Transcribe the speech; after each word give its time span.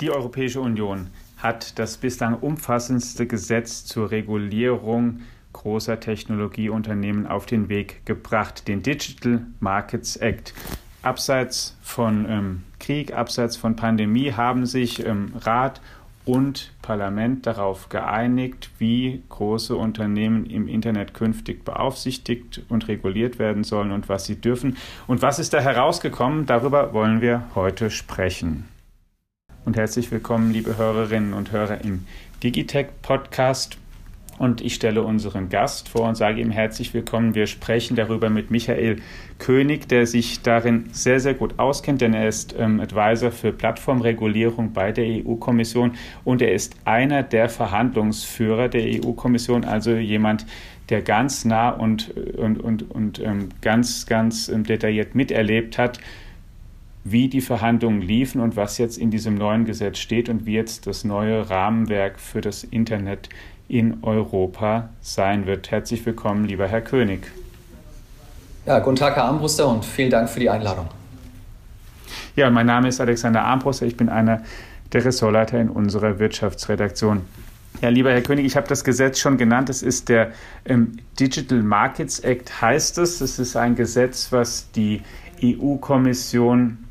Die 0.00 0.10
Europäische 0.12 0.60
Union 0.60 1.08
hat 1.38 1.78
das 1.80 1.96
bislang 1.96 2.34
umfassendste 2.34 3.26
Gesetz 3.26 3.84
zur 3.84 4.12
Regulierung 4.12 5.22
großer 5.52 5.98
Technologieunternehmen 5.98 7.26
auf 7.26 7.46
den 7.46 7.68
Weg 7.68 8.06
gebracht, 8.06 8.68
den 8.68 8.84
Digital 8.84 9.44
Markets 9.58 10.16
Act. 10.16 10.54
Abseits 11.02 11.76
von 11.82 12.26
ähm, 12.28 12.62
Krieg, 12.78 13.12
abseits 13.12 13.56
von 13.56 13.74
Pandemie 13.74 14.32
haben 14.32 14.66
sich 14.66 15.04
ähm, 15.04 15.32
Rat 15.40 15.80
und 16.24 16.72
Parlament 16.80 17.46
darauf 17.46 17.88
geeinigt, 17.88 18.70
wie 18.78 19.22
große 19.30 19.74
Unternehmen 19.74 20.46
im 20.46 20.68
Internet 20.68 21.12
künftig 21.12 21.64
beaufsichtigt 21.64 22.62
und 22.68 22.86
reguliert 22.86 23.40
werden 23.40 23.64
sollen 23.64 23.90
und 23.90 24.08
was 24.08 24.26
sie 24.26 24.40
dürfen. 24.40 24.76
Und 25.08 25.22
was 25.22 25.40
ist 25.40 25.54
da 25.54 25.60
herausgekommen? 25.60 26.46
Darüber 26.46 26.92
wollen 26.92 27.20
wir 27.20 27.44
heute 27.56 27.90
sprechen 27.90 28.68
und 29.64 29.76
herzlich 29.76 30.10
willkommen, 30.10 30.52
liebe 30.52 30.76
Hörerinnen 30.76 31.32
und 31.32 31.52
Hörer 31.52 31.82
im 31.84 32.04
Digitech 32.42 32.86
Podcast. 33.02 33.78
Und 34.38 34.60
ich 34.60 34.74
stelle 34.74 35.02
unseren 35.02 35.48
Gast 35.48 35.88
vor 35.88 36.08
und 36.08 36.14
sage 36.14 36.40
ihm 36.40 36.50
herzlich 36.50 36.94
willkommen. 36.94 37.34
Wir 37.34 37.46
sprechen 37.46 37.96
darüber 37.96 38.30
mit 38.30 38.50
Michael 38.50 39.00
König, 39.38 39.88
der 39.88 40.06
sich 40.06 40.42
darin 40.42 40.90
sehr, 40.92 41.18
sehr 41.18 41.34
gut 41.34 41.58
auskennt, 41.58 42.00
denn 42.00 42.14
er 42.14 42.28
ist 42.28 42.54
ähm, 42.56 42.78
Advisor 42.78 43.32
für 43.32 43.52
Plattformregulierung 43.52 44.72
bei 44.72 44.92
der 44.92 45.04
EU-Kommission 45.26 45.92
und 46.24 46.40
er 46.40 46.52
ist 46.52 46.76
einer 46.84 47.24
der 47.24 47.48
Verhandlungsführer 47.48 48.68
der 48.68 48.82
EU-Kommission, 48.82 49.64
also 49.64 49.92
jemand, 49.92 50.46
der 50.88 51.02
ganz 51.02 51.44
nah 51.44 51.70
und, 51.70 52.16
und, 52.16 52.60
und, 52.60 52.90
und 52.90 53.18
ähm, 53.18 53.48
ganz, 53.60 54.06
ganz 54.06 54.48
ähm, 54.48 54.64
detailliert 54.64 55.14
miterlebt 55.14 55.78
hat, 55.78 55.98
wie 57.10 57.28
die 57.28 57.40
Verhandlungen 57.40 58.02
liefen 58.02 58.40
und 58.40 58.56
was 58.56 58.78
jetzt 58.78 58.98
in 58.98 59.10
diesem 59.10 59.34
neuen 59.34 59.64
Gesetz 59.64 59.98
steht 59.98 60.28
und 60.28 60.46
wie 60.46 60.54
jetzt 60.54 60.86
das 60.86 61.04
neue 61.04 61.48
Rahmenwerk 61.48 62.18
für 62.18 62.40
das 62.40 62.64
Internet 62.64 63.28
in 63.68 63.98
Europa 64.02 64.90
sein 65.00 65.46
wird. 65.46 65.70
Herzlich 65.70 66.04
willkommen, 66.04 66.44
lieber 66.46 66.66
Herr 66.68 66.80
König. 66.80 67.30
Ja, 68.66 68.78
guten 68.80 68.96
Tag, 68.96 69.16
Herr 69.16 69.24
Armbruster, 69.24 69.68
und 69.68 69.84
vielen 69.84 70.10
Dank 70.10 70.28
für 70.28 70.40
die 70.40 70.50
Einladung. 70.50 70.88
Ja, 72.36 72.50
mein 72.50 72.66
Name 72.66 72.88
ist 72.88 73.00
Alexander 73.00 73.42
Armbruster. 73.44 73.86
Ich 73.86 73.96
bin 73.96 74.08
einer 74.08 74.42
der 74.92 75.04
Ressortleiter 75.04 75.60
in 75.60 75.68
unserer 75.68 76.18
Wirtschaftsredaktion. 76.18 77.22
Ja, 77.82 77.90
lieber 77.90 78.10
Herr 78.10 78.22
König, 78.22 78.44
ich 78.44 78.56
habe 78.56 78.66
das 78.66 78.84
Gesetz 78.84 79.18
schon 79.20 79.36
genannt. 79.36 79.70
Es 79.70 79.82
ist 79.82 80.08
der 80.08 80.32
ähm, 80.64 80.98
Digital 81.20 81.62
Markets 81.62 82.20
Act, 82.20 82.60
heißt 82.60 82.98
es. 82.98 83.20
Es 83.20 83.38
ist 83.38 83.56
ein 83.56 83.76
Gesetz, 83.76 84.32
was 84.32 84.70
die 84.72 85.02
EU-Kommission 85.42 86.87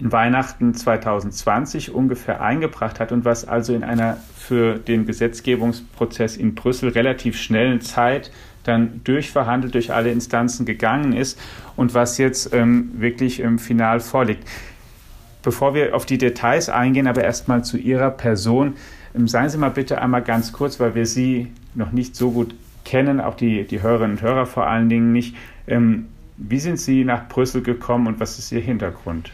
in 0.00 0.12
Weihnachten 0.12 0.74
2020 0.74 1.94
ungefähr 1.94 2.40
eingebracht 2.40 3.00
hat 3.00 3.12
und 3.12 3.24
was 3.24 3.46
also 3.46 3.74
in 3.74 3.84
einer 3.84 4.18
für 4.36 4.78
den 4.78 5.06
Gesetzgebungsprozess 5.06 6.36
in 6.36 6.54
Brüssel 6.54 6.90
relativ 6.90 7.38
schnellen 7.38 7.80
Zeit 7.80 8.30
dann 8.64 9.00
durchverhandelt 9.04 9.74
durch 9.74 9.92
alle 9.92 10.10
Instanzen 10.10 10.66
gegangen 10.66 11.12
ist 11.12 11.38
und 11.76 11.94
was 11.94 12.18
jetzt 12.18 12.52
ähm, 12.54 12.92
wirklich 12.94 13.40
im 13.40 13.58
Final 13.58 14.00
vorliegt. 14.00 14.46
Bevor 15.42 15.74
wir 15.74 15.94
auf 15.96 16.06
die 16.06 16.18
Details 16.18 16.68
eingehen, 16.68 17.08
aber 17.08 17.24
erstmal 17.24 17.64
zu 17.64 17.76
Ihrer 17.76 18.10
Person, 18.10 18.74
ähm, 19.14 19.26
seien 19.26 19.48
Sie 19.48 19.58
mal 19.58 19.70
bitte 19.70 20.00
einmal 20.00 20.22
ganz 20.22 20.52
kurz, 20.52 20.78
weil 20.78 20.94
wir 20.94 21.06
Sie 21.06 21.48
noch 21.74 21.92
nicht 21.92 22.14
so 22.14 22.30
gut 22.30 22.54
kennen, 22.84 23.20
auch 23.20 23.34
die, 23.34 23.64
die 23.64 23.82
Hörerinnen 23.82 24.16
und 24.18 24.22
Hörer 24.22 24.46
vor 24.46 24.66
allen 24.66 24.88
Dingen 24.88 25.12
nicht. 25.12 25.36
Ähm, 25.66 26.06
wie 26.36 26.58
sind 26.58 26.78
Sie 26.78 27.04
nach 27.04 27.28
Brüssel 27.28 27.62
gekommen 27.62 28.06
und 28.06 28.20
was 28.20 28.38
ist 28.38 28.52
Ihr 28.52 28.60
Hintergrund? 28.60 29.30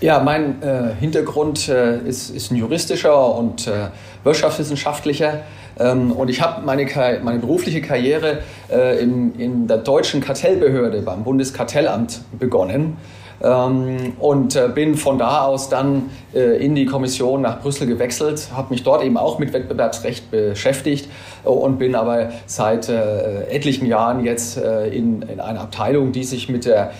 Ja, 0.00 0.20
mein 0.20 0.60
äh, 0.62 0.94
Hintergrund 1.00 1.68
äh, 1.68 2.00
ist, 2.00 2.28
ist, 2.28 2.50
ein 2.50 2.56
juristischer 2.56 3.34
und 3.34 3.66
äh, 3.66 3.88
wirtschaftswissenschaftlicher. 4.24 5.40
Ähm, 5.78 6.12
und 6.12 6.28
ich 6.28 6.42
habe 6.42 6.66
meine, 6.66 6.86
meine, 7.22 7.38
berufliche 7.38 7.80
Karriere 7.80 8.40
äh, 8.70 9.02
in, 9.02 9.34
in, 9.40 9.66
der 9.66 9.78
deutschen 9.78 10.20
Kartellbehörde 10.20 11.00
beim 11.00 11.24
Bundeskartellamt 11.24 12.20
begonnen. 12.38 12.98
Ähm, 13.42 14.12
und 14.18 14.54
äh, 14.54 14.68
bin 14.68 14.96
von 14.96 15.16
da 15.16 15.46
aus 15.46 15.70
dann 15.70 16.10
äh, 16.34 16.62
in 16.62 16.74
die 16.74 16.84
Kommission 16.84 17.40
nach 17.40 17.62
Brüssel 17.62 17.86
gewechselt, 17.86 18.50
habe 18.54 18.74
mich 18.74 18.82
dort 18.82 19.02
eben 19.02 19.16
auch 19.16 19.38
mit 19.38 19.54
Wettbewerbsrecht 19.54 20.30
beschäftigt 20.30 21.08
und 21.42 21.78
bin 21.78 21.94
aber 21.94 22.32
seit 22.44 22.88
etlichen 22.88 23.86
Jahren 23.86 24.24
jetzt 24.24 24.56
in, 24.58 25.22
in, 25.22 25.38
einer 25.38 25.60
Abteilung, 25.60 26.10
die 26.10 26.24
sich 26.24 26.48
mit, 26.48 26.64
der, 26.64 26.90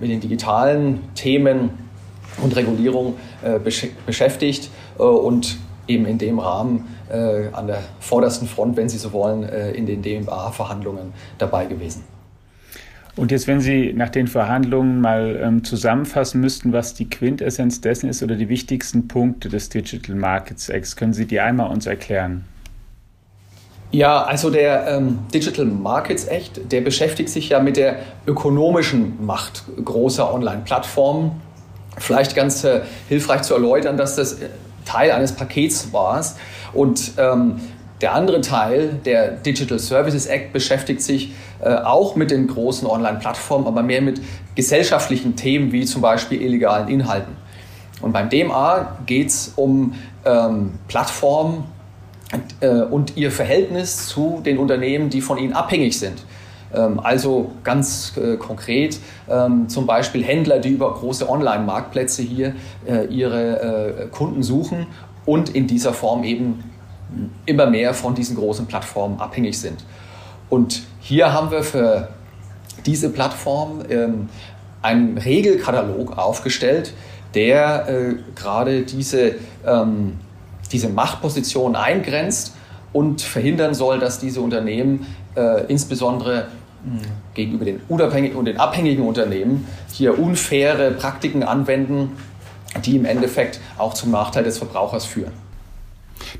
mit 0.00 0.10
den 0.10 0.18
digitalen 0.18 1.08
Themen 1.14 1.89
und 2.42 2.56
Regulierung 2.56 3.14
äh, 3.42 3.58
beschäftigt 4.06 4.70
äh, 4.98 5.02
und 5.02 5.56
eben 5.86 6.06
in 6.06 6.18
dem 6.18 6.38
Rahmen 6.38 6.88
äh, 7.10 7.48
an 7.52 7.66
der 7.66 7.82
vordersten 7.98 8.46
Front, 8.46 8.76
wenn 8.76 8.88
Sie 8.88 8.98
so 8.98 9.12
wollen, 9.12 9.42
in 9.42 9.86
den 9.86 10.02
DMA-Verhandlungen 10.02 11.12
dabei 11.38 11.66
gewesen. 11.66 12.04
Und 13.16 13.32
jetzt, 13.32 13.48
wenn 13.48 13.60
Sie 13.60 13.92
nach 13.92 14.08
den 14.08 14.28
Verhandlungen 14.28 15.00
mal 15.00 15.38
ähm, 15.42 15.64
zusammenfassen 15.64 16.40
müssten, 16.40 16.72
was 16.72 16.94
die 16.94 17.10
Quintessenz 17.10 17.80
dessen 17.80 18.08
ist 18.08 18.22
oder 18.22 18.36
die 18.36 18.48
wichtigsten 18.48 19.08
Punkte 19.08 19.48
des 19.48 19.68
Digital 19.68 20.14
Markets 20.14 20.68
Acts, 20.68 20.94
können 20.96 21.12
Sie 21.12 21.26
die 21.26 21.40
einmal 21.40 21.70
uns 21.70 21.86
erklären? 21.86 22.44
Ja, 23.92 24.22
also 24.22 24.50
der 24.50 24.86
ähm, 24.86 25.18
Digital 25.34 25.64
Markets 25.64 26.24
Act, 26.24 26.60
der 26.70 26.80
beschäftigt 26.80 27.28
sich 27.28 27.48
ja 27.48 27.58
mit 27.58 27.76
der 27.76 27.96
ökonomischen 28.24 29.24
Macht 29.24 29.64
großer 29.84 30.32
Online-Plattformen 30.32 31.32
Vielleicht 32.00 32.34
ganz 32.34 32.64
äh, 32.64 32.80
hilfreich 33.08 33.42
zu 33.42 33.54
erläutern, 33.54 33.96
dass 33.96 34.16
das 34.16 34.34
äh, 34.34 34.48
Teil 34.84 35.12
eines 35.12 35.32
Pakets 35.32 35.92
war. 35.92 36.24
Und 36.72 37.12
ähm, 37.18 37.60
der 38.00 38.14
andere 38.14 38.40
Teil, 38.40 38.98
der 39.04 39.32
Digital 39.32 39.78
Services 39.78 40.26
Act, 40.26 40.52
beschäftigt 40.52 41.02
sich 41.02 41.32
äh, 41.60 41.74
auch 41.74 42.16
mit 42.16 42.30
den 42.30 42.46
großen 42.46 42.88
Online-Plattformen, 42.88 43.66
aber 43.66 43.82
mehr 43.82 44.00
mit 44.00 44.20
gesellschaftlichen 44.54 45.36
Themen 45.36 45.72
wie 45.72 45.84
zum 45.84 46.00
Beispiel 46.00 46.40
illegalen 46.40 46.88
Inhalten. 46.88 47.36
Und 48.00 48.12
beim 48.12 48.30
DMA 48.30 48.96
geht 49.04 49.28
es 49.28 49.52
um 49.56 49.94
ähm, 50.24 50.72
Plattformen 50.88 51.64
äh, 52.60 52.68
und 52.68 53.18
ihr 53.18 53.30
Verhältnis 53.30 54.06
zu 54.06 54.40
den 54.44 54.56
Unternehmen, 54.56 55.10
die 55.10 55.20
von 55.20 55.36
ihnen 55.36 55.52
abhängig 55.52 55.98
sind. 55.98 56.24
Ähm, 56.72 57.00
also 57.00 57.52
ganz 57.64 58.12
äh, 58.16 58.36
konkret 58.36 58.98
ähm, 59.28 59.68
zum 59.68 59.86
Beispiel 59.86 60.22
Händler, 60.22 60.58
die 60.60 60.70
über 60.70 60.92
große 60.94 61.28
Online-Marktplätze 61.28 62.22
hier 62.22 62.54
äh, 62.86 63.06
ihre 63.06 64.04
äh, 64.04 64.06
Kunden 64.06 64.42
suchen 64.42 64.86
und 65.26 65.50
in 65.50 65.66
dieser 65.66 65.92
Form 65.92 66.22
eben 66.24 66.62
immer 67.44 67.66
mehr 67.66 67.92
von 67.92 68.14
diesen 68.14 68.36
großen 68.36 68.66
Plattformen 68.66 69.18
abhängig 69.18 69.58
sind. 69.58 69.84
Und 70.48 70.82
hier 71.00 71.32
haben 71.32 71.50
wir 71.50 71.64
für 71.64 72.08
diese 72.86 73.10
Plattform 73.10 73.82
ähm, 73.88 74.28
einen 74.80 75.18
Regelkatalog 75.18 76.16
aufgestellt, 76.16 76.94
der 77.34 78.16
gerade 78.34 78.82
diese, 78.82 79.34
diese 80.72 80.88
Machtposition 80.88 81.76
eingrenzt 81.76 82.56
und 82.92 83.20
verhindern 83.22 83.74
soll, 83.74 84.00
dass 84.00 84.18
diese 84.18 84.40
Unternehmen 84.40 85.06
insbesondere 85.68 86.46
gegenüber 87.34 87.64
den 87.64 87.80
unabhängigen 87.88 88.36
und 88.36 88.46
den 88.46 88.58
abhängigen 88.58 89.06
Unternehmen 89.06 89.66
hier 89.92 90.18
unfaire 90.18 90.92
Praktiken 90.92 91.42
anwenden, 91.42 92.12
die 92.84 92.96
im 92.96 93.04
Endeffekt 93.04 93.60
auch 93.78 93.94
zum 93.94 94.10
Nachteil 94.10 94.44
des 94.44 94.58
Verbrauchers 94.58 95.04
führen. 95.04 95.32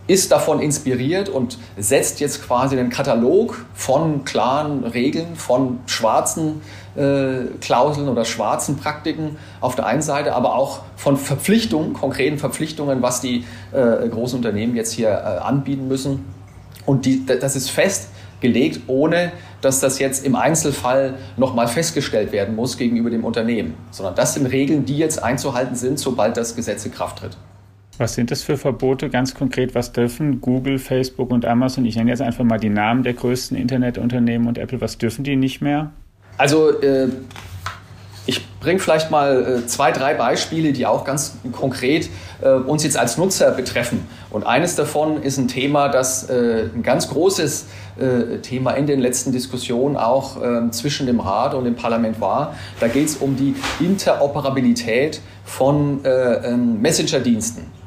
ist 0.06 0.32
davon 0.32 0.60
inspiriert 0.60 1.28
und 1.28 1.58
setzt 1.78 2.20
jetzt 2.20 2.44
quasi 2.46 2.78
einen 2.78 2.90
Katalog 2.90 3.64
von 3.72 4.24
klaren 4.24 4.84
Regeln, 4.84 5.34
von 5.34 5.80
schwarzen 5.86 6.60
äh, 6.94 7.46
Klauseln 7.60 8.08
oder 8.08 8.24
schwarzen 8.24 8.76
Praktiken 8.76 9.38
auf 9.60 9.76
der 9.76 9.86
einen 9.86 10.02
Seite, 10.02 10.34
aber 10.34 10.56
auch 10.56 10.80
von 10.96 11.16
Verpflichtungen, 11.16 11.94
konkreten 11.94 12.38
Verpflichtungen, 12.38 13.00
was 13.00 13.20
die 13.22 13.44
äh, 13.72 14.08
großen 14.08 14.36
Unternehmen 14.36 14.76
jetzt 14.76 14.92
hier 14.92 15.08
äh, 15.08 15.12
anbieten 15.12 15.88
müssen. 15.88 16.24
Und 16.84 17.06
die, 17.06 17.24
das 17.24 17.56
ist 17.56 17.70
festgelegt, 17.70 18.82
ohne 18.88 19.32
dass 19.62 19.80
das 19.80 19.98
jetzt 19.98 20.26
im 20.26 20.36
Einzelfall 20.36 21.14
nochmal 21.38 21.66
festgestellt 21.66 22.30
werden 22.30 22.54
muss 22.54 22.76
gegenüber 22.76 23.08
dem 23.08 23.24
Unternehmen, 23.24 23.74
sondern 23.90 24.14
das 24.14 24.34
sind 24.34 24.44
Regeln, 24.44 24.84
die 24.84 24.98
jetzt 24.98 25.22
einzuhalten 25.22 25.74
sind, 25.74 25.98
sobald 25.98 26.36
das 26.36 26.54
Gesetz 26.54 26.84
in 26.84 26.92
Kraft 26.92 27.20
tritt. 27.20 27.38
Was 27.96 28.14
sind 28.14 28.30
das 28.32 28.42
für 28.42 28.56
Verbote 28.56 29.08
ganz 29.08 29.34
konkret? 29.34 29.74
Was 29.74 29.92
dürfen 29.92 30.40
Google, 30.40 30.78
Facebook 30.78 31.30
und 31.30 31.44
Amazon, 31.44 31.84
ich 31.84 31.94
nenne 31.94 32.10
jetzt 32.10 32.22
einfach 32.22 32.44
mal 32.44 32.58
die 32.58 32.68
Namen 32.68 33.04
der 33.04 33.14
größten 33.14 33.56
Internetunternehmen 33.56 34.48
und 34.48 34.58
Apple, 34.58 34.80
was 34.80 34.98
dürfen 34.98 35.22
die 35.22 35.36
nicht 35.36 35.60
mehr? 35.60 35.92
Also 36.36 36.80
äh, 36.80 37.08
ich 38.26 38.44
bringe 38.58 38.80
vielleicht 38.80 39.12
mal 39.12 39.60
äh, 39.62 39.66
zwei, 39.66 39.92
drei 39.92 40.14
Beispiele, 40.14 40.72
die 40.72 40.86
auch 40.86 41.04
ganz 41.04 41.36
konkret 41.52 42.08
äh, 42.42 42.48
uns 42.48 42.82
jetzt 42.82 42.96
als 42.96 43.16
Nutzer 43.16 43.52
betreffen. 43.52 44.06
Und 44.30 44.44
eines 44.44 44.74
davon 44.74 45.22
ist 45.22 45.38
ein 45.38 45.46
Thema, 45.46 45.88
das 45.88 46.28
äh, 46.28 46.68
ein 46.74 46.82
ganz 46.82 47.08
großes 47.10 47.66
äh, 47.96 48.38
Thema 48.38 48.72
in 48.72 48.86
den 48.86 48.98
letzten 48.98 49.30
Diskussionen 49.30 49.96
auch 49.96 50.42
ähm, 50.42 50.72
zwischen 50.72 51.06
dem 51.06 51.20
Rat 51.20 51.54
und 51.54 51.64
dem 51.64 51.76
Parlament 51.76 52.20
war. 52.20 52.56
Da 52.80 52.88
geht 52.88 53.06
es 53.06 53.16
um 53.16 53.36
die 53.36 53.54
Interoperabilität 53.78 55.20
von 55.44 56.04
äh, 56.04 56.48
ähm, 56.48 56.80
Messenger-Diensten. 56.80 57.83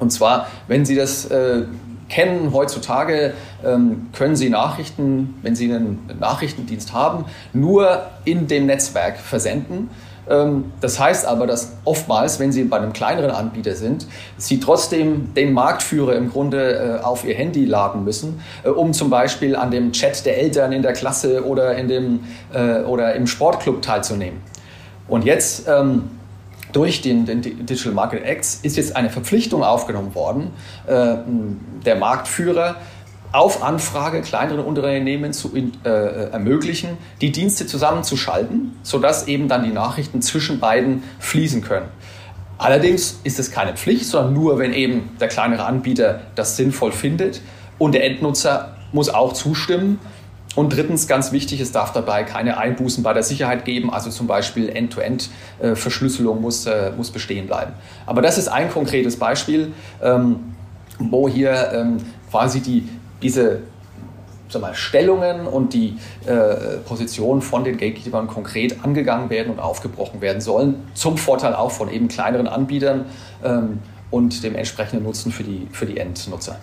Und 0.00 0.10
zwar, 0.10 0.48
wenn 0.66 0.84
Sie 0.84 0.96
das 0.96 1.26
äh, 1.26 1.62
kennen, 2.08 2.52
heutzutage 2.52 3.32
ähm, 3.64 4.08
können 4.12 4.36
Sie 4.36 4.50
Nachrichten, 4.50 5.38
wenn 5.42 5.54
Sie 5.54 5.72
einen 5.72 6.10
Nachrichtendienst 6.18 6.92
haben, 6.92 7.24
nur 7.52 8.02
in 8.24 8.48
dem 8.48 8.66
Netzwerk 8.66 9.18
versenden. 9.18 9.88
Ähm, 10.28 10.72
das 10.80 10.98
heißt 10.98 11.26
aber, 11.26 11.46
dass 11.46 11.72
oftmals, 11.84 12.38
wenn 12.38 12.52
Sie 12.52 12.64
bei 12.64 12.78
einem 12.78 12.92
kleineren 12.92 13.30
Anbieter 13.30 13.74
sind, 13.74 14.06
Sie 14.36 14.60
trotzdem 14.60 15.32
den 15.34 15.52
Marktführer 15.52 16.14
im 16.16 16.30
Grunde 16.30 16.98
äh, 17.00 17.04
auf 17.04 17.24
Ihr 17.24 17.34
Handy 17.34 17.64
laden 17.64 18.04
müssen, 18.04 18.40
äh, 18.64 18.68
um 18.68 18.92
zum 18.92 19.08
Beispiel 19.08 19.56
an 19.56 19.70
dem 19.70 19.92
Chat 19.92 20.26
der 20.26 20.38
Eltern 20.38 20.72
in 20.72 20.82
der 20.82 20.92
Klasse 20.92 21.46
oder, 21.46 21.76
in 21.76 21.88
dem, 21.88 22.20
äh, 22.52 22.80
oder 22.82 23.14
im 23.14 23.26
Sportclub 23.26 23.82
teilzunehmen. 23.82 24.40
Und 25.08 25.24
jetzt 25.24 25.66
ähm, 25.68 26.04
durch 26.72 27.02
den, 27.02 27.26
den, 27.26 27.42
Digital 27.42 27.92
Market 27.92 28.24
Act 28.24 28.46
ist 28.62 28.76
jetzt 28.76 28.96
eine 28.96 29.10
Verpflichtung 29.10 29.62
aufgenommen 29.62 30.14
worden, 30.14 30.52
äh, 30.86 31.16
der 31.84 31.96
Marktführer 31.96 32.76
auf 33.32 33.62
Anfrage 33.62 34.22
kleineren 34.22 34.64
Unternehmen 34.64 35.32
zu 35.32 35.52
äh, 35.54 35.88
ermöglichen, 35.88 36.98
die 37.20 37.30
Dienste 37.30 37.66
zusammenzuschalten, 37.66 38.72
sodass 38.82 39.28
eben 39.28 39.48
dann 39.48 39.62
die 39.62 39.70
Nachrichten 39.70 40.20
zwischen 40.20 40.58
beiden 40.58 41.04
fließen 41.20 41.62
können. 41.62 41.86
Allerdings 42.58 43.20
ist 43.24 43.38
es 43.38 43.50
keine 43.50 43.74
Pflicht, 43.74 44.04
sondern 44.04 44.34
nur, 44.34 44.58
wenn 44.58 44.74
eben 44.74 45.16
der 45.20 45.28
kleinere 45.28 45.64
Anbieter 45.64 46.20
das 46.34 46.56
sinnvoll 46.56 46.92
findet 46.92 47.40
und 47.78 47.92
der 47.92 48.04
Endnutzer 48.04 48.76
muss 48.92 49.08
auch 49.08 49.32
zustimmen. 49.32 49.98
Und 50.56 50.74
drittens, 50.74 51.06
ganz 51.06 51.30
wichtig, 51.30 51.60
es 51.60 51.70
darf 51.70 51.92
dabei 51.92 52.24
keine 52.24 52.58
Einbußen 52.58 53.04
bei 53.04 53.12
der 53.12 53.22
Sicherheit 53.22 53.64
geben, 53.64 53.92
also 53.92 54.10
zum 54.10 54.26
Beispiel 54.26 54.68
End-to-End-Verschlüsselung 54.68 56.40
muss, 56.40 56.66
äh, 56.66 56.90
muss 56.96 57.10
bestehen 57.10 57.46
bleiben. 57.46 57.72
Aber 58.04 58.20
das 58.20 58.36
ist 58.36 58.48
ein 58.48 58.68
konkretes 58.68 59.16
Beispiel, 59.16 59.72
ähm, 60.02 60.54
wo 60.98 61.28
hier 61.28 61.70
ähm, 61.72 61.98
quasi 62.30 62.60
die, 62.60 62.88
diese 63.22 63.60
sag 64.48 64.62
mal, 64.62 64.74
Stellungen 64.74 65.46
und 65.46 65.72
die 65.72 65.96
äh, 66.26 66.78
Positionen 66.84 67.42
von 67.42 67.62
den 67.62 67.76
Gatekeepern 67.76 68.26
konkret 68.26 68.84
angegangen 68.84 69.30
werden 69.30 69.52
und 69.52 69.60
aufgebrochen 69.60 70.20
werden 70.20 70.40
sollen, 70.40 70.82
zum 70.94 71.16
Vorteil 71.16 71.54
auch 71.54 71.70
von 71.70 71.88
eben 71.88 72.08
kleineren 72.08 72.48
Anbietern 72.48 73.06
ähm, 73.44 73.78
und 74.10 74.42
dem 74.42 74.56
entsprechenden 74.56 75.04
Nutzen 75.04 75.30
für 75.30 75.44
die, 75.44 75.68
für 75.70 75.86
die 75.86 75.98
Endnutzer. 75.98 76.58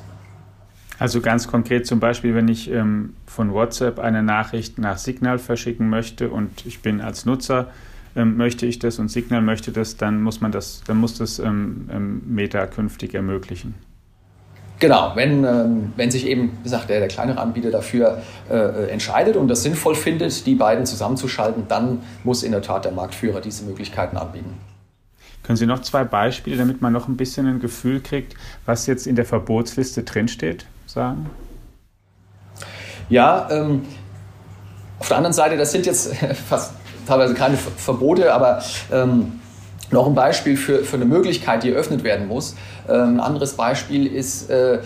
Also 0.99 1.21
ganz 1.21 1.47
konkret 1.47 1.85
zum 1.85 1.99
Beispiel, 1.99 2.33
wenn 2.33 2.47
ich 2.47 2.71
ähm, 2.71 3.13
von 3.27 3.53
WhatsApp 3.53 3.99
eine 3.99 4.23
Nachricht 4.23 4.79
nach 4.79 4.97
Signal 4.97 5.37
verschicken 5.37 5.89
möchte 5.89 6.29
und 6.29 6.65
ich 6.65 6.81
bin 6.81 7.01
als 7.01 7.25
Nutzer, 7.25 7.67
ähm, 8.15 8.35
möchte 8.35 8.65
ich 8.65 8.79
das 8.79 8.97
und 8.97 9.09
Signal 9.09 9.41
möchte 9.41 9.71
das, 9.71 9.97
dann 9.97 10.23
muss 10.23 10.41
man 10.41 10.51
das, 10.51 10.81
dann 10.87 10.97
muss 10.97 11.17
das 11.17 11.37
ähm, 11.37 11.87
ähm 11.91 12.21
Meta 12.25 12.65
künftig 12.65 13.13
ermöglichen. 13.13 13.75
Genau, 14.79 15.11
wenn, 15.15 15.43
ähm, 15.43 15.93
wenn 15.95 16.11
sich 16.11 16.27
eben, 16.27 16.51
wie 16.59 16.63
gesagt, 16.63 16.89
der, 16.89 16.99
der 16.99 17.07
kleinere 17.07 17.39
Anbieter 17.39 17.71
dafür 17.71 18.21
äh, 18.49 18.89
entscheidet 18.89 19.35
und 19.35 19.47
das 19.47 19.63
sinnvoll 19.63 19.95
findet, 19.95 20.45
die 20.45 20.53
beiden 20.53 20.85
zusammenzuschalten, 20.85 21.63
dann 21.67 21.99
muss 22.23 22.43
in 22.43 22.51
der 22.51 22.61
Tat 22.61 22.85
der 22.85 22.91
Marktführer 22.91 23.41
diese 23.41 23.65
Möglichkeiten 23.65 24.17
anbieten. 24.17 24.53
Können 25.43 25.57
Sie 25.57 25.65
noch 25.65 25.81
zwei 25.81 26.03
Beispiele, 26.03 26.57
damit 26.57 26.81
man 26.81 26.91
noch 26.91 27.07
ein 27.07 27.15
bisschen 27.15 27.47
ein 27.47 27.59
Gefühl 27.59 28.01
kriegt, 28.01 28.35
was 28.65 28.85
jetzt 28.85 29.07
in 29.07 29.15
der 29.15 29.25
Verbotsliste 29.25 30.03
drinsteht? 30.03 30.65
sagen? 30.87 31.29
Ja, 33.09 33.47
ähm, 33.51 33.83
auf 34.99 35.07
der 35.07 35.17
anderen 35.17 35.33
Seite, 35.33 35.57
das 35.57 35.71
sind 35.71 35.85
jetzt 35.85 36.15
fast 36.49 36.73
teilweise 37.07 37.33
keine 37.33 37.57
Verbote, 37.57 38.33
aber 38.33 38.61
ähm, 38.91 39.39
noch 39.91 40.07
ein 40.07 40.15
Beispiel 40.15 40.57
für, 40.57 40.83
für 40.83 40.97
eine 40.97 41.05
Möglichkeit, 41.05 41.63
die 41.63 41.71
eröffnet 41.71 42.03
werden 42.03 42.27
muss. 42.27 42.55
Ähm, 42.89 43.15
ein 43.15 43.19
anderes 43.21 43.53
Beispiel 43.53 44.07
ist, 44.07 44.49
äh, 44.49 44.79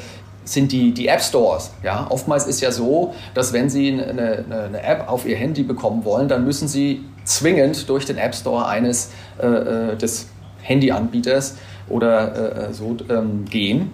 sind 0.43 0.71
die, 0.71 0.93
die 0.93 1.07
App 1.07 1.21
Stores. 1.21 1.71
Ja? 1.81 2.05
Oftmals 2.09 2.45
ist 2.45 2.61
ja 2.61 2.71
so, 2.71 3.15
dass 3.33 3.53
wenn 3.53 3.69
Sie 3.69 3.91
eine, 3.91 4.45
eine, 4.49 4.83
App 4.83 5.07
auf 5.07 5.25
Ihr 5.25 5.37
Handy 5.37 5.63
bekommen 5.63 6.05
wollen, 6.05 6.27
dann 6.27 6.45
müssen 6.45 6.67
Sie 6.67 7.03
zwingend 7.23 7.89
durch 7.89 8.05
den 8.05 8.17
App 8.17 8.35
Store 8.35 8.67
eines 8.67 9.11
äh, 9.41 9.47
äh 9.47 9.95
des 9.95 10.27
Handyanbieters 10.61 11.57
oder 11.89 12.69
äh, 12.69 12.73
so 12.73 12.97
ähm, 13.09 13.45
gehen. 13.45 13.91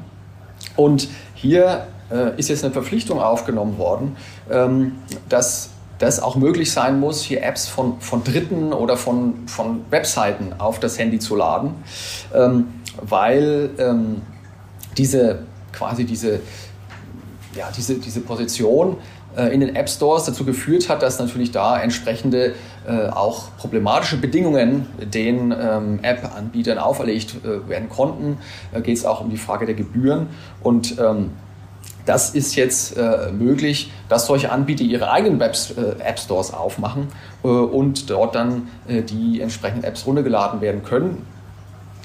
Und 0.75 1.07
hier 1.33 1.87
äh, 2.11 2.37
ist 2.37 2.49
jetzt 2.49 2.63
eine 2.63 2.73
Verpflichtung 2.73 3.19
aufgenommen 3.19 3.77
worden, 3.77 4.15
ähm, 4.49 4.93
dass 5.29 5.71
das 5.99 6.21
auch 6.21 6.35
möglich 6.35 6.71
sein 6.71 6.99
muss, 6.99 7.23
hier 7.23 7.43
Apps 7.43 7.67
von, 7.67 7.99
von 8.01 8.23
Dritten 8.23 8.71
oder 8.71 8.97
von, 8.97 9.47
von 9.47 9.81
Webseiten 9.89 10.53
auf 10.59 10.79
das 10.79 10.99
Handy 10.99 11.19
zu 11.19 11.35
laden, 11.35 11.73
ähm, 12.33 12.67
weil 13.01 13.71
ähm, 13.79 14.21
diese 14.97 15.39
quasi 15.73 16.05
diese, 16.05 16.39
ja, 17.55 17.69
diese, 17.75 17.95
diese 17.95 18.21
Position 18.21 18.97
äh, 19.35 19.53
in 19.53 19.59
den 19.59 19.75
App 19.75 19.89
Stores 19.89 20.25
dazu 20.25 20.45
geführt 20.45 20.89
hat, 20.89 21.01
dass 21.01 21.19
natürlich 21.19 21.51
da 21.51 21.79
entsprechende 21.79 22.53
äh, 22.87 23.09
auch 23.09 23.49
problematische 23.57 24.17
Bedingungen 24.17 24.85
den 25.13 25.51
ähm, 25.51 25.99
App-Anbietern 26.01 26.77
auferlegt 26.77 27.35
äh, 27.43 27.67
werden 27.69 27.89
konnten. 27.89 28.37
Da 28.71 28.79
geht 28.79 28.97
es 28.97 29.05
auch 29.05 29.21
um 29.21 29.29
die 29.29 29.37
Frage 29.37 29.65
der 29.65 29.75
Gebühren 29.75 30.27
und 30.61 30.97
ähm, 30.99 31.31
das 32.05 32.29
ist 32.29 32.55
jetzt 32.55 32.97
äh, 32.97 33.31
möglich, 33.33 33.91
dass 34.07 34.27
solche 34.27 34.51
Anbieter 34.51 34.83
ihre 34.83 35.11
eigenen 35.11 35.39
Webs, 35.41 35.71
äh, 35.71 36.01
App 36.01 36.17
Stores 36.17 36.53
aufmachen 36.53 37.09
äh, 37.43 37.47
und 37.47 38.09
dort 38.09 38.35
dann 38.35 38.69
äh, 38.87 39.01
die 39.01 39.41
entsprechenden 39.41 39.83
Apps 39.83 40.05
runtergeladen 40.05 40.61
werden 40.61 40.83
können. 40.83 41.25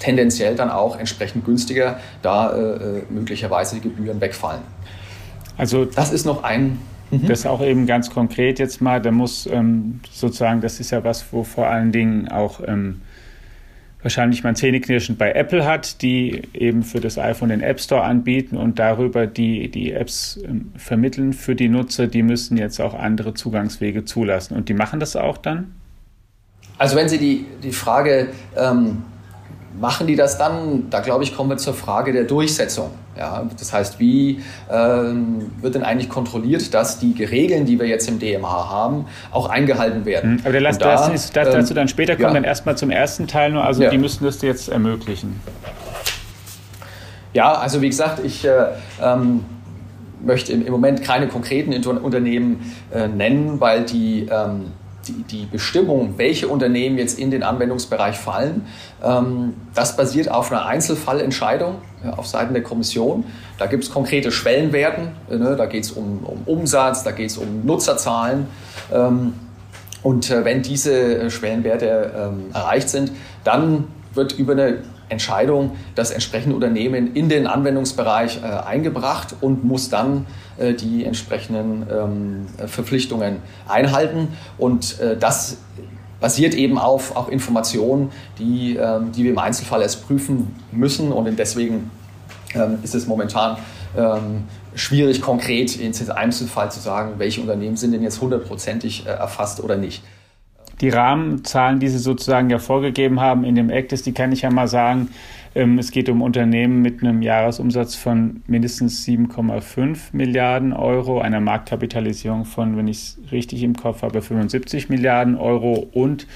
Tendenziell 0.00 0.56
dann 0.56 0.70
auch 0.70 0.98
entsprechend 0.98 1.44
günstiger, 1.44 2.00
da 2.22 2.52
äh, 2.52 3.02
möglicherweise 3.08 3.76
die 3.76 3.82
Gebühren 3.82 4.20
wegfallen. 4.20 4.62
Also 5.56 5.84
das 5.84 6.12
ist 6.12 6.26
noch 6.26 6.42
ein 6.42 6.80
mhm. 7.12 7.26
das 7.26 7.46
auch 7.46 7.62
eben 7.62 7.86
ganz 7.86 8.10
konkret 8.10 8.58
jetzt 8.58 8.80
mal, 8.80 9.00
da 9.00 9.10
muss 9.10 9.46
ähm, 9.46 10.00
sozusagen, 10.10 10.60
das 10.60 10.80
ist 10.80 10.90
ja 10.90 11.04
was, 11.04 11.32
wo 11.32 11.44
vor 11.44 11.68
allen 11.68 11.92
Dingen 11.92 12.28
auch 12.28 12.60
ähm, 12.66 13.02
wahrscheinlich 14.02 14.42
man 14.42 14.56
zähneknirschend 14.56 15.18
bei 15.18 15.32
Apple 15.32 15.64
hat, 15.64 16.02
die 16.02 16.42
eben 16.54 16.82
für 16.82 17.00
das 17.00 17.18
iPhone 17.18 17.50
den 17.50 17.60
App 17.60 17.80
Store 17.80 18.02
anbieten 18.02 18.56
und 18.56 18.78
darüber 18.78 19.26
die, 19.26 19.70
die 19.70 19.92
Apps 19.92 20.40
ähm, 20.44 20.72
vermitteln 20.76 21.32
für 21.32 21.54
die 21.54 21.68
Nutzer, 21.68 22.06
die 22.06 22.22
müssen 22.22 22.56
jetzt 22.56 22.80
auch 22.80 22.94
andere 22.94 23.34
Zugangswege 23.34 24.04
zulassen. 24.04 24.56
Und 24.56 24.68
die 24.68 24.74
machen 24.74 24.98
das 24.98 25.14
auch 25.14 25.38
dann? 25.38 25.74
Also 26.78 26.96
wenn 26.96 27.08
Sie 27.08 27.18
die, 27.18 27.46
die 27.62 27.72
Frage 27.72 28.28
ähm, 28.56 29.02
machen 29.78 30.06
die 30.06 30.16
das 30.16 30.38
dann? 30.38 30.90
Da 30.90 31.00
glaube 31.00 31.24
ich, 31.24 31.34
kommen 31.34 31.50
wir 31.50 31.56
zur 31.56 31.74
Frage 31.74 32.12
der 32.12 32.24
Durchsetzung. 32.24 32.90
Ja, 33.16 33.46
das 33.58 33.72
heißt, 33.72 34.00
wie 34.00 34.42
ähm, 34.70 35.50
wird 35.60 35.74
denn 35.74 35.82
eigentlich 35.82 36.08
kontrolliert, 36.08 36.72
dass 36.72 36.98
die 36.98 37.22
Regeln, 37.22 37.66
die 37.66 37.78
wir 37.78 37.86
jetzt 37.86 38.08
im 38.08 38.18
DMH 38.18 38.70
haben, 38.70 39.06
auch 39.30 39.48
eingehalten 39.48 40.04
werden? 40.04 40.34
Mhm. 40.34 40.40
Aber 40.42 40.52
der 40.52 40.60
lass, 40.62 40.78
da, 40.78 40.92
das 40.92 41.08
ist, 41.08 41.36
das, 41.36 41.50
dazu 41.50 41.74
dann 41.74 41.88
später 41.88 42.14
kommen, 42.14 42.28
ja. 42.28 42.34
dann 42.34 42.44
erstmal 42.44 42.76
zum 42.76 42.90
ersten 42.90 43.26
Teil 43.26 43.52
nur. 43.52 43.64
Also 43.64 43.82
ja. 43.82 43.90
die 43.90 43.98
müssen 43.98 44.24
das 44.24 44.40
jetzt 44.42 44.68
ermöglichen. 44.68 45.40
Ja, 47.34 47.52
also 47.52 47.80
wie 47.80 47.88
gesagt, 47.88 48.24
ich 48.24 48.44
äh, 48.44 48.66
ähm, 49.02 49.44
möchte 50.24 50.52
im, 50.52 50.64
im, 50.64 50.72
Moment 50.72 51.02
keine 51.02 51.28
konkreten 51.28 51.72
Unternehmen 51.86 52.74
äh, 52.92 53.08
nennen, 53.08 53.60
weil 53.60 53.84
die 53.84 54.26
ähm, 54.30 54.72
die, 55.08 55.22
die 55.24 55.46
Bestimmung, 55.46 56.14
welche 56.16 56.48
Unternehmen 56.48 56.98
jetzt 56.98 57.18
in 57.18 57.30
den 57.30 57.42
Anwendungsbereich 57.42 58.16
fallen, 58.16 58.66
ähm, 59.02 59.54
das 59.74 59.96
basiert 59.96 60.30
auf 60.30 60.50
einer 60.50 60.66
Einzelfallentscheidung 60.66 61.76
ja, 62.04 62.14
auf 62.14 62.26
Seiten 62.26 62.54
der 62.54 62.62
Kommission. 62.62 63.24
Da 63.58 63.66
gibt 63.66 63.84
es 63.84 63.90
konkrete 63.90 64.30
Schwellenwerten, 64.30 65.12
äh, 65.30 65.36
ne, 65.36 65.56
da 65.56 65.66
geht 65.66 65.84
es 65.84 65.92
um, 65.92 66.20
um, 66.24 66.42
Umsatz, 66.46 67.02
da 67.04 67.10
geht 67.10 67.30
es 67.30 67.38
um 67.38 67.64
Nutzerzahlen. 67.64 68.46
Ähm, 68.92 69.34
und 70.02 70.30
äh, 70.30 70.44
wenn 70.44 70.62
diese 70.62 70.92
äh, 70.92 71.30
Schwellenwerte 71.30 72.12
ähm, 72.16 72.46
erreicht 72.52 72.88
sind, 72.88 73.12
dann 73.44 73.84
wird 74.14 74.32
über 74.32 74.52
eine 74.52 74.78
Entscheidung 75.12 75.72
das 75.94 76.10
entsprechende 76.10 76.56
Unternehmen 76.56 77.14
in 77.14 77.28
den 77.28 77.46
Anwendungsbereich 77.46 78.40
äh, 78.42 78.46
eingebracht 78.46 79.36
und 79.40 79.64
muss 79.64 79.88
dann 79.88 80.26
äh, 80.58 80.74
die 80.74 81.04
entsprechenden 81.04 81.86
ähm, 81.90 82.46
Verpflichtungen 82.66 83.36
einhalten. 83.68 84.28
Und 84.58 84.98
äh, 85.00 85.16
das 85.16 85.58
basiert 86.20 86.54
eben 86.54 86.78
auf 86.78 87.16
auch 87.16 87.28
Informationen, 87.28 88.10
die, 88.38 88.76
ähm, 88.76 89.12
die 89.12 89.24
wir 89.24 89.32
im 89.32 89.38
Einzelfall 89.38 89.82
erst 89.82 90.06
prüfen 90.06 90.54
müssen. 90.70 91.12
Und 91.12 91.38
deswegen 91.38 91.90
ähm, 92.54 92.78
ist 92.82 92.94
es 92.94 93.06
momentan 93.06 93.58
ähm, 93.96 94.44
schwierig, 94.74 95.20
konkret 95.20 95.76
in 95.76 95.92
diesem 95.92 96.14
Einzelfall 96.14 96.70
zu 96.70 96.80
sagen, 96.80 97.14
welche 97.18 97.40
Unternehmen 97.40 97.76
sind 97.76 97.92
denn 97.92 98.02
jetzt 98.02 98.20
hundertprozentig 98.20 99.06
äh, 99.06 99.10
erfasst 99.10 99.62
oder 99.62 99.76
nicht. 99.76 100.02
Die 100.82 100.88
Rahmenzahlen, 100.88 101.78
die 101.78 101.88
Sie 101.88 101.98
sozusagen 101.98 102.50
ja 102.50 102.58
vorgegeben 102.58 103.20
haben 103.20 103.44
in 103.44 103.54
dem 103.54 103.70
Act, 103.70 104.04
die 104.04 104.12
kann 104.12 104.32
ich 104.32 104.42
ja 104.42 104.50
mal 104.50 104.66
sagen. 104.66 105.10
Ähm, 105.54 105.78
es 105.78 105.92
geht 105.92 106.08
um 106.08 106.22
Unternehmen 106.22 106.82
mit 106.82 107.02
einem 107.02 107.22
Jahresumsatz 107.22 107.94
von 107.94 108.42
mindestens 108.48 109.06
7,5 109.06 110.08
Milliarden 110.10 110.72
Euro, 110.72 111.20
einer 111.20 111.40
Marktkapitalisierung 111.40 112.44
von, 112.46 112.76
wenn 112.76 112.88
ich 112.88 112.96
es 112.96 113.18
richtig 113.30 113.62
im 113.62 113.76
Kopf 113.76 114.02
habe, 114.02 114.22
75 114.22 114.88
Milliarden 114.88 115.36
Euro 115.36 115.86
und 115.92 116.26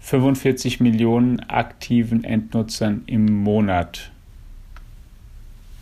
45 0.00 0.80
Millionen 0.80 1.40
aktiven 1.40 2.24
Endnutzern 2.24 3.02
im 3.04 3.26
Monat. 3.26 4.12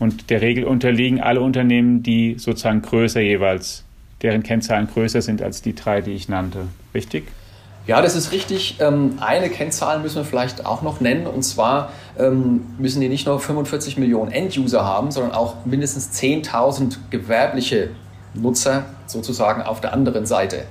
Und 0.00 0.28
der 0.30 0.40
Regel 0.40 0.64
unterliegen 0.64 1.20
alle 1.20 1.40
Unternehmen, 1.40 2.02
die 2.02 2.34
sozusagen 2.36 2.82
größer 2.82 3.20
jeweils, 3.20 3.84
deren 4.22 4.42
Kennzahlen 4.42 4.88
größer 4.88 5.22
sind 5.22 5.40
als 5.40 5.62
die 5.62 5.76
drei, 5.76 6.00
die 6.00 6.10
ich 6.10 6.28
nannte. 6.28 6.66
Richtig? 6.94 7.28
Ja, 7.86 8.00
das 8.00 8.14
ist 8.14 8.30
richtig. 8.30 8.76
Ähm, 8.80 9.18
eine 9.20 9.48
Kennzahl 9.48 9.98
müssen 9.98 10.16
wir 10.16 10.24
vielleicht 10.24 10.66
auch 10.66 10.82
noch 10.82 11.00
nennen. 11.00 11.26
Und 11.26 11.42
zwar 11.42 11.90
ähm, 12.18 12.66
müssen 12.78 13.00
die 13.00 13.08
nicht 13.08 13.26
nur 13.26 13.40
45 13.40 13.98
Millionen 13.98 14.30
End-User 14.30 14.84
haben, 14.84 15.10
sondern 15.10 15.32
auch 15.32 15.64
mindestens 15.64 16.10
10.000 16.12 16.96
gewerbliche 17.10 17.90
Nutzer 18.34 18.84
sozusagen 19.06 19.62
auf 19.62 19.80
der 19.80 19.92
anderen 19.92 20.26
Seite. 20.26 20.64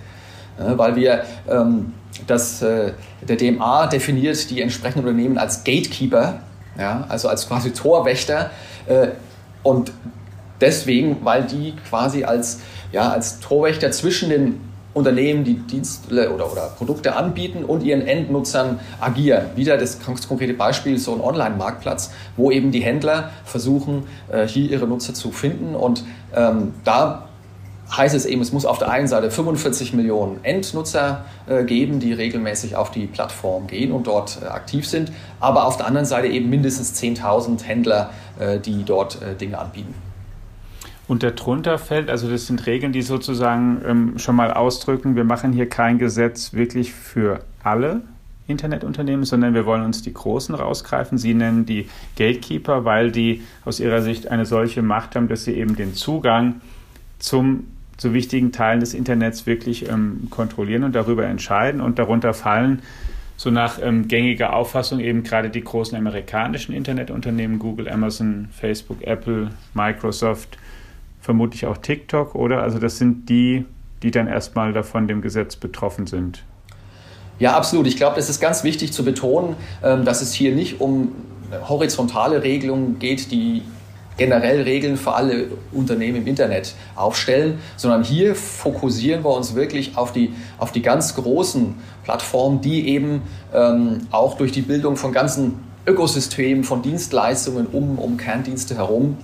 Weil 0.57 0.95
wir 0.95 1.23
ähm, 1.49 1.93
das, 2.27 2.61
äh, 2.61 2.93
der 3.21 3.35
DMA 3.35 3.87
definiert 3.87 4.49
die 4.49 4.61
entsprechenden 4.61 5.07
Unternehmen 5.07 5.37
als 5.37 5.63
Gatekeeper, 5.63 6.39
also 6.77 7.27
als 7.27 7.47
quasi 7.47 7.71
Torwächter 7.71 8.51
äh, 8.87 9.09
und 9.63 9.91
deswegen, 10.59 11.17
weil 11.23 11.43
die 11.43 11.75
quasi 11.89 12.23
als, 12.23 12.61
ja, 12.91 13.09
als 13.09 13.39
Torwächter 13.39 13.91
zwischen 13.91 14.29
den 14.29 14.70
Unternehmen, 14.93 15.43
die 15.43 15.55
Dienste 15.55 16.33
oder, 16.33 16.51
oder 16.51 16.69
Produkte 16.77 17.15
anbieten 17.15 17.63
und 17.63 17.83
ihren 17.83 18.01
Endnutzern 18.01 18.79
agieren. 18.99 19.45
Wieder 19.55 19.77
das 19.77 19.99
konkrete 19.99 20.53
Beispiel, 20.53 20.97
so 20.97 21.13
ein 21.13 21.21
Online-Marktplatz, 21.21 22.11
wo 22.35 22.51
eben 22.51 22.71
die 22.71 22.81
Händler 22.81 23.31
versuchen, 23.45 24.03
äh, 24.29 24.47
hier 24.47 24.69
ihre 24.69 24.87
Nutzer 24.87 25.13
zu 25.13 25.31
finden. 25.31 25.75
Und 25.75 26.03
ähm, 26.35 26.73
da 26.83 27.29
heißt 27.95 28.15
es 28.15 28.25
eben, 28.25 28.41
es 28.41 28.51
muss 28.51 28.65
auf 28.65 28.79
der 28.79 28.89
einen 28.89 29.07
Seite 29.07 29.31
45 29.31 29.93
Millionen 29.93 30.43
Endnutzer 30.43 31.25
äh, 31.47 31.63
geben, 31.63 31.99
die 31.99 32.13
regelmäßig 32.13 32.75
auf 32.75 32.91
die 32.91 33.05
Plattform 33.07 33.67
gehen 33.67 33.91
und 33.91 34.07
dort 34.07 34.39
äh, 34.41 34.45
aktiv 34.45 34.87
sind, 34.87 35.11
aber 35.39 35.65
auf 35.65 35.77
der 35.77 35.87
anderen 35.87 36.05
Seite 36.05 36.27
eben 36.27 36.49
mindestens 36.49 36.93
10.000 37.01 37.63
Händler, 37.63 38.11
äh, 38.39 38.59
die 38.59 38.83
dort 38.83 39.21
äh, 39.21 39.35
Dinge 39.35 39.57
anbieten. 39.57 40.10
Und 41.11 41.23
darunter 41.23 41.77
fällt, 41.77 42.09
also 42.09 42.29
das 42.29 42.47
sind 42.47 42.65
Regeln, 42.67 42.93
die 42.93 43.01
sozusagen 43.01 43.81
ähm, 43.85 44.17
schon 44.17 44.33
mal 44.33 44.53
ausdrücken, 44.53 45.17
wir 45.17 45.25
machen 45.25 45.51
hier 45.51 45.67
kein 45.67 45.97
Gesetz 45.97 46.53
wirklich 46.53 46.93
für 46.93 47.41
alle 47.63 47.99
Internetunternehmen, 48.47 49.25
sondern 49.25 49.53
wir 49.53 49.65
wollen 49.65 49.83
uns 49.83 50.01
die 50.01 50.13
Großen 50.13 50.55
rausgreifen. 50.55 51.17
Sie 51.17 51.33
nennen 51.33 51.65
die 51.65 51.89
Gatekeeper, 52.15 52.85
weil 52.85 53.11
die 53.11 53.41
aus 53.65 53.81
ihrer 53.81 54.01
Sicht 54.01 54.29
eine 54.29 54.45
solche 54.45 54.81
Macht 54.81 55.17
haben, 55.17 55.27
dass 55.27 55.43
sie 55.43 55.51
eben 55.51 55.75
den 55.75 55.95
Zugang 55.95 56.61
zum 57.19 57.65
zu 57.97 58.13
wichtigen 58.13 58.53
Teilen 58.53 58.79
des 58.79 58.93
Internets 58.93 59.45
wirklich 59.45 59.89
ähm, 59.89 60.27
kontrollieren 60.29 60.85
und 60.85 60.95
darüber 60.95 61.25
entscheiden. 61.25 61.81
Und 61.81 61.99
darunter 61.99 62.33
fallen 62.33 62.83
so 63.35 63.51
nach 63.51 63.79
ähm, 63.83 64.07
gängiger 64.07 64.53
Auffassung 64.53 65.01
eben 65.01 65.23
gerade 65.23 65.49
die 65.49 65.61
großen 65.61 65.97
amerikanischen 65.97 66.73
Internetunternehmen, 66.73 67.59
Google, 67.59 67.89
Amazon, 67.89 68.47
Facebook, 68.53 69.01
Apple, 69.01 69.51
Microsoft, 69.73 70.57
vermutlich 71.21 71.67
auch 71.67 71.77
TikTok, 71.77 72.35
oder? 72.35 72.61
Also 72.61 72.79
das 72.79 72.97
sind 72.97 73.29
die, 73.29 73.65
die 74.03 74.11
dann 74.11 74.27
erstmal 74.27 74.73
davon 74.73 75.07
dem 75.07 75.21
Gesetz 75.21 75.55
betroffen 75.55 76.07
sind. 76.07 76.43
Ja, 77.39 77.55
absolut. 77.55 77.87
Ich 77.87 77.95
glaube, 77.95 78.19
es 78.19 78.29
ist 78.29 78.39
ganz 78.39 78.63
wichtig 78.63 78.91
zu 78.91 79.05
betonen, 79.05 79.55
ähm, 79.83 80.03
dass 80.03 80.21
es 80.21 80.33
hier 80.33 80.53
nicht 80.53 80.81
um 80.81 81.13
horizontale 81.67 82.43
Regelungen 82.43 82.99
geht, 82.99 83.31
die 83.31 83.61
generell 84.17 84.61
Regeln 84.61 84.97
für 84.97 85.13
alle 85.13 85.47
Unternehmen 85.71 86.17
im 86.17 86.27
Internet 86.27 86.75
aufstellen, 86.95 87.59
sondern 87.77 88.03
hier 88.03 88.35
fokussieren 88.35 89.23
wir 89.23 89.31
uns 89.31 89.55
wirklich 89.55 89.97
auf 89.97 90.11
die, 90.11 90.33
auf 90.57 90.71
die 90.71 90.81
ganz 90.81 91.15
großen 91.15 91.75
Plattformen, 92.03 92.61
die 92.61 92.87
eben 92.89 93.23
ähm, 93.53 94.01
auch 94.11 94.37
durch 94.37 94.51
die 94.51 94.61
Bildung 94.61 94.95
von 94.95 95.11
ganzen 95.11 95.55
Ökosystemen, 95.87 96.63
von 96.63 96.83
Dienstleistungen 96.83 97.65
um, 97.67 97.97
um 97.97 98.17
Kerndienste 98.17 98.75
herum 98.75 99.17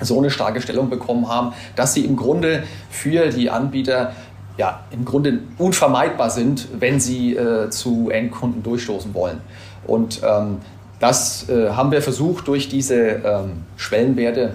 so 0.00 0.18
eine 0.18 0.30
starke 0.30 0.60
Stellung 0.60 0.90
bekommen 0.90 1.28
haben, 1.28 1.52
dass 1.74 1.94
sie 1.94 2.04
im 2.04 2.16
Grunde 2.16 2.64
für 2.90 3.28
die 3.30 3.50
Anbieter 3.50 4.12
ja, 4.58 4.80
im 4.90 5.04
Grunde 5.04 5.40
unvermeidbar 5.58 6.30
sind, 6.30 6.68
wenn 6.78 6.98
sie 6.98 7.36
äh, 7.36 7.68
zu 7.70 8.10
Endkunden 8.10 8.62
durchstoßen 8.62 9.12
wollen. 9.14 9.40
Und 9.86 10.22
ähm, 10.24 10.58
das 10.98 11.48
äh, 11.48 11.70
haben 11.70 11.90
wir 11.90 12.00
versucht, 12.00 12.48
durch 12.48 12.68
diese 12.68 12.96
ähm, 12.96 13.64
Schwellenwerte 13.76 14.54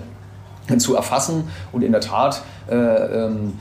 zu 0.77 0.95
erfassen. 0.95 1.50
Und 1.71 1.83
in 1.83 1.91
der 1.91 2.01
Tat, 2.01 2.41
äh, 2.69 2.75
ähm, 2.75 3.53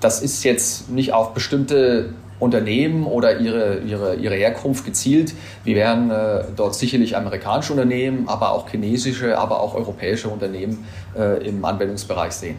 das 0.00 0.22
ist 0.22 0.42
jetzt 0.44 0.90
nicht 0.90 1.12
auf 1.12 1.34
bestimmte 1.34 2.10
Unternehmen 2.38 3.04
oder 3.04 3.38
ihre, 3.38 3.78
ihre, 3.78 4.16
ihre 4.16 4.34
Herkunft 4.34 4.84
gezielt. 4.84 5.34
Wir 5.64 5.76
werden 5.76 6.10
äh, 6.10 6.44
dort 6.54 6.74
sicherlich 6.74 7.16
amerikanische 7.16 7.72
Unternehmen, 7.72 8.28
aber 8.28 8.52
auch 8.52 8.68
chinesische, 8.68 9.38
aber 9.38 9.60
auch 9.60 9.74
europäische 9.74 10.28
Unternehmen 10.28 10.84
äh, 11.16 11.46
im 11.46 11.64
Anwendungsbereich 11.64 12.32
sehen. 12.32 12.56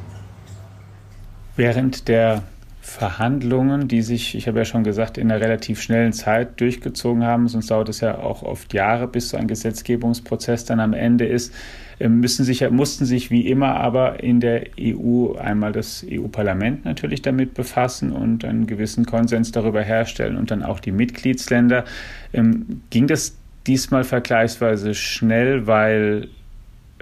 Während 1.55 2.07
der 2.07 2.43
Verhandlungen, 2.87 3.89
die 3.89 4.01
sich, 4.01 4.33
ich 4.33 4.47
habe 4.47 4.59
ja 4.59 4.65
schon 4.65 4.85
gesagt, 4.85 5.17
in 5.17 5.29
einer 5.29 5.41
relativ 5.41 5.81
schnellen 5.81 6.13
Zeit 6.13 6.59
durchgezogen 6.61 7.25
haben, 7.25 7.49
sonst 7.49 7.69
dauert 7.69 7.89
es 7.89 7.99
ja 7.99 8.17
auch 8.17 8.43
oft 8.43 8.73
Jahre, 8.73 9.09
bis 9.09 9.29
so 9.29 9.37
ein 9.37 9.47
Gesetzgebungsprozess 9.47 10.63
dann 10.63 10.79
am 10.79 10.93
Ende 10.93 11.25
ist, 11.25 11.53
ähm, 11.99 12.21
müssen 12.21 12.45
sich, 12.45 12.67
mussten 12.71 13.05
sich 13.05 13.29
wie 13.29 13.49
immer 13.49 13.75
aber 13.75 14.23
in 14.23 14.39
der 14.39 14.67
EU 14.79 15.33
einmal 15.33 15.73
das 15.73 16.05
EU-Parlament 16.09 16.85
natürlich 16.85 17.21
damit 17.21 17.53
befassen 17.55 18.13
und 18.13 18.45
einen 18.45 18.67
gewissen 18.67 19.05
Konsens 19.05 19.51
darüber 19.51 19.83
herstellen 19.83 20.37
und 20.37 20.49
dann 20.49 20.63
auch 20.63 20.79
die 20.79 20.93
Mitgliedsländer. 20.93 21.83
Ähm, 22.31 22.83
ging 22.89 23.05
das 23.05 23.35
diesmal 23.67 24.05
vergleichsweise 24.05 24.95
schnell, 24.95 25.67
weil 25.67 26.29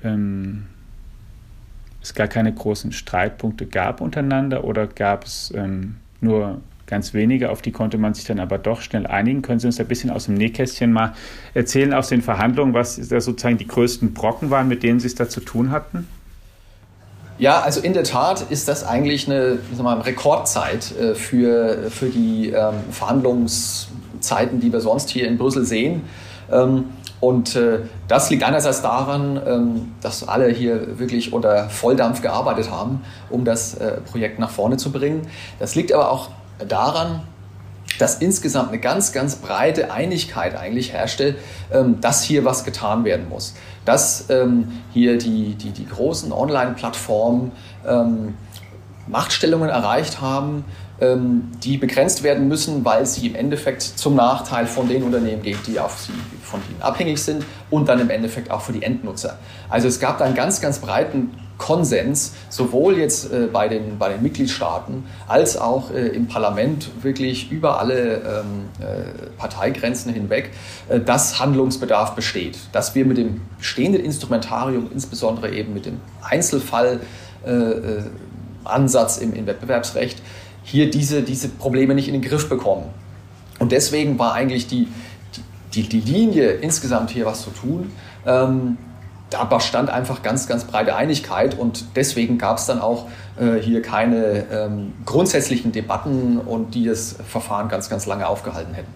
ähm, 0.03 0.63
es 2.05 2.13
gar 2.13 2.27
keine 2.27 2.53
großen 2.53 2.91
Streitpunkte 2.91 3.65
gab 3.65 3.99
untereinander 3.99 4.63
oder 4.63 4.87
gab 4.87 5.25
es 5.25 5.51
ähm, 5.55 5.95
nur 6.21 6.61
ganz 6.85 7.15
wenige, 7.15 7.49
auf 7.49 7.63
die 7.63 7.71
konnte 7.71 7.97
man 7.97 8.13
sich 8.13 8.25
dann 8.25 8.39
aber 8.39 8.59
doch 8.59 8.81
schnell 8.81 9.07
einigen. 9.07 9.41
Können 9.41 9.59
Sie 9.59 9.65
uns 9.65 9.79
ein 9.79 9.87
bisschen 9.87 10.11
aus 10.11 10.25
dem 10.25 10.35
Nähkästchen 10.35 10.93
mal 10.93 11.13
erzählen 11.55 11.93
aus 11.93 12.09
den 12.09 12.21
Verhandlungen, 12.21 12.75
was 12.75 12.95
da 12.95 13.19
sozusagen 13.19 13.57
die 13.57 13.65
größten 13.65 14.13
Brocken 14.13 14.51
waren, 14.51 14.67
mit 14.67 14.83
denen 14.83 14.99
Sie 14.99 15.07
es 15.07 15.15
da 15.15 15.27
zu 15.27 15.39
tun 15.39 15.71
hatten? 15.71 16.07
Ja, 17.39 17.61
also 17.61 17.81
in 17.81 17.93
der 17.93 18.03
Tat 18.03 18.45
ist 18.51 18.67
das 18.67 18.85
eigentlich 18.85 19.27
eine 19.27 19.57
mal, 19.81 19.99
Rekordzeit 19.99 20.95
äh, 20.97 21.15
für, 21.15 21.89
für 21.89 22.09
die 22.09 22.51
ähm, 22.51 22.75
Verhandlungszeiten, 22.91 24.61
die 24.61 24.71
wir 24.71 24.79
sonst 24.79 25.09
hier 25.09 25.27
in 25.27 25.37
Brüssel 25.37 25.65
sehen. 25.65 26.03
Ähm, 26.51 26.85
und 27.19 27.55
äh, 27.55 27.79
das 28.07 28.29
liegt 28.29 28.43
einerseits 28.43 28.81
daran, 28.81 29.41
ähm, 29.45 29.93
dass 30.01 30.27
alle 30.27 30.49
hier 30.49 30.99
wirklich 30.99 31.33
unter 31.33 31.69
Volldampf 31.69 32.21
gearbeitet 32.21 32.69
haben, 32.69 33.03
um 33.29 33.45
das 33.45 33.75
äh, 33.75 34.01
Projekt 34.01 34.39
nach 34.39 34.49
vorne 34.49 34.77
zu 34.77 34.91
bringen. 34.91 35.27
Das 35.59 35.75
liegt 35.75 35.93
aber 35.93 36.11
auch 36.11 36.29
daran, 36.67 37.21
dass 37.99 38.15
insgesamt 38.15 38.69
eine 38.69 38.79
ganz, 38.79 39.13
ganz 39.13 39.37
breite 39.37 39.91
Einigkeit 39.91 40.55
eigentlich 40.55 40.91
herrschte, 40.91 41.35
ähm, 41.71 42.01
dass 42.01 42.23
hier 42.23 42.43
was 42.43 42.63
getan 42.63 43.05
werden 43.05 43.29
muss. 43.29 43.55
Dass 43.85 44.29
ähm, 44.29 44.81
hier 44.93 45.17
die, 45.17 45.55
die, 45.55 45.71
die 45.71 45.87
großen 45.87 46.31
Online-Plattformen 46.31 47.51
ähm, 47.87 48.35
Machtstellungen 49.07 49.69
erreicht 49.69 50.19
haben, 50.19 50.65
die 50.97 51.77
begrenzt 51.77 52.23
werden 52.23 52.47
müssen, 52.47 52.85
weil 52.85 53.05
sie 53.05 53.27
im 53.27 53.35
Endeffekt 53.35 53.81
zum 53.81 54.15
Nachteil 54.15 54.65
von 54.65 54.87
den 54.87 55.03
Unternehmen 55.03 55.41
geht, 55.41 55.67
die 55.67 55.77
auf 55.77 55.99
sie, 55.99 56.13
von 56.41 56.61
ihnen 56.69 56.81
abhängig 56.81 57.21
sind 57.21 57.43
und 57.69 57.89
dann 57.89 57.99
im 57.99 58.09
Endeffekt 58.09 58.49
auch 58.49 58.61
für 58.61 58.71
die 58.71 58.81
Endnutzer. 58.81 59.37
Also 59.69 59.89
es 59.89 59.99
gab 59.99 60.19
da 60.19 60.25
einen 60.25 60.35
ganz, 60.35 60.61
ganz 60.61 60.79
breiten 60.79 61.31
Konsens, 61.57 62.33
sowohl 62.49 62.97
jetzt 62.97 63.31
äh, 63.31 63.47
bei, 63.51 63.67
den, 63.67 63.97
bei 63.97 64.09
den 64.09 64.21
Mitgliedstaaten 64.21 65.05
als 65.27 65.57
auch 65.57 65.89
äh, 65.91 66.07
im 66.07 66.27
Parlament, 66.27 66.89
wirklich 67.01 67.51
über 67.51 67.79
alle 67.79 68.15
ähm, 68.15 68.69
äh, 68.79 68.83
Parteigrenzen 69.37 70.13
hinweg, 70.13 70.51
äh, 70.89 70.99
dass 70.99 71.39
Handlungsbedarf 71.39 72.13
besteht. 72.15 72.57
Dass 72.73 72.93
wir 72.95 73.05
mit 73.05 73.17
dem 73.17 73.41
bestehenden 73.57 74.03
Instrumentarium, 74.03 74.89
insbesondere 74.93 75.51
eben 75.51 75.73
mit 75.73 75.85
dem 75.85 76.01
Einzelfallansatz 76.21 79.17
äh, 79.17 79.21
äh, 79.21 79.23
im, 79.23 79.33
im 79.33 79.47
Wettbewerbsrecht, 79.47 80.21
hier 80.65 80.89
diese, 80.89 81.21
diese 81.21 81.47
Probleme 81.47 81.95
nicht 81.95 82.07
in 82.07 82.13
den 82.13 82.21
Griff 82.21 82.49
bekommen. 82.49 82.85
Und 83.59 83.71
deswegen 83.71 84.19
war 84.19 84.33
eigentlich 84.33 84.67
die, 84.67 84.89
die, 85.73 85.87
die 85.87 86.01
Linie, 86.01 86.51
insgesamt 86.51 87.11
hier 87.11 87.25
was 87.25 87.43
zu 87.43 87.51
tun, 87.51 87.91
ähm, 88.25 88.77
da 89.29 89.43
bestand 89.43 89.89
einfach 89.89 90.23
ganz, 90.23 90.47
ganz 90.47 90.65
breite 90.65 90.95
Einigkeit 90.95 91.57
und 91.57 91.85
deswegen 91.95 92.37
gab 92.37 92.57
es 92.57 92.65
dann 92.65 92.79
auch 92.79 93.07
äh, 93.39 93.59
hier 93.59 93.81
keine 93.81 94.45
ähm, 94.51 94.93
grundsätzlichen 95.05 95.71
Debatten 95.71 96.37
und 96.37 96.75
die 96.75 96.85
das 96.85 97.15
Verfahren 97.27 97.67
ganz, 97.67 97.89
ganz 97.89 98.05
lange 98.05 98.27
aufgehalten 98.27 98.73
hätten. 98.73 98.93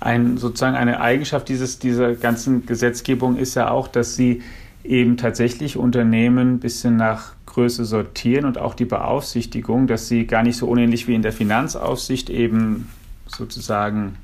Ein, 0.00 0.36
sozusagen 0.36 0.76
eine 0.76 1.00
Eigenschaft 1.00 1.48
dieses, 1.48 1.78
dieser 1.78 2.14
ganzen 2.14 2.66
Gesetzgebung 2.66 3.36
ist 3.36 3.54
ja 3.54 3.70
auch, 3.70 3.88
dass 3.88 4.16
sie 4.16 4.42
eben 4.84 5.16
tatsächlich 5.16 5.76
Unternehmen 5.76 6.54
ein 6.54 6.60
bisschen 6.60 6.96
nach 6.96 7.35
Größe 7.56 7.86
sortieren 7.86 8.44
und 8.44 8.58
auch 8.58 8.74
die 8.74 8.84
Beaufsichtigung, 8.84 9.86
dass 9.86 10.08
sie 10.08 10.26
gar 10.26 10.42
nicht 10.42 10.58
so 10.58 10.68
unähnlich 10.68 11.08
wie 11.08 11.14
in 11.14 11.22
der 11.22 11.32
Finanzaufsicht 11.32 12.28
eben 12.28 12.90
sozusagen 13.26 14.16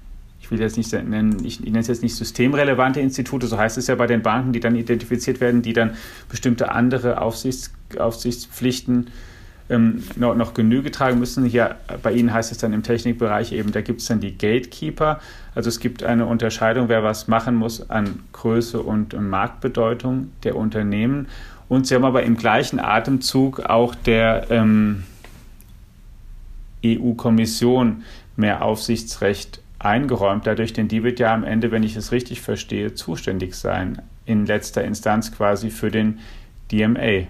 ich 0.43 0.51
will 0.51 0.61
jetzt 0.61 0.77
nicht 0.77 0.93
nennen, 0.93 1.43
ich, 1.45 1.61
nenne 1.61 1.79
es 1.79 1.87
jetzt 1.87 2.03
nicht 2.03 2.15
systemrelevante 2.15 3.01
Institute, 3.01 3.47
so 3.47 3.57
heißt 3.57 3.79
es 3.79 3.87
ja 3.87 3.95
bei 3.95 4.07
den 4.07 4.21
Banken, 4.21 4.53
die 4.53 4.61
dann 4.61 4.77
identifiziert 4.77 5.41
werden, 5.41 5.63
die 5.63 5.73
dann 5.73 5.93
bestimmte 6.29 6.73
andere 6.73 7.23
Aufsichts, 7.23 7.73
Aufsichtspflichten 7.97 9.07
ähm, 9.71 10.03
noch, 10.17 10.35
noch, 10.35 10.53
Genüge 10.53 10.91
tragen 10.91 11.21
müssen. 11.21 11.47
Hier 11.47 11.77
bei 12.03 12.13
Ihnen 12.13 12.35
heißt 12.35 12.53
es 12.53 12.59
dann 12.59 12.73
im 12.73 12.83
Technikbereich 12.83 13.53
eben, 13.53 13.73
da 13.73 13.81
gibt 13.81 14.01
es 14.01 14.09
dann 14.09 14.21
die 14.21 14.37
Gatekeeper. 14.37 15.21
Also 15.55 15.69
es 15.69 15.81
gibt 15.81 16.03
eine 16.03 16.27
Unterscheidung, 16.27 16.89
wer 16.89 17.05
was 17.05 17.29
machen 17.29 17.55
muss 17.55 17.89
an 17.89 18.21
Größe 18.33 18.83
und, 18.83 19.19
Marktbedeutung 19.19 20.33
der 20.43 20.57
Unternehmen. 20.57 21.29
Und 21.73 21.87
sie 21.87 21.95
haben 21.95 22.05
aber 22.05 22.23
im 22.23 22.37
gleichen 22.37 22.79
Atemzug 22.79 23.61
auch 23.61 23.95
der 23.95 24.49
ähm, 24.51 25.05
EU-Kommission 26.85 28.05
mehr 28.37 28.63
Aufsichtsrecht 28.63 29.63
eingeräumt 29.79 30.47
dadurch, 30.47 30.75
denn 30.75 30.89
die 30.89 31.03
wird 31.03 31.19
ja 31.19 31.33
am 31.33 31.45
Ende, 31.45 31.71
wenn 31.71 31.83
ich 31.83 31.97
es 31.97 32.13
richtig 32.13 32.43
verstehe, 32.43 32.93
zuständig 32.93 33.55
sein, 33.55 34.03
in 34.27 34.45
letzter 34.45 34.85
Instanz 34.85 35.33
quasi 35.33 35.71
für 35.71 35.91
den 35.91 36.19
DMA. 36.71 37.27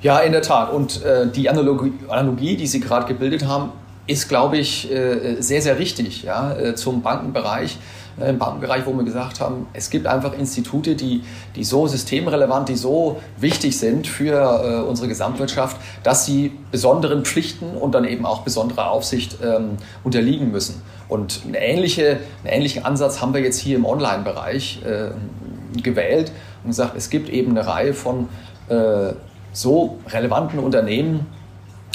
Ja, 0.00 0.20
in 0.20 0.30
der 0.30 0.42
Tat. 0.42 0.72
Und 0.72 1.02
äh, 1.02 1.26
die 1.26 1.50
Analogie, 1.50 1.94
Analogie, 2.06 2.56
die 2.56 2.68
Sie 2.68 2.78
gerade 2.78 3.08
gebildet 3.08 3.48
haben, 3.48 3.72
ist, 4.06 4.28
glaube 4.28 4.58
ich, 4.58 4.88
äh, 4.92 5.40
sehr, 5.40 5.60
sehr 5.60 5.80
richtig 5.80 6.22
ja, 6.22 6.56
äh, 6.56 6.76
zum 6.76 7.02
Bankenbereich. 7.02 7.78
Äh, 8.20 8.30
im 8.30 8.38
Bankenbereich, 8.38 8.84
wo 8.86 8.92
wir 8.92 9.04
gesagt 9.04 9.40
haben, 9.40 9.66
es 9.72 9.90
gibt 9.90 10.06
einfach 10.06 10.34
Institute, 10.34 10.94
die, 10.94 11.22
die 11.56 11.64
so 11.64 11.86
systemrelevant, 11.86 12.68
die 12.68 12.76
so 12.76 13.20
wichtig 13.38 13.78
sind 13.78 14.06
für 14.06 14.82
äh, 14.84 14.88
unsere 14.88 15.08
Gesamtwirtschaft, 15.08 15.76
dass 16.02 16.26
sie 16.26 16.52
besonderen 16.70 17.24
Pflichten 17.24 17.76
und 17.76 17.94
dann 17.94 18.04
eben 18.04 18.26
auch 18.26 18.42
besonderer 18.42 18.90
Aufsicht 18.90 19.38
ähm, 19.42 19.76
unterliegen 20.04 20.50
müssen. 20.50 20.82
Und 21.08 21.42
eine 21.46 21.58
ähnliche, 21.58 22.18
einen 22.42 22.54
ähnlichen 22.54 22.84
Ansatz 22.84 23.20
haben 23.20 23.34
wir 23.34 23.40
jetzt 23.40 23.58
hier 23.58 23.76
im 23.76 23.84
Online-Bereich 23.84 24.80
äh, 24.84 25.10
gewählt 25.80 26.32
und 26.64 26.70
gesagt, 26.70 26.96
es 26.96 27.10
gibt 27.10 27.28
eben 27.28 27.50
eine 27.50 27.66
Reihe 27.66 27.94
von 27.94 28.28
äh, 28.68 29.12
so 29.52 29.98
relevanten 30.08 30.58
Unternehmen, 30.58 31.26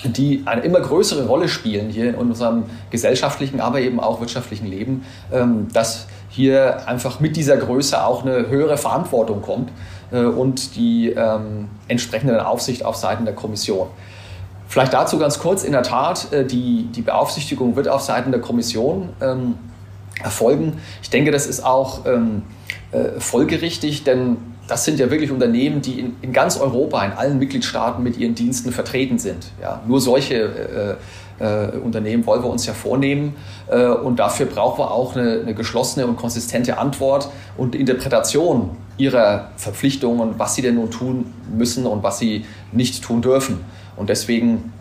die 0.03 0.43
eine 0.45 0.61
immer 0.61 0.79
größere 0.79 1.25
Rolle 1.25 1.47
spielen 1.47 1.89
hier 1.89 2.09
in 2.09 2.15
unserem 2.15 2.65
gesellschaftlichen, 2.91 3.59
aber 3.59 3.79
eben 3.81 3.99
auch 3.99 4.19
wirtschaftlichen 4.19 4.67
Leben, 4.67 5.05
ähm, 5.31 5.67
dass 5.73 6.07
hier 6.29 6.87
einfach 6.87 7.19
mit 7.19 7.35
dieser 7.35 7.57
Größe 7.57 8.03
auch 8.03 8.23
eine 8.23 8.47
höhere 8.47 8.77
Verantwortung 8.77 9.41
kommt 9.41 9.71
äh, 10.11 10.23
und 10.23 10.75
die 10.75 11.09
ähm, 11.09 11.69
entsprechende 11.87 12.45
Aufsicht 12.45 12.85
auf 12.85 12.95
Seiten 12.95 13.25
der 13.25 13.33
Kommission. 13.33 13.87
Vielleicht 14.67 14.93
dazu 14.93 15.17
ganz 15.17 15.39
kurz, 15.39 15.63
in 15.63 15.71
der 15.71 15.83
Tat, 15.83 16.31
äh, 16.31 16.45
die, 16.45 16.87
die 16.93 17.01
Beaufsichtigung 17.01 17.75
wird 17.75 17.87
auf 17.87 18.01
Seiten 18.01 18.31
der 18.31 18.41
Kommission 18.41 19.09
ähm, 19.21 19.55
erfolgen. 20.21 20.79
Ich 21.01 21.09
denke, 21.09 21.31
das 21.31 21.47
ist 21.47 21.63
auch 21.65 22.05
äh, 22.05 23.19
folgerichtig, 23.19 24.03
denn 24.03 24.37
das 24.67 24.85
sind 24.85 24.99
ja 24.99 25.09
wirklich 25.09 25.31
Unternehmen, 25.31 25.81
die 25.81 25.99
in, 25.99 26.15
in, 26.21 26.33
ganz 26.33 26.57
Europa, 26.57 27.03
in 27.05 27.13
allen 27.13 27.39
Mitgliedstaaten 27.39 28.03
mit 28.03 28.17
ihren 28.17 28.35
Diensten 28.35 28.71
vertreten 28.71 29.17
sind. 29.17 29.47
Ja, 29.61 29.81
nur 29.87 30.01
solche 30.01 30.35
äh, 30.35 30.95
äh, 31.39 31.77
Unternehmen 31.77 32.25
wollen 32.25 32.43
wir 32.43 32.49
uns 32.49 32.65
ja 32.65 32.73
vornehmen. 32.73 33.35
Äh, 33.69 33.87
und 33.87 34.17
dafür 34.17 34.45
brauchen 34.45 34.79
wir 34.79 34.91
auch 34.91 35.15
eine, 35.15 35.41
eine, 35.41 35.53
geschlossene 35.53 36.05
und 36.07 36.17
konsistente 36.17 36.77
Antwort 36.77 37.29
und 37.55 37.75
Interpretation 37.75 38.71
ihrer 38.97 39.51
Verpflichtungen, 39.57 40.33
was 40.37 40.55
sie 40.55 40.61
denn 40.61 40.75
nun 40.75 40.91
tun 40.91 41.33
müssen 41.55 41.85
und 41.85 42.03
was 42.03 42.19
sie 42.19 42.45
nicht 42.71 43.03
tun 43.03 43.21
dürfen. 43.21 43.59
Und 43.95 44.09
deswegen 44.09 44.73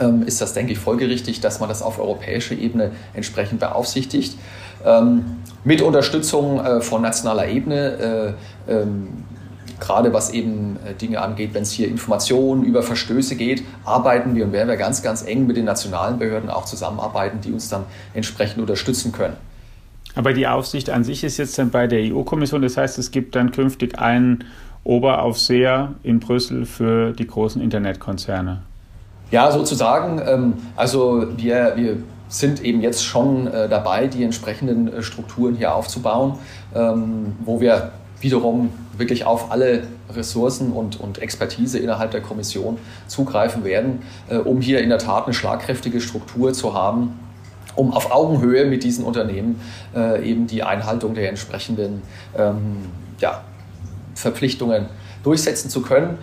ähm, 0.00 0.22
ist 0.22 0.40
das, 0.40 0.52
denke 0.52 0.72
ich, 0.72 0.78
folgerichtig, 0.78 1.40
dass 1.40 1.60
man 1.60 1.68
das 1.68 1.82
auf 1.82 1.98
europäischer 1.98 2.54
Ebene 2.54 2.92
entsprechend 3.14 3.60
beaufsichtigt. 3.60 4.36
Ähm, 4.84 5.24
mit 5.64 5.80
Unterstützung 5.80 6.60
äh, 6.60 6.80
von 6.80 7.02
nationaler 7.02 7.48
Ebene, 7.48 8.34
äh, 8.68 8.72
ähm, 8.72 9.08
gerade 9.80 10.12
was 10.12 10.30
eben 10.30 10.76
äh, 10.86 10.94
Dinge 10.94 11.20
angeht, 11.20 11.54
wenn 11.54 11.62
es 11.62 11.72
hier 11.72 11.88
Informationen 11.88 12.64
über 12.64 12.82
Verstöße 12.82 13.36
geht, 13.36 13.62
arbeiten 13.84 14.34
wir 14.34 14.44
und 14.44 14.52
werden 14.52 14.68
wir 14.68 14.76
ganz, 14.76 15.02
ganz 15.02 15.22
eng 15.26 15.46
mit 15.46 15.56
den 15.56 15.64
nationalen 15.64 16.18
Behörden 16.18 16.50
auch 16.50 16.64
zusammenarbeiten, 16.64 17.40
die 17.40 17.52
uns 17.52 17.68
dann 17.68 17.84
entsprechend 18.12 18.60
unterstützen 18.60 19.12
können. 19.12 19.36
Aber 20.14 20.32
die 20.32 20.46
Aufsicht 20.46 20.90
an 20.90 21.02
sich 21.02 21.24
ist 21.24 21.38
jetzt 21.38 21.58
dann 21.58 21.70
bei 21.70 21.86
der 21.86 22.14
EU-Kommission, 22.14 22.62
das 22.62 22.76
heißt, 22.76 22.98
es 22.98 23.10
gibt 23.10 23.34
dann 23.34 23.50
künftig 23.50 23.98
einen 23.98 24.44
Oberaufseher 24.84 25.94
in 26.02 26.20
Brüssel 26.20 26.66
für 26.66 27.12
die 27.12 27.26
großen 27.26 27.60
Internetkonzerne. 27.60 28.62
Ja, 29.30 29.50
sozusagen. 29.50 30.20
Ähm, 30.24 30.52
also 30.76 31.26
wir, 31.36 31.72
wir 31.74 31.96
sind 32.34 32.64
eben 32.64 32.80
jetzt 32.80 33.04
schon 33.04 33.46
äh, 33.46 33.68
dabei, 33.68 34.08
die 34.08 34.24
entsprechenden 34.24 34.92
äh, 34.92 35.02
Strukturen 35.04 35.54
hier 35.54 35.72
aufzubauen, 35.72 36.34
ähm, 36.74 37.36
wo 37.44 37.60
wir 37.60 37.92
wiederum 38.20 38.72
wirklich 38.98 39.24
auf 39.24 39.52
alle 39.52 39.84
Ressourcen 40.12 40.72
und, 40.72 40.98
und 40.98 41.18
Expertise 41.18 41.78
innerhalb 41.78 42.10
der 42.10 42.22
Kommission 42.22 42.78
zugreifen 43.06 43.62
werden, 43.62 44.02
äh, 44.28 44.36
um 44.36 44.60
hier 44.60 44.80
in 44.80 44.88
der 44.88 44.98
Tat 44.98 45.26
eine 45.26 45.34
schlagkräftige 45.34 46.00
Struktur 46.00 46.52
zu 46.52 46.74
haben, 46.74 47.20
um 47.76 47.92
auf 47.92 48.10
Augenhöhe 48.10 48.66
mit 48.66 48.84
diesen 48.84 49.04
Unternehmen 49.04 49.60
eben 50.22 50.46
die 50.46 50.62
Einhaltung 50.62 51.14
der 51.14 51.28
entsprechenden 51.28 52.02
ähm, 52.38 52.76
ja, 53.18 53.42
Verpflichtungen 54.14 54.86
durchsetzen 55.24 55.70
zu 55.70 55.82
können 55.82 56.18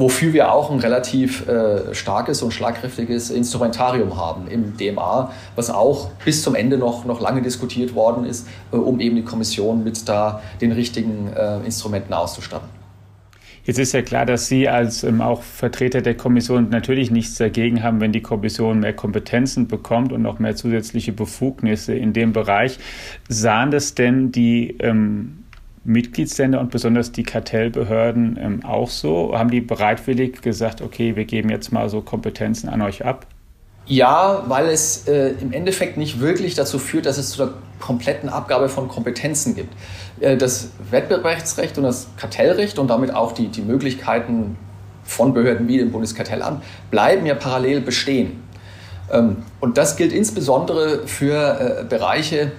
wofür 0.00 0.32
wir 0.32 0.52
auch 0.52 0.70
ein 0.70 0.78
relativ 0.80 1.46
äh, 1.46 1.94
starkes 1.94 2.42
und 2.42 2.52
schlagkräftiges 2.52 3.30
Instrumentarium 3.30 4.16
haben 4.16 4.48
im 4.48 4.76
DMA, 4.76 5.30
was 5.56 5.70
auch 5.70 6.10
bis 6.24 6.42
zum 6.42 6.54
Ende 6.54 6.78
noch, 6.78 7.04
noch 7.04 7.20
lange 7.20 7.42
diskutiert 7.42 7.94
worden 7.94 8.24
ist, 8.24 8.48
äh, 8.72 8.76
um 8.76 8.98
eben 8.98 9.16
die 9.16 9.24
Kommission 9.24 9.84
mit 9.84 10.08
da 10.08 10.42
den 10.60 10.72
richtigen 10.72 11.30
äh, 11.36 11.58
Instrumenten 11.58 12.14
auszustatten. 12.14 12.80
Jetzt 13.64 13.78
ist 13.78 13.92
ja 13.92 14.00
klar, 14.00 14.24
dass 14.24 14.48
Sie 14.48 14.68
als 14.68 15.04
ähm, 15.04 15.20
auch 15.20 15.42
Vertreter 15.42 16.00
der 16.00 16.16
Kommission 16.16 16.70
natürlich 16.70 17.10
nichts 17.10 17.36
dagegen 17.36 17.82
haben, 17.82 18.00
wenn 18.00 18.10
die 18.10 18.22
Kommission 18.22 18.80
mehr 18.80 18.94
Kompetenzen 18.94 19.68
bekommt 19.68 20.12
und 20.12 20.22
noch 20.22 20.38
mehr 20.38 20.56
zusätzliche 20.56 21.12
Befugnisse 21.12 21.94
in 21.94 22.14
dem 22.14 22.32
Bereich. 22.32 22.78
Sahen 23.28 23.70
das 23.70 23.94
denn 23.94 24.32
die 24.32 24.78
ähm, 24.78 25.39
Mitgliedsländer 25.84 26.60
und 26.60 26.70
besonders 26.70 27.12
die 27.12 27.22
Kartellbehörden 27.22 28.38
ähm, 28.40 28.64
auch 28.64 28.90
so? 28.90 29.36
Haben 29.36 29.50
die 29.50 29.60
bereitwillig 29.60 30.42
gesagt, 30.42 30.82
okay, 30.82 31.16
wir 31.16 31.24
geben 31.24 31.48
jetzt 31.48 31.72
mal 31.72 31.88
so 31.88 32.00
Kompetenzen 32.00 32.68
an 32.68 32.82
euch 32.82 33.04
ab? 33.04 33.26
Ja, 33.86 34.44
weil 34.46 34.68
es 34.68 35.08
äh, 35.08 35.30
im 35.40 35.52
Endeffekt 35.52 35.96
nicht 35.96 36.20
wirklich 36.20 36.54
dazu 36.54 36.78
führt, 36.78 37.06
dass 37.06 37.18
es 37.18 37.30
zu 37.30 37.38
der 37.38 37.54
kompletten 37.80 38.28
Abgabe 38.28 38.68
von 38.68 38.88
Kompetenzen 38.88 39.54
gibt. 39.56 39.74
Äh, 40.20 40.36
das 40.36 40.70
Wettbewerbsrecht 40.90 41.76
und 41.78 41.84
das 41.84 42.08
Kartellrecht 42.16 42.78
und 42.78 42.88
damit 42.88 43.14
auch 43.14 43.32
die, 43.32 43.48
die 43.48 43.62
Möglichkeiten 43.62 44.56
von 45.02 45.34
Behörden 45.34 45.66
wie 45.66 45.78
dem 45.78 45.90
Bundeskartellamt 45.90 46.62
bleiben 46.90 47.26
ja 47.26 47.34
parallel 47.34 47.80
bestehen. 47.80 48.42
Ähm, 49.10 49.38
und 49.60 49.76
das 49.76 49.96
gilt 49.96 50.12
insbesondere 50.12 51.06
für 51.06 51.80
äh, 51.80 51.84
Bereiche, 51.84 52.52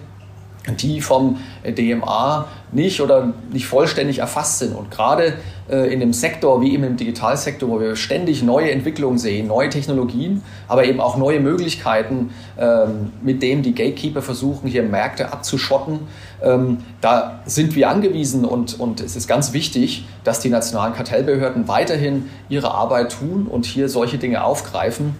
die 0.79 1.01
vom 1.01 1.37
DMA 1.65 2.47
nicht 2.71 3.01
oder 3.01 3.33
nicht 3.51 3.65
vollständig 3.65 4.19
erfasst 4.19 4.59
sind. 4.59 4.75
Und 4.75 4.91
gerade 4.91 5.33
äh, 5.69 5.91
in 5.91 5.99
dem 5.99 6.13
Sektor 6.13 6.61
wie 6.61 6.73
eben 6.73 6.83
im 6.83 6.97
Digitalsektor, 6.97 7.67
wo 7.67 7.79
wir 7.79 7.95
ständig 7.95 8.43
neue 8.43 8.71
Entwicklungen 8.71 9.17
sehen, 9.17 9.47
neue 9.47 9.69
Technologien, 9.69 10.43
aber 10.67 10.85
eben 10.85 11.01
auch 11.01 11.17
neue 11.17 11.39
Möglichkeiten, 11.39 12.29
ähm, 12.57 13.11
mit 13.21 13.41
denen 13.41 13.63
die 13.63 13.73
Gatekeeper 13.73 14.21
versuchen, 14.21 14.67
hier 14.67 14.83
Märkte 14.83 15.33
abzuschotten, 15.33 16.01
ähm, 16.43 16.77
da 17.01 17.41
sind 17.45 17.75
wir 17.75 17.89
angewiesen 17.89 18.45
und, 18.45 18.79
und 18.79 19.01
es 19.01 19.15
ist 19.15 19.27
ganz 19.27 19.53
wichtig, 19.53 20.05
dass 20.23 20.39
die 20.39 20.49
nationalen 20.49 20.93
Kartellbehörden 20.93 21.67
weiterhin 21.67 22.29
ihre 22.49 22.71
Arbeit 22.71 23.11
tun 23.11 23.47
und 23.47 23.65
hier 23.65 23.89
solche 23.89 24.17
Dinge 24.17 24.43
aufgreifen 24.43 25.15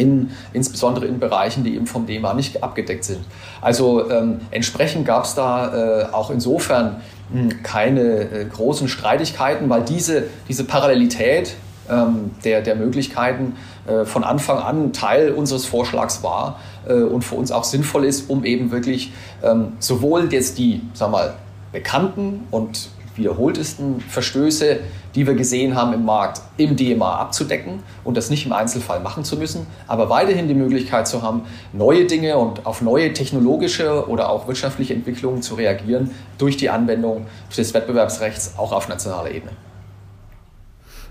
in, 0.00 0.30
insbesondere 0.52 1.06
in 1.06 1.20
Bereichen, 1.20 1.62
die 1.62 1.76
eben 1.76 1.86
vom 1.86 2.06
DEMA 2.06 2.34
nicht 2.34 2.62
abgedeckt 2.62 3.04
sind. 3.04 3.20
Also 3.60 4.10
ähm, 4.10 4.40
entsprechend 4.50 5.06
gab 5.06 5.24
es 5.24 5.34
da 5.34 6.02
äh, 6.02 6.12
auch 6.12 6.30
insofern 6.30 7.02
mh, 7.32 7.40
hm, 7.40 7.62
keine 7.62 8.00
äh, 8.00 8.44
großen 8.46 8.88
Streitigkeiten, 8.88 9.68
weil 9.68 9.82
diese, 9.82 10.24
diese 10.48 10.64
Parallelität 10.64 11.54
ähm, 11.90 12.30
der, 12.44 12.62
der 12.62 12.76
Möglichkeiten 12.76 13.56
äh, 13.86 14.04
von 14.04 14.24
Anfang 14.24 14.58
an 14.58 14.92
Teil 14.92 15.32
unseres 15.32 15.66
Vorschlags 15.66 16.22
war 16.22 16.58
äh, 16.88 16.94
und 16.94 17.22
für 17.22 17.34
uns 17.34 17.52
auch 17.52 17.64
sinnvoll 17.64 18.04
ist, 18.04 18.30
um 18.30 18.44
eben 18.44 18.70
wirklich 18.70 19.12
ähm, 19.42 19.72
sowohl 19.78 20.32
jetzt 20.32 20.58
die, 20.58 20.80
sag 20.94 21.10
mal, 21.10 21.34
bekannten 21.72 22.46
und 22.50 22.88
wiederholtesten 23.16 24.00
Verstöße, 24.00 24.80
die 25.14 25.26
wir 25.26 25.34
gesehen 25.34 25.74
haben 25.74 25.92
im 25.92 26.04
Markt, 26.04 26.40
im 26.56 26.76
DMA 26.76 27.16
abzudecken 27.16 27.82
und 28.04 28.16
das 28.16 28.30
nicht 28.30 28.46
im 28.46 28.52
Einzelfall 28.52 29.00
machen 29.00 29.24
zu 29.24 29.36
müssen, 29.36 29.66
aber 29.86 30.08
weiterhin 30.10 30.48
die 30.48 30.54
Möglichkeit 30.54 31.08
zu 31.08 31.22
haben, 31.22 31.42
neue 31.72 32.06
Dinge 32.06 32.36
und 32.36 32.66
auf 32.66 32.82
neue 32.82 33.12
technologische 33.12 34.08
oder 34.08 34.30
auch 34.30 34.46
wirtschaftliche 34.46 34.94
Entwicklungen 34.94 35.42
zu 35.42 35.54
reagieren 35.54 36.10
durch 36.38 36.56
die 36.56 36.70
Anwendung 36.70 37.26
des 37.56 37.74
Wettbewerbsrechts 37.74 38.54
auch 38.56 38.72
auf 38.72 38.88
nationaler 38.88 39.30
Ebene. 39.30 39.52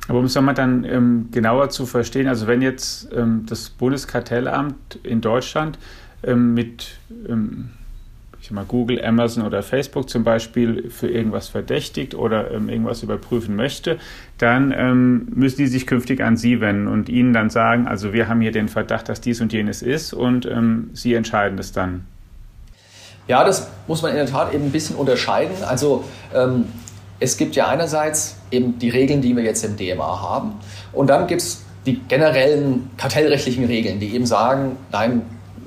Aber 0.08 0.20
um 0.20 0.26
es 0.26 0.34
nochmal 0.34 0.56
dann 0.56 0.84
ähm, 0.86 1.28
genauer 1.32 1.70
zu 1.70 1.86
verstehen, 1.86 2.28
also 2.28 2.48
wenn 2.48 2.64
jetzt 2.64 3.10
ähm, 3.16 3.46
das 3.48 3.70
Bundeskartellamt 3.70 5.00
in 5.04 5.22
Deutschland 5.22 5.78
ähm, 6.24 6.56
mit 6.56 6.98
ähm, 7.28 7.70
ich 8.50 8.56
mal, 8.56 8.66
Google, 8.66 9.04
Amazon 9.04 9.46
oder 9.46 9.62
Facebook 9.62 10.10
zum 10.10 10.24
Beispiel 10.24 10.90
für 10.90 11.08
irgendwas 11.08 11.48
verdächtigt 11.48 12.16
oder 12.16 12.52
ähm, 12.52 12.68
irgendwas 12.68 13.04
überprüfen 13.04 13.56
möchte, 13.56 14.00
dann 14.38 14.74
ähm, 14.76 15.28
müssen 15.34 15.58
die 15.58 15.68
sich 15.68 15.86
künftig 15.86 16.22
an 16.22 16.36
Sie 16.36 16.60
wenden 16.60 16.88
und 16.88 17.10
Ihnen 17.10 17.32
dann 17.34 17.50
sagen, 17.50 17.88
also 17.88 18.12
wir 18.12 18.28
haben 18.28 18.42
hier 18.42 18.52
den 18.52 18.68
Verdacht, 18.68 19.08
dass 19.10 19.22
dies 19.22 19.40
und 19.42 19.54
jenes 19.54 19.82
ist 19.82 20.14
und 20.14 20.46
ähm, 20.46 20.90
Sie 20.94 21.14
entscheiden 21.14 21.58
das 21.58 21.72
dann. 21.72 22.06
Ja, 23.28 23.44
das 23.44 23.70
muss 23.88 24.02
man 24.02 24.12
in 24.12 24.18
der 24.18 24.26
Tat 24.26 24.54
eben 24.54 24.66
ein 24.66 24.72
bisschen 24.72 24.96
unterscheiden. 24.96 25.56
Also 25.64 26.04
ähm, 26.34 26.66
es 27.20 27.38
gibt 27.38 27.56
ja 27.56 27.68
einerseits 27.68 28.38
eben 28.50 28.80
die 28.80 28.90
Regeln, 28.90 29.22
die 29.22 29.36
wir 29.36 29.44
jetzt 29.44 29.64
im 29.64 29.78
DMA 29.78 30.22
haben 30.22 30.54
und 30.92 31.08
dann 31.08 31.28
gibt 31.28 31.42
es 31.42 31.64
die 31.86 32.00
generellen 32.00 32.90
kartellrechtlichen 32.98 33.66
Regeln, 33.66 34.00
die 34.00 34.14
eben 34.16 34.26
sagen, 34.26 34.76
nein, 34.92 35.22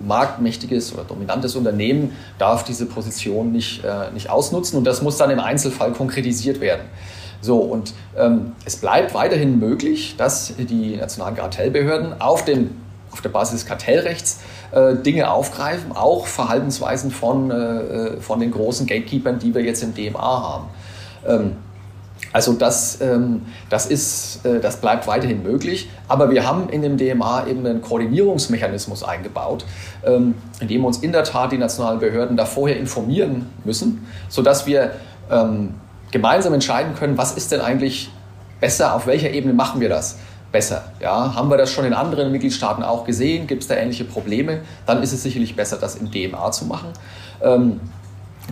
marktmächtiges 0.07 0.93
oder 0.93 1.05
dominantes 1.05 1.57
Unternehmen 1.57 2.12
darf 2.38 2.65
diese 2.65 2.87
Position 2.87 3.53
nicht, 3.53 3.85
äh, 3.85 4.11
nicht 4.12 4.31
ausnutzen 4.31 4.79
und 4.79 4.85
das 4.85 5.03
muss 5.03 5.17
dann 5.17 5.31
im 5.31 5.41
Einzelfall 5.41 5.93
konkretisiert 5.93 6.61
werden. 6.61 6.83
So, 7.41 7.59
und 7.59 7.93
ähm, 8.17 8.53
es 8.65 8.77
bleibt 8.77 9.15
weiterhin 9.15 9.59
möglich, 9.59 10.15
dass 10.17 10.55
die 10.57 10.97
nationalen 10.97 11.35
Kartellbehörden 11.35 12.21
auf, 12.21 12.45
den, 12.45 12.81
auf 13.11 13.21
der 13.21 13.31
Basis 13.31 13.61
des 13.61 13.67
Kartellrechts 13.67 14.41
äh, 14.71 14.95
Dinge 14.95 15.29
aufgreifen, 15.29 15.91
auch 15.91 16.27
Verhaltensweisen 16.27 17.11
von, 17.11 17.51
äh, 17.51 17.55
äh 17.55 18.21
von 18.21 18.38
den 18.38 18.53
großen 18.53 18.87
Gatekeepern, 18.87 19.41
die 19.41 19.53
wir 19.55 19.62
jetzt 19.62 19.83
im 19.83 19.93
DMA 19.93 20.21
haben. 20.21 20.69
Ähm, 21.27 21.57
also 22.33 22.55
das, 22.55 23.01
ähm, 23.01 23.42
das, 23.68 23.87
ist, 23.87 24.45
äh, 24.45 24.61
das 24.61 24.79
bleibt 24.79 25.07
weiterhin 25.07 25.42
möglich, 25.42 25.90
aber 26.09 26.31
wir 26.31 26.47
haben 26.47 26.68
in 26.68 26.83
dem 26.83 26.97
DMA 26.97 27.47
eben 27.47 27.66
einen 27.66 27.83
Koordinierungsmechanismus 27.83 29.03
eingebaut, 29.03 29.64
ähm, 30.05 30.35
in 30.61 30.68
dem 30.68 30.85
uns 30.85 30.99
in 30.99 31.12
der 31.12 31.25
Tat 31.25 31.53
die 31.53 31.59
nationalen 31.59 32.01
Behörden 32.01 32.37
da 32.37 32.45
vorher 32.45 32.79
informieren 32.79 33.47
müssen, 33.64 34.07
sodass 34.29 34.66
wir 34.66 34.92
ähm, 35.31 35.75
gemeinsam 36.11 36.55
entscheiden 36.55 36.95
können, 36.95 37.18
was 37.18 37.33
ist 37.33 37.53
denn 37.53 37.61
eigentlich 37.61 38.11
besser, 38.61 38.95
auf 38.95 39.07
welcher 39.07 39.31
Ebene 39.31 39.53
machen 39.53 39.81
wir 39.81 39.88
das 39.88 40.18
besser. 40.53 40.85
Ja, 41.01 41.35
haben 41.35 41.51
wir 41.51 41.57
das 41.57 41.73
schon 41.73 41.85
in 41.85 41.95
anderen 41.95 42.31
Mitgliedstaaten 42.31 42.85
auch 42.85 43.05
gesehen? 43.05 43.47
Gibt 43.47 43.62
es 43.62 43.68
da 43.68 43.75
ähnliche 43.75 44.05
Probleme? 44.05 44.61
Dann 44.87 45.03
ist 45.03 45.12
es 45.12 45.23
sicherlich 45.23 45.57
besser, 45.57 45.79
das 45.79 45.97
im 45.97 46.11
DMA 46.11 46.53
zu 46.53 46.66
machen. 46.66 46.88
Ähm, 47.42 47.81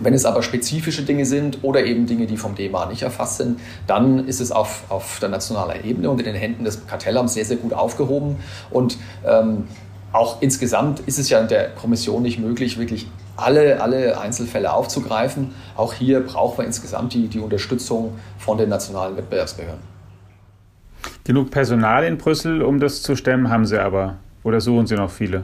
wenn 0.01 0.13
es 0.13 0.25
aber 0.25 0.41
spezifische 0.41 1.03
Dinge 1.03 1.25
sind 1.25 1.59
oder 1.63 1.83
eben 1.83 2.05
Dinge, 2.05 2.25
die 2.25 2.37
vom 2.37 2.55
DMA 2.55 2.85
nicht 2.87 3.01
erfasst 3.01 3.37
sind, 3.37 3.59
dann 3.87 4.27
ist 4.27 4.39
es 4.39 4.51
auf, 4.51 4.83
auf 4.89 5.19
der 5.19 5.29
nationalen 5.29 5.83
Ebene 5.83 6.09
und 6.09 6.19
in 6.19 6.25
den 6.25 6.35
Händen 6.35 6.63
des 6.63 6.87
Kartellamts 6.87 7.33
sehr, 7.33 7.45
sehr 7.45 7.57
gut 7.57 7.73
aufgehoben. 7.73 8.37
Und 8.69 8.97
ähm, 9.25 9.65
auch 10.13 10.41
insgesamt 10.41 11.01
ist 11.01 11.19
es 11.19 11.29
ja 11.29 11.39
in 11.39 11.47
der 11.47 11.69
Kommission 11.69 12.21
nicht 12.21 12.39
möglich, 12.39 12.77
wirklich 12.77 13.07
alle, 13.37 13.81
alle 13.81 14.19
Einzelfälle 14.19 14.73
aufzugreifen. 14.73 15.51
Auch 15.75 15.93
hier 15.93 16.21
brauchen 16.21 16.59
wir 16.59 16.65
insgesamt 16.65 17.13
die, 17.13 17.27
die 17.27 17.39
Unterstützung 17.39 18.13
von 18.37 18.57
den 18.57 18.69
nationalen 18.69 19.15
Wettbewerbsbehörden. 19.17 19.91
Genug 21.23 21.51
Personal 21.51 22.03
in 22.03 22.17
Brüssel, 22.17 22.61
um 22.61 22.79
das 22.79 23.01
zu 23.01 23.15
stemmen, 23.15 23.49
haben 23.49 23.65
Sie 23.65 23.81
aber. 23.81 24.17
Oder 24.43 24.59
suchen 24.59 24.87
Sie 24.87 24.95
noch 24.95 25.11
viele? 25.11 25.43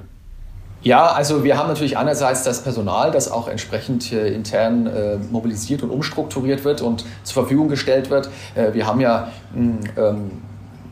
Ja, 0.84 1.08
also 1.08 1.44
wir 1.44 1.58
haben 1.58 1.68
natürlich 1.68 1.98
einerseits 1.98 2.44
das 2.44 2.62
Personal, 2.62 3.12
das 3.12 3.32
auch 3.32 3.48
entsprechend 3.48 4.12
intern 4.12 4.86
äh, 4.88 5.18
mobilisiert 5.32 5.82
und 5.84 5.90
umstrukturiert 5.90 6.64
wird 6.64 6.82
und 6.82 7.04
zur 7.24 7.34
Verfügung 7.34 7.68
gestellt 7.68 8.10
wird. 8.10 8.30
Äh, 8.56 8.74
wir 8.74 8.86
haben 8.86 9.02
ja 9.02 9.32
hm, 9.54 9.80
ähm, 9.98 10.32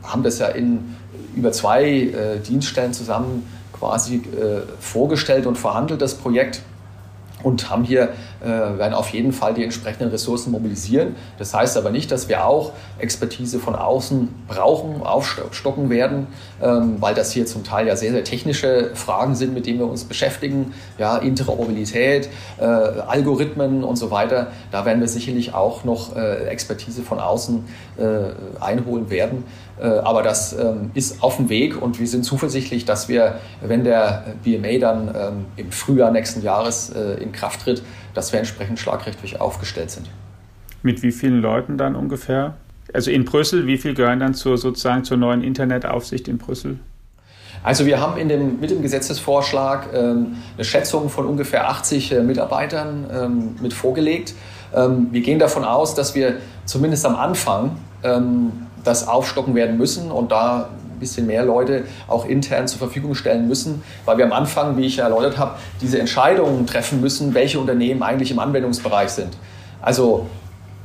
haben 0.02 0.22
das 0.22 0.38
ja 0.38 0.48
in 0.48 0.96
über 1.34 1.52
zwei 1.52 1.84
äh, 1.84 2.38
Dienststellen 2.38 2.92
zusammen 2.92 3.46
quasi 3.72 4.22
vorgestellt 4.80 5.44
und 5.44 5.58
verhandelt, 5.58 6.00
das 6.00 6.14
Projekt 6.14 6.62
und 7.42 7.68
haben 7.68 7.84
hier, 7.84 8.14
werden 8.40 8.94
auf 8.94 9.10
jeden 9.10 9.32
Fall 9.32 9.54
die 9.54 9.64
entsprechenden 9.64 10.10
Ressourcen 10.10 10.50
mobilisieren. 10.50 11.16
Das 11.38 11.54
heißt 11.54 11.76
aber 11.76 11.90
nicht, 11.90 12.10
dass 12.12 12.28
wir 12.28 12.46
auch 12.46 12.72
Expertise 12.98 13.58
von 13.58 13.74
außen 13.74 14.28
brauchen, 14.48 15.02
aufstocken 15.02 15.90
werden, 15.90 16.26
ähm, 16.62 16.96
weil 17.00 17.14
das 17.14 17.32
hier 17.32 17.46
zum 17.46 17.64
Teil 17.64 17.86
ja 17.86 17.96
sehr, 17.96 18.12
sehr 18.12 18.24
technische 18.24 18.90
Fragen 18.94 19.34
sind, 19.34 19.54
mit 19.54 19.66
denen 19.66 19.78
wir 19.78 19.86
uns 19.86 20.04
beschäftigen. 20.04 20.74
Ja, 20.98 21.18
Interoperabilität, 21.18 22.28
äh, 22.58 22.64
Algorithmen 22.64 23.84
und 23.84 23.96
so 23.96 24.10
weiter. 24.10 24.48
Da 24.70 24.84
werden 24.84 25.00
wir 25.00 25.08
sicherlich 25.08 25.54
auch 25.54 25.84
noch 25.84 26.16
äh, 26.16 26.46
Expertise 26.46 27.02
von 27.02 27.20
außen 27.20 27.64
äh, 27.98 28.62
einholen 28.62 29.10
werden. 29.10 29.44
Äh, 29.78 29.86
aber 29.86 30.22
das 30.22 30.54
ähm, 30.54 30.90
ist 30.94 31.22
auf 31.22 31.36
dem 31.36 31.48
Weg 31.48 31.80
und 31.80 32.00
wir 32.00 32.06
sind 32.06 32.24
zuversichtlich, 32.24 32.84
dass 32.84 33.08
wir, 33.08 33.40
wenn 33.60 33.84
der 33.84 34.24
BMA 34.42 34.78
dann 34.78 35.08
ähm, 35.08 35.44
im 35.56 35.70
Frühjahr 35.70 36.10
nächsten 36.10 36.42
Jahres 36.42 36.90
äh, 36.90 37.22
in 37.22 37.32
Kraft 37.32 37.62
tritt, 37.62 37.82
dass 38.16 38.32
wir 38.32 38.38
entsprechend 38.38 38.78
schlagkräftig 38.78 39.40
aufgestellt 39.40 39.90
sind. 39.90 40.08
Mit 40.82 41.02
wie 41.02 41.12
vielen 41.12 41.40
Leuten 41.40 41.76
dann 41.76 41.94
ungefähr? 41.94 42.54
Also 42.92 43.10
in 43.10 43.24
Brüssel, 43.24 43.66
wie 43.66 43.76
viel 43.76 43.94
gehören 43.94 44.20
dann 44.20 44.34
zur, 44.34 44.56
sozusagen 44.56 45.04
zur 45.04 45.16
neuen 45.16 45.42
Internetaufsicht 45.42 46.28
in 46.28 46.38
Brüssel? 46.38 46.78
Also 47.62 47.84
wir 47.84 48.00
haben 48.00 48.16
in 48.16 48.28
dem, 48.28 48.60
mit 48.60 48.70
dem 48.70 48.80
Gesetzesvorschlag 48.80 49.88
ähm, 49.92 50.36
eine 50.54 50.64
Schätzung 50.64 51.10
von 51.10 51.26
ungefähr 51.26 51.68
80 51.68 52.12
äh, 52.12 52.22
Mitarbeitern 52.22 53.06
ähm, 53.12 53.56
mit 53.60 53.72
vorgelegt. 53.72 54.34
Ähm, 54.74 55.08
wir 55.10 55.20
gehen 55.20 55.38
davon 55.38 55.64
aus, 55.64 55.94
dass 55.94 56.14
wir 56.14 56.36
zumindest 56.64 57.04
am 57.04 57.16
Anfang 57.16 57.76
ähm, 58.02 58.52
das 58.84 59.08
aufstocken 59.08 59.54
werden 59.54 59.76
müssen 59.76 60.10
und 60.10 60.30
da 60.30 60.70
bisschen 60.98 61.26
mehr 61.26 61.44
Leute 61.44 61.84
auch 62.08 62.26
intern 62.26 62.68
zur 62.68 62.78
Verfügung 62.78 63.14
stellen 63.14 63.48
müssen, 63.48 63.82
weil 64.04 64.18
wir 64.18 64.24
am 64.24 64.32
Anfang, 64.32 64.76
wie 64.76 64.86
ich 64.86 64.98
erläutert 64.98 65.38
habe, 65.38 65.56
diese 65.80 65.98
Entscheidungen 65.98 66.66
treffen 66.66 67.00
müssen, 67.00 67.34
welche 67.34 67.58
Unternehmen 67.58 68.02
eigentlich 68.02 68.30
im 68.30 68.38
Anwendungsbereich 68.38 69.10
sind. 69.10 69.36
Also 69.82 70.26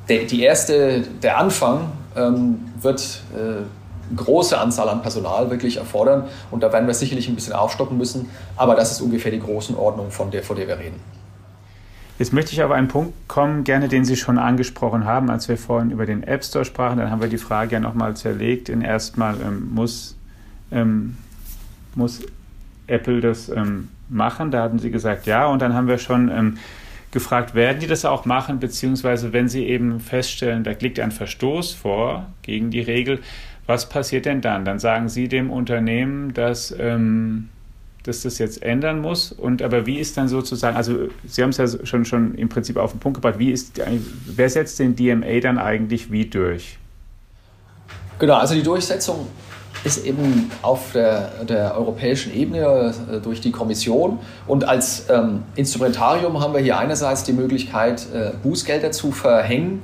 der, 0.10 0.24
die 0.24 0.42
erste, 0.42 1.02
der 1.22 1.38
Anfang 1.38 1.92
ähm, 2.16 2.60
wird 2.82 3.22
äh, 3.34 3.38
eine 3.38 3.66
große 4.16 4.58
Anzahl 4.58 4.90
an 4.90 5.02
Personal 5.02 5.50
wirklich 5.50 5.78
erfordern 5.78 6.26
und 6.52 6.64
da 6.64 6.74
werden 6.74 6.88
wir 6.88 6.94
sicherlich 6.94 7.30
ein 7.30 7.36
bisschen 7.36 7.54
aufstocken 7.54 7.98
müssen, 7.98 8.30
aber 8.58 8.76
das 8.76 8.92
ist 8.92 9.02
ungefähr 9.02 9.32
die 9.32 9.40
Größenordnung, 9.40 10.12
von 10.12 10.32
der, 10.32 10.44
von 10.44 10.58
der 10.58 10.68
wir 10.68 10.78
reden. 10.78 11.21
Jetzt 12.22 12.34
möchte 12.34 12.54
ich 12.54 12.62
auf 12.62 12.70
einen 12.70 12.88
Punkt 12.88 13.16
kommen, 13.28 13.64
gerne 13.64 13.88
den 13.88 14.06
Sie 14.06 14.16
schon 14.16 14.38
angesprochen 14.38 15.06
haben, 15.06 15.32
als 15.32 15.50
wir 15.50 15.58
vorhin 15.58 15.90
über 15.90 16.06
den 16.06 16.22
App 16.22 16.44
Store 16.44 16.64
sprachen. 16.64 17.00
Dann 17.00 17.10
haben 17.10 17.20
wir 17.20 17.30
die 17.30 17.40
Frage 17.40 17.72
ja 17.72 17.80
nochmal 17.80 18.16
zerlegt. 18.16 18.70
In 18.70 18.84
erstmal 18.84 19.42
ähm, 19.42 19.72
muss, 19.74 20.16
ähm, 20.72 21.18
muss 21.96 22.22
Apple 22.86 23.22
das 23.22 23.50
ähm, 23.50 23.88
machen. 24.08 24.52
Da 24.52 24.62
hatten 24.62 24.78
Sie 24.78 24.92
gesagt, 24.92 25.26
ja. 25.26 25.48
Und 25.48 25.64
dann 25.64 25.74
haben 25.74 25.88
wir 25.88 25.98
schon 25.98 26.30
ähm, 26.30 26.58
gefragt, 27.10 27.56
werden 27.56 27.80
die 27.80 27.88
das 27.88 28.06
auch 28.06 28.26
machen, 28.26 28.60
beziehungsweise 28.60 29.34
wenn 29.34 29.50
Sie 29.50 29.66
eben 29.66 30.00
feststellen, 30.00 30.64
da 30.64 30.74
liegt 30.80 31.00
ein 31.00 31.10
Verstoß 31.10 31.74
vor 31.74 32.28
gegen 32.44 32.70
die 32.70 32.82
Regel, 32.82 33.18
was 33.66 33.90
passiert 33.90 34.28
denn 34.28 34.42
dann? 34.42 34.64
Dann 34.64 34.78
sagen 34.78 35.10
Sie 35.10 35.28
dem 35.28 35.50
Unternehmen, 35.50 36.36
dass 36.36 36.72
ähm, 36.78 37.50
dass 38.04 38.24
das 38.24 38.38
jetzt 38.38 38.64
ändern 38.64 39.02
muss. 39.02 39.32
Und 39.32 39.62
aber 39.62 39.86
wie 39.86 40.00
ist 40.00 40.18
dann 40.18 40.28
sozusagen, 40.28 40.76
also 40.76 41.08
Sie 41.26 41.44
haben 41.44 41.52
es 41.52 41.58
ja 41.58 41.68
schon, 41.86 42.06
schon 42.06 42.36
im 42.36 42.50
Prinzip 42.50 42.78
auf 42.78 42.92
den 42.92 43.00
Punkt 43.00 43.18
gebracht, 43.22 43.40
wie 43.40 43.52
ist, 43.52 43.82
wer 44.26 44.50
setzt 44.50 44.80
den 44.80 44.96
DMA 44.96 45.40
dann 45.40 45.58
eigentlich 45.58 46.12
wie 46.12 46.26
durch? 46.26 46.78
Genau, 48.20 48.36
also 48.36 48.54
die 48.54 48.64
Durchsetzung 48.64 49.28
ist 49.84 50.06
eben 50.06 50.52
auf 50.62 50.92
der, 50.94 51.44
der 51.44 51.76
europäischen 51.76 52.34
Ebene 52.36 52.94
äh, 53.12 53.20
durch 53.20 53.42
die 53.42 53.52
Kommission. 53.52 54.20
Und 54.48 54.68
als 54.68 55.10
ähm, 55.10 55.44
Instrumentarium 55.56 56.40
haben 56.40 56.54
wir 56.54 56.62
hier 56.62 56.78
einerseits 56.78 57.24
die 57.24 57.34
Möglichkeit, 57.34 58.06
äh, 58.14 58.32
Bußgelder 58.44 58.92
zu 58.92 59.12
verhängen, 59.12 59.82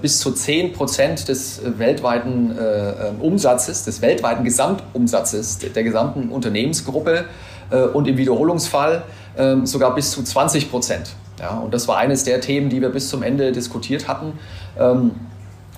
bis 0.00 0.18
zu 0.18 0.32
10 0.32 0.72
Prozent 0.72 1.28
des 1.28 1.60
weltweiten 1.78 2.56
äh, 2.58 3.08
ähm, 3.08 3.20
Umsatzes, 3.20 3.84
des 3.84 4.02
weltweiten 4.02 4.42
Gesamtumsatzes 4.42 5.58
der 5.58 5.84
gesamten 5.84 6.30
Unternehmensgruppe 6.30 7.26
äh, 7.70 7.82
und 7.82 8.08
im 8.08 8.16
Wiederholungsfall 8.16 9.04
ähm, 9.38 9.64
sogar 9.66 9.94
bis 9.94 10.10
zu 10.10 10.24
20 10.24 10.70
Prozent. 10.70 11.14
Ja, 11.38 11.58
und 11.58 11.72
das 11.72 11.86
war 11.86 11.98
eines 11.98 12.24
der 12.24 12.40
Themen, 12.40 12.70
die 12.70 12.80
wir 12.80 12.88
bis 12.88 13.08
zum 13.08 13.22
Ende 13.22 13.52
diskutiert 13.52 14.08
hatten. 14.08 14.32
Ähm, 14.78 15.12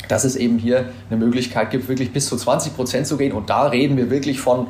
dass 0.09 0.25
es 0.25 0.37
eben 0.37 0.59
hier 0.59 0.85
eine 1.09 1.19
Möglichkeit 1.19 1.71
gibt, 1.71 1.89
wirklich 1.89 2.13
bis 2.13 2.27
zu 2.27 2.37
20 2.37 2.77
Prozent 2.77 3.07
zu 3.07 3.17
gehen. 3.17 3.33
Und 3.33 3.49
da 3.49 3.69
reden 3.69 3.97
wir 3.97 4.11
wirklich 4.11 4.39
von 4.39 4.67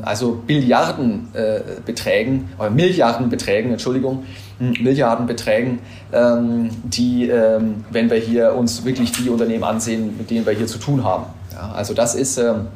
also 0.00 0.42
Billiardenbeträgen, 0.46 2.38
äh, 2.38 2.60
oder 2.62 2.70
Milliardenbeträgen, 2.70 3.72
Entschuldigung, 3.72 4.24
Milliardenbeträgen, 4.58 5.80
ähm, 6.12 6.70
die, 6.84 7.28
ähm, 7.28 7.84
wenn 7.90 8.10
wir 8.10 8.18
hier 8.18 8.54
uns 8.54 8.84
wirklich 8.84 9.12
die 9.12 9.28
Unternehmen 9.28 9.64
ansehen, 9.64 10.16
mit 10.16 10.30
denen 10.30 10.46
wir 10.46 10.52
hier 10.52 10.66
zu 10.66 10.78
tun 10.78 11.04
haben. 11.04 11.24
Ja, 11.52 11.72
also 11.72 11.94
das 11.94 12.14
ist 12.14 12.38
ähm, 12.38 12.68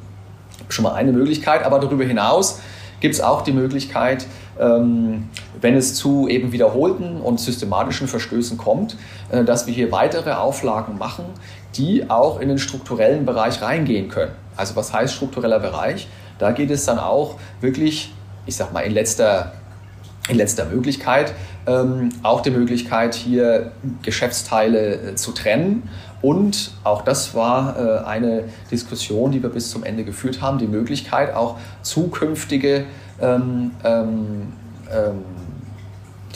schon 0.68 0.82
mal 0.82 0.94
eine 0.94 1.12
Möglichkeit. 1.12 1.64
Aber 1.64 1.78
darüber 1.78 2.04
hinaus 2.04 2.60
gibt 3.00 3.14
es 3.14 3.20
auch 3.20 3.42
die 3.42 3.52
Möglichkeit, 3.52 4.26
wenn 5.60 5.76
es 5.76 5.94
zu 5.94 6.28
eben 6.28 6.52
wiederholten 6.52 7.20
und 7.20 7.40
systematischen 7.40 8.08
Verstößen 8.08 8.58
kommt, 8.58 8.96
äh, 9.30 9.44
dass 9.44 9.66
wir 9.66 9.74
hier 9.74 9.92
weitere 9.92 10.32
Auflagen 10.32 10.98
machen, 10.98 11.24
die 11.76 12.10
auch 12.10 12.40
in 12.40 12.48
den 12.48 12.58
strukturellen 12.58 13.24
Bereich 13.24 13.62
reingehen 13.62 14.08
können. 14.08 14.32
Also 14.56 14.76
was 14.76 14.92
heißt 14.92 15.14
struktureller 15.14 15.60
Bereich? 15.60 16.08
Da 16.38 16.52
geht 16.52 16.70
es 16.70 16.84
dann 16.84 16.98
auch 16.98 17.36
wirklich, 17.60 18.12
ich 18.46 18.56
sag 18.56 18.72
mal, 18.72 18.80
in 18.80 18.92
letzter, 18.92 19.52
in 20.28 20.36
letzter 20.36 20.64
Möglichkeit, 20.66 21.34
ähm, 21.70 22.10
auch 22.22 22.40
die 22.40 22.50
Möglichkeit, 22.50 23.14
hier 23.14 23.72
Geschäftsteile 24.02 24.94
äh, 24.94 25.14
zu 25.14 25.32
trennen. 25.32 25.88
Und 26.22 26.72
auch 26.84 27.02
das 27.02 27.34
war 27.34 27.78
äh, 27.78 28.04
eine 28.04 28.44
Diskussion, 28.70 29.30
die 29.30 29.42
wir 29.42 29.50
bis 29.50 29.70
zum 29.70 29.84
Ende 29.84 30.04
geführt 30.04 30.42
haben, 30.42 30.58
die 30.58 30.66
Möglichkeit, 30.66 31.34
auch 31.34 31.58
zukünftige 31.82 32.84
ähm, 33.20 33.70
ähm, 33.84 34.52
ähm 34.92 35.24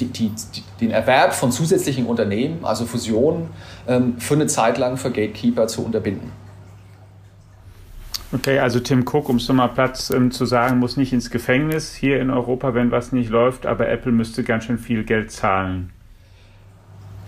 die, 0.00 0.06
die, 0.06 0.32
den 0.80 0.90
Erwerb 0.90 1.34
von 1.34 1.52
zusätzlichen 1.52 2.06
Unternehmen, 2.06 2.64
also 2.64 2.84
Fusionen, 2.84 3.50
ähm, 3.86 4.18
für 4.18 4.34
eine 4.34 4.48
Zeit 4.48 4.76
lang 4.76 4.96
für 4.96 5.10
Gatekeeper 5.10 5.68
zu 5.68 5.84
unterbinden. 5.84 6.32
Okay, 8.34 8.58
also 8.58 8.80
Tim 8.80 9.04
Cook, 9.04 9.28
um 9.28 9.36
es 9.36 9.46
nochmal 9.46 9.68
Platz 9.68 10.10
ähm, 10.10 10.32
zu 10.32 10.44
sagen, 10.44 10.80
muss 10.80 10.96
nicht 10.96 11.12
ins 11.12 11.30
Gefängnis 11.30 11.94
hier 11.94 12.20
in 12.20 12.30
Europa, 12.30 12.74
wenn 12.74 12.90
was 12.90 13.12
nicht 13.12 13.30
läuft, 13.30 13.64
aber 13.64 13.88
Apple 13.88 14.10
müsste 14.10 14.42
ganz 14.42 14.64
schön 14.64 14.78
viel 14.78 15.04
Geld 15.04 15.30
zahlen. 15.30 15.90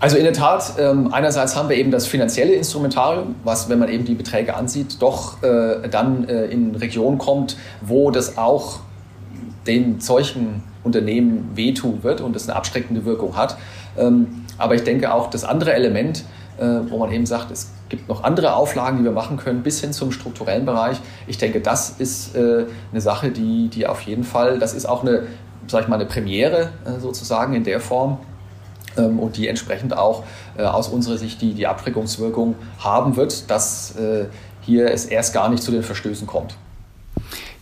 Also 0.01 0.17
in 0.17 0.25
der 0.25 0.33
Tat, 0.33 0.73
ähm, 0.77 1.13
einerseits 1.13 1.55
haben 1.55 1.69
wir 1.69 1.77
eben 1.77 1.91
das 1.91 2.07
finanzielle 2.07 2.53
Instrumentarium, 2.53 3.35
was, 3.45 3.69
wenn 3.69 3.79
man 3.79 3.87
eben 3.87 4.03
die 4.03 4.15
Beträge 4.15 4.53
ansieht, 4.55 5.01
doch 5.01 5.41
äh, 5.43 5.87
dann 5.89 6.27
äh, 6.27 6.47
in 6.47 6.75
Regionen 6.75 7.17
kommt, 7.17 7.55
wo 7.81 8.11
das 8.11 8.37
auch 8.37 8.81
den 9.65 10.01
solchen 10.01 10.61
Unternehmen 10.83 11.51
wehtun 11.55 12.03
wird 12.03 12.19
und 12.19 12.35
das 12.35 12.49
eine 12.49 12.57
abschreckende 12.57 13.05
Wirkung 13.05 13.37
hat. 13.37 13.57
Ähm, 13.97 14.43
aber 14.57 14.75
ich 14.75 14.83
denke 14.83 15.13
auch, 15.13 15.29
das 15.29 15.45
andere 15.45 15.73
Element, 15.73 16.25
wo 16.59 16.97
man 16.97 17.11
eben 17.11 17.25
sagt, 17.25 17.51
es 17.51 17.71
gibt 17.89 18.09
noch 18.09 18.23
andere 18.23 18.53
Auflagen, 18.53 18.97
die 18.97 19.03
wir 19.03 19.11
machen 19.11 19.37
können, 19.37 19.63
bis 19.63 19.81
hin 19.81 19.93
zum 19.93 20.11
strukturellen 20.11 20.65
Bereich. 20.65 20.97
Ich 21.27 21.37
denke, 21.37 21.61
das 21.61 21.91
ist 21.91 22.35
äh, 22.35 22.65
eine 22.91 23.01
Sache, 23.01 23.31
die, 23.31 23.69
die 23.69 23.87
auf 23.87 24.01
jeden 24.01 24.23
Fall, 24.23 24.59
das 24.59 24.73
ist 24.73 24.85
auch 24.85 25.03
eine, 25.03 25.23
sag 25.67 25.83
ich 25.83 25.87
mal, 25.87 25.95
eine 25.95 26.05
Premiere 26.05 26.71
äh, 26.85 26.99
sozusagen 26.99 27.53
in 27.53 27.63
der 27.63 27.79
Form 27.79 28.19
ähm, 28.97 29.19
und 29.19 29.37
die 29.37 29.47
entsprechend 29.47 29.95
auch 29.95 30.23
aus 30.57 30.87
unserer 30.87 31.19
Sicht 31.19 31.39
die, 31.41 31.53
die 31.53 31.67
Abschreckungswirkung 31.67 32.55
haben 32.79 33.15
wird, 33.15 33.51
dass 33.51 33.93
hier 34.61 34.91
es 34.91 35.05
erst 35.05 35.35
gar 35.35 35.49
nicht 35.49 35.61
zu 35.61 35.71
den 35.71 35.83
Verstößen 35.83 36.25
kommt. 36.25 36.57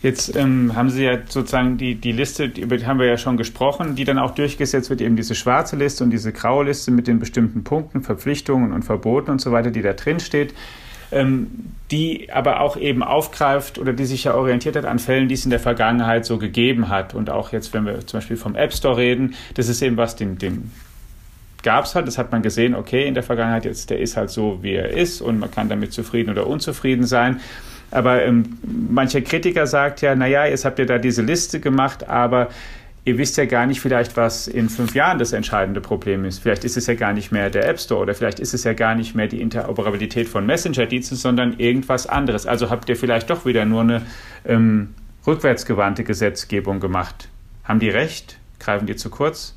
Jetzt 0.06 0.36
ähm, 0.36 0.76
haben 0.76 0.92
Sie 0.92 1.04
ja 1.04 1.18
sozusagen 1.28 1.80
die, 1.80 1.96
die 1.96 2.12
Liste, 2.12 2.44
über 2.44 2.78
die 2.78 2.86
haben 2.86 3.00
wir 3.00 3.08
ja 3.08 3.18
schon 3.18 3.38
gesprochen, 3.38 3.96
die 3.96 4.04
dann 4.04 4.20
auch 4.20 4.36
durchgesetzt 4.36 4.92
wird, 4.92 5.02
eben 5.02 5.16
diese 5.16 5.34
schwarze 5.34 5.78
Liste 5.78 6.04
und 6.04 6.12
diese 6.12 6.32
graue 6.32 6.66
Liste 6.66 6.92
mit 6.92 7.08
den 7.08 7.18
bestimmten 7.18 7.64
Punkten, 7.64 8.04
Verpflichtungen 8.04 8.72
und 8.72 8.84
Verboten 8.84 9.32
und 9.32 9.42
so 9.42 9.52
weiter, 9.52 9.72
die 9.72 9.82
da 9.82 9.94
drin 9.94 10.20
steht, 10.20 10.54
ähm, 11.12 11.48
die 11.90 12.32
aber 12.32 12.60
auch 12.60 12.78
eben 12.78 13.02
aufgreift 13.02 13.80
oder 13.80 13.94
die 13.94 14.06
sich 14.06 14.26
ja 14.26 14.36
orientiert 14.36 14.76
hat 14.76 14.86
an 14.86 15.00
Fällen, 15.00 15.28
die 15.28 15.34
es 15.34 15.44
in 15.44 15.50
der 15.50 15.60
Vergangenheit 15.60 16.24
so 16.24 16.38
gegeben 16.38 16.90
hat. 16.90 17.16
Und 17.16 17.32
auch 17.32 17.52
jetzt, 17.52 17.74
wenn 17.74 17.88
wir 17.88 18.06
zum 18.06 18.20
Beispiel 18.20 18.38
vom 18.38 18.54
App 18.54 18.74
Store 18.74 18.98
reden, 18.98 19.34
das 19.56 19.70
ist 19.70 19.82
eben 19.82 19.98
was, 19.98 20.16
den, 20.16 20.38
den 20.38 20.70
gab 21.64 21.86
es 21.86 21.96
halt, 21.96 22.06
das 22.06 22.20
hat 22.20 22.32
man 22.32 22.44
gesehen, 22.44 22.76
okay, 22.76 23.08
in 23.08 23.16
der 23.16 23.24
Vergangenheit 23.24 23.66
jetzt, 23.66 23.90
der 23.90 24.00
ist 24.00 24.18
halt 24.18 24.30
so, 24.30 24.60
wie 24.62 24.74
er 24.74 24.90
ist 24.90 25.20
und 25.20 25.40
man 25.40 25.50
kann 25.50 25.68
damit 25.68 25.94
zufrieden 25.94 26.30
oder 26.30 26.46
unzufrieden 26.46 27.08
sein. 27.08 27.40
Aber 27.96 28.24
ähm, 28.24 28.58
mancher 28.90 29.22
Kritiker 29.22 29.68
sagt 29.68 30.02
ja, 30.02 30.16
naja, 30.16 30.46
jetzt 30.46 30.66
habt 30.66 30.80
ihr 30.80 30.86
da 30.86 30.98
diese 30.98 31.22
Liste 31.22 31.60
gemacht, 31.62 32.10
aber 32.10 32.50
ihr 33.06 33.18
wisst 33.18 33.38
ja 33.38 33.46
gar 33.46 33.66
nicht 33.66 33.80
vielleicht, 33.80 34.18
was 34.18 34.48
in 34.48 34.68
fünf 34.68 34.96
Jahren 34.96 35.18
das 35.18 35.32
entscheidende 35.32 35.80
Problem 35.80 36.26
ist. 36.26 36.40
Vielleicht 36.40 36.66
ist 36.66 36.76
es 36.76 36.88
ja 36.88 36.96
gar 36.96 37.14
nicht 37.14 37.32
mehr 37.32 37.50
der 37.50 37.70
App 37.70 37.80
Store 37.80 38.02
oder 38.02 38.14
vielleicht 38.14 38.40
ist 38.40 38.54
es 38.54 38.66
ja 38.66 38.74
gar 38.74 38.96
nicht 38.96 39.16
mehr 39.16 39.28
die 39.28 39.40
Interoperabilität 39.40 40.28
von 40.28 40.46
Messenger-Diensten, 40.46 41.16
sondern 41.16 41.58
irgendwas 41.58 42.06
anderes. 42.06 42.46
Also 42.46 42.70
habt 42.70 42.90
ihr 42.90 42.98
vielleicht 42.98 43.30
doch 43.30 43.46
wieder 43.46 43.64
nur 43.64 43.82
eine 43.82 44.02
ähm, 44.46 44.94
rückwärtsgewandte 45.26 46.04
Gesetzgebung 46.04 46.82
gemacht. 46.82 47.30
Haben 47.64 47.80
die 47.80 47.90
recht? 47.90 48.38
Greifen 48.60 48.88
die 48.88 48.96
zu 48.96 49.10
kurz? 49.10 49.55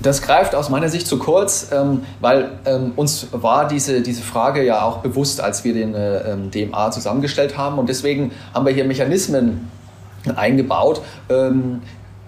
Das 0.00 0.22
greift 0.22 0.54
aus 0.54 0.68
meiner 0.68 0.88
Sicht 0.88 1.08
zu 1.08 1.18
kurz, 1.18 1.70
ähm, 1.72 2.02
weil 2.20 2.50
ähm, 2.66 2.92
uns 2.94 3.26
war 3.32 3.66
diese, 3.66 4.00
diese 4.00 4.22
Frage 4.22 4.64
ja 4.64 4.82
auch 4.82 4.98
bewusst, 4.98 5.40
als 5.40 5.64
wir 5.64 5.74
den 5.74 5.94
äh, 5.94 6.32
ähm, 6.32 6.50
DMA 6.52 6.92
zusammengestellt 6.92 7.58
haben. 7.58 7.78
Und 7.78 7.88
deswegen 7.88 8.30
haben 8.54 8.64
wir 8.64 8.72
hier 8.72 8.84
Mechanismen 8.84 9.68
eingebaut, 10.36 11.00
ähm, 11.28 11.82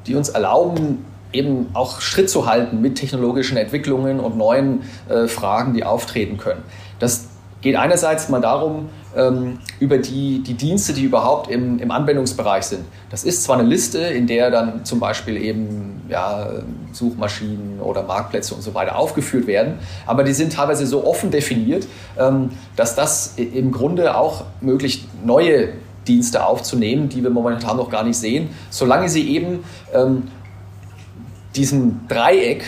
die 0.06 0.16
uns 0.16 0.30
erlauben, 0.30 1.04
eben 1.33 1.68
auch 1.74 2.00
Schritt 2.00 2.28
zu 2.28 2.46
halten 2.46 2.80
mit 2.80 2.96
technologischen 2.96 3.56
Entwicklungen 3.56 4.18
und 4.18 4.37
neuen 4.37 4.83
äh, 5.09 5.28
Fragen, 5.28 5.74
die 5.74 5.85
auftreten 5.85 6.38
können. 6.38 6.62
Das 6.98 7.28
geht 7.61 7.76
einerseits 7.76 8.28
mal 8.28 8.40
darum, 8.40 8.88
über 9.81 9.99
die, 9.99 10.40
die 10.40 10.55
Dienste, 10.55 10.92
die 10.92 11.03
überhaupt 11.03 11.51
im, 11.51 11.81
im 11.81 11.90
Anwendungsbereich 11.90 12.64
sind. 12.64 12.85
Das 13.11 13.25
ist 13.25 13.42
zwar 13.42 13.59
eine 13.59 13.68
Liste, 13.68 13.99
in 13.99 14.29
der 14.29 14.51
dann 14.51 14.85
zum 14.85 15.01
Beispiel 15.01 15.37
eben 15.37 16.03
ja, 16.09 16.49
Suchmaschinen 16.92 17.81
oder 17.81 18.03
Marktplätze 18.03 18.55
und 18.55 18.62
so 18.62 18.75
weiter 18.75 18.96
aufgeführt 18.96 19.46
werden, 19.46 19.79
aber 20.07 20.23
die 20.25 20.33
sind 20.33 20.53
teilweise 20.53 20.87
so 20.87 21.05
offen 21.07 21.31
definiert, 21.31 21.87
ähm, 22.18 22.51
dass 22.77 22.94
das 22.94 23.35
im 23.37 23.73
Grunde 23.73 24.16
auch 24.16 24.44
möglich 24.61 25.09
neue 25.25 25.70
Dienste 26.07 26.44
aufzunehmen, 26.44 27.09
die 27.09 27.23
wir 27.23 27.31
momentan 27.31 27.77
noch 27.77 27.90
gar 27.90 28.05
nicht 28.05 28.16
sehen, 28.16 28.51
solange 28.70 29.09
sie 29.09 29.29
eben 29.31 29.64
ähm, 29.92 30.25
diesem 31.55 32.01
Dreieck 32.09 32.64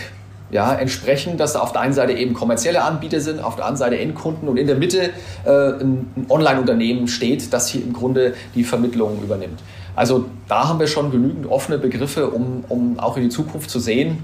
ja, 0.53 0.75
entsprechend, 0.75 1.41
dass 1.41 1.57
auf 1.57 1.73
der 1.73 1.81
einen 1.81 1.95
Seite 1.95 2.13
eben 2.13 2.35
kommerzielle 2.35 2.85
Anbieter 2.85 3.21
sind, 3.21 3.43
auf 3.43 3.57
der 3.57 3.65
anderen 3.65 3.79
Seite 3.79 3.99
Endkunden 3.99 4.49
und 4.49 4.59
in 4.59 4.67
der 4.67 4.77
Mitte 4.77 5.11
äh, 5.45 5.51
ein, 5.51 6.11
ein 6.15 6.27
Online-Unternehmen 6.29 7.09
steht, 7.09 7.53
das 7.55 7.69
hier 7.69 7.83
im 7.83 7.95
Grunde 7.95 8.35
die 8.55 8.63
Vermittlung 8.63 9.23
übernimmt. 9.23 9.61
Also 9.97 10.27
da 10.49 10.69
haben 10.69 10.79
wir 10.79 10.87
schon 10.87 11.11
genügend 11.11 11.47
offene 11.47 11.79
Begriffe, 11.79 12.29
um, 12.29 12.65
um 12.69 13.01
auch 13.01 13.17
in 13.17 13.25
die 13.25 13.29
Zukunft 13.31 13.71
zu 13.71 13.81
sehen. 13.81 14.19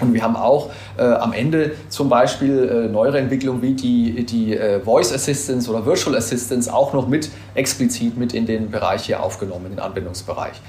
Und 0.00 0.12
wir 0.12 0.22
haben 0.22 0.36
auch 0.36 0.70
äh, 0.98 1.02
am 1.02 1.32
Ende 1.32 1.72
zum 1.88 2.08
Beispiel 2.10 2.86
äh, 2.88 2.92
neuere 2.92 3.18
Entwicklungen 3.18 3.62
wie 3.62 3.74
die, 3.74 4.26
die 4.26 4.56
äh, 4.56 4.80
Voice 4.80 5.12
Assistance 5.14 5.70
oder 5.70 5.86
Virtual 5.86 6.14
Assistance 6.16 6.72
auch 6.72 6.92
noch 6.92 7.08
mit 7.08 7.30
explizit 7.54 8.18
mit 8.18 8.34
in 8.34 8.44
den 8.44 8.70
Bereich 8.70 9.04
hier 9.04 9.22
aufgenommen, 9.22 9.66
in 9.66 9.72
den 9.72 9.80
Anwendungsbereich. 9.80 10.60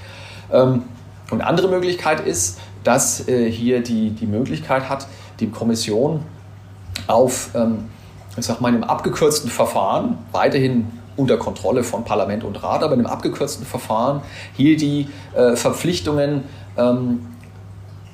Ähm, 0.52 0.84
und 1.30 1.40
eine 1.40 1.48
andere 1.48 1.68
Möglichkeit 1.68 2.20
ist, 2.20 2.60
dass 2.86 3.26
äh, 3.26 3.50
hier 3.50 3.82
die, 3.82 4.10
die 4.10 4.26
Möglichkeit 4.26 4.88
hat, 4.88 5.08
die 5.40 5.50
Kommission 5.50 6.22
auf, 7.08 7.50
ähm, 7.54 7.86
ich 8.36 8.46
sag 8.46 8.60
mal, 8.60 8.68
einem 8.68 8.84
abgekürzten 8.84 9.50
Verfahren, 9.50 10.18
weiterhin 10.30 10.86
unter 11.16 11.36
Kontrolle 11.36 11.82
von 11.82 12.04
Parlament 12.04 12.44
und 12.44 12.62
Rat, 12.62 12.82
aber 12.82 12.94
in 12.94 13.00
einem 13.00 13.06
abgekürzten 13.06 13.66
Verfahren 13.66 14.20
hier 14.56 14.76
die 14.76 15.08
äh, 15.34 15.56
Verpflichtungen 15.56 16.44
ähm, 16.76 17.26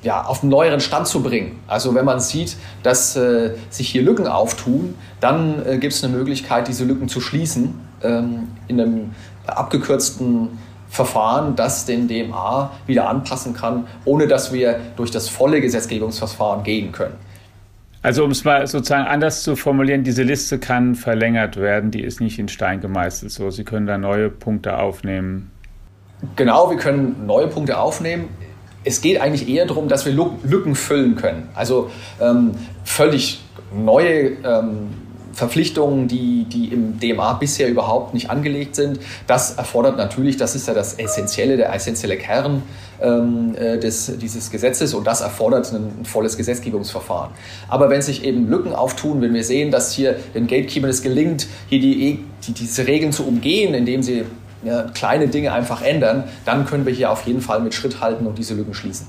ja, 0.01 0.25
auf 0.25 0.41
einen 0.41 0.49
neueren 0.49 0.79
Stand 0.79 1.07
zu 1.07 1.21
bringen. 1.21 1.59
Also 1.67 1.93
wenn 1.93 2.05
man 2.05 2.19
sieht, 2.19 2.57
dass 2.81 3.15
äh, 3.15 3.55
sich 3.69 3.89
hier 3.89 4.01
Lücken 4.01 4.27
auftun, 4.27 4.95
dann 5.19 5.65
äh, 5.65 5.77
gibt 5.77 5.93
es 5.93 6.03
eine 6.03 6.15
Möglichkeit, 6.15 6.67
diese 6.67 6.83
Lücken 6.83 7.07
zu 7.07 7.21
schließen 7.21 7.79
ähm, 8.01 8.47
in 8.67 8.81
einem 8.81 9.11
abgekürzten 9.45 10.57
Verfahren, 10.93 11.55
das 11.55 11.85
den 11.87 12.07
DMA 12.07 12.69
wieder 12.85 13.09
anpassen 13.09 13.55
kann, 13.55 13.87
ohne 14.05 14.27
dass 14.27 14.53
wir 14.53 14.79
durch 14.95 15.09
das 15.09 15.27
volle 15.27 15.59
Gesetzgebungsverfahren 15.59 16.63
gehen 16.63 16.91
können. 16.91 17.15
Also 18.03 18.23
um 18.23 18.29
es 18.29 18.43
mal 18.43 18.67
sozusagen 18.67 19.07
anders 19.07 19.41
zu 19.41 19.55
formulieren, 19.55 20.03
diese 20.03 20.21
Liste 20.21 20.59
kann 20.59 20.93
verlängert 20.93 21.57
werden, 21.57 21.89
die 21.89 22.01
ist 22.01 22.21
nicht 22.21 22.37
in 22.37 22.47
Stein 22.47 22.79
gemeißelt. 22.79 23.31
So, 23.31 23.49
Sie 23.49 23.63
können 23.63 23.87
da 23.87 23.97
neue 23.97 24.29
Punkte 24.29 24.77
aufnehmen. 24.77 25.49
Genau, 26.35 26.69
wir 26.69 26.77
können 26.77 27.25
neue 27.25 27.47
Punkte 27.47 27.79
aufnehmen. 27.79 28.29
Es 28.83 29.01
geht 29.01 29.19
eigentlich 29.19 29.49
eher 29.49 29.65
darum, 29.65 29.87
dass 29.87 30.05
wir 30.05 30.13
Lücken 30.13 30.75
füllen 30.75 31.15
können. 31.15 31.49
Also 31.55 31.89
ähm, 32.21 32.51
völlig 32.83 33.41
neue 33.75 34.33
ähm, 34.43 34.89
Verpflichtungen, 35.33 36.07
die, 36.07 36.45
die 36.45 36.67
im 36.67 36.99
DMA 36.99 37.33
bisher 37.33 37.67
überhaupt 37.67 38.13
nicht 38.13 38.29
angelegt 38.29 38.75
sind. 38.75 38.99
Das 39.27 39.55
erfordert 39.55 39.97
natürlich, 39.97 40.37
das 40.37 40.55
ist 40.55 40.67
ja 40.67 40.73
das 40.73 40.93
Essentielle, 40.93 41.57
der 41.57 41.73
essentielle 41.73 42.17
Kern 42.17 42.61
ähm, 43.01 43.55
äh, 43.55 43.79
des, 43.79 44.17
dieses 44.19 44.51
Gesetzes 44.51 44.93
und 44.93 45.05
das 45.05 45.21
erfordert 45.21 45.71
ein, 45.73 45.91
ein, 46.01 46.05
volles 46.05 46.37
Gesetzgebungsverfahren. 46.37 47.31
Aber 47.67 47.89
wenn 47.89 48.01
sich 48.01 48.23
eben 48.23 48.47
Lücken 48.47 48.73
auftun, 48.73 49.21
wenn 49.21 49.33
wir 49.33 49.43
sehen, 49.43 49.71
dass 49.71 49.91
hier 49.91 50.15
den 50.35 50.47
Gatekeepern 50.47 50.89
es 50.89 51.01
gelingt, 51.01 51.47
hier 51.67 51.79
die, 51.79 52.23
die, 52.47 52.51
diese 52.53 52.85
Regeln 52.85 53.11
zu 53.11 53.25
umgehen, 53.25 53.73
indem 53.73 54.03
sie 54.03 54.25
ja, 54.63 54.83
kleine 54.93 55.27
Dinge 55.27 55.51
einfach 55.51 55.81
ändern, 55.81 56.25
dann 56.45 56.65
können 56.65 56.85
wir 56.85 56.93
hier 56.93 57.11
auf 57.11 57.25
jeden 57.25 57.41
Fall 57.41 57.59
mit 57.59 57.73
Schritt 57.73 58.01
halten 58.01 58.27
und 58.27 58.37
diese 58.37 58.53
Lücken 58.53 58.73
schließen. 58.73 59.07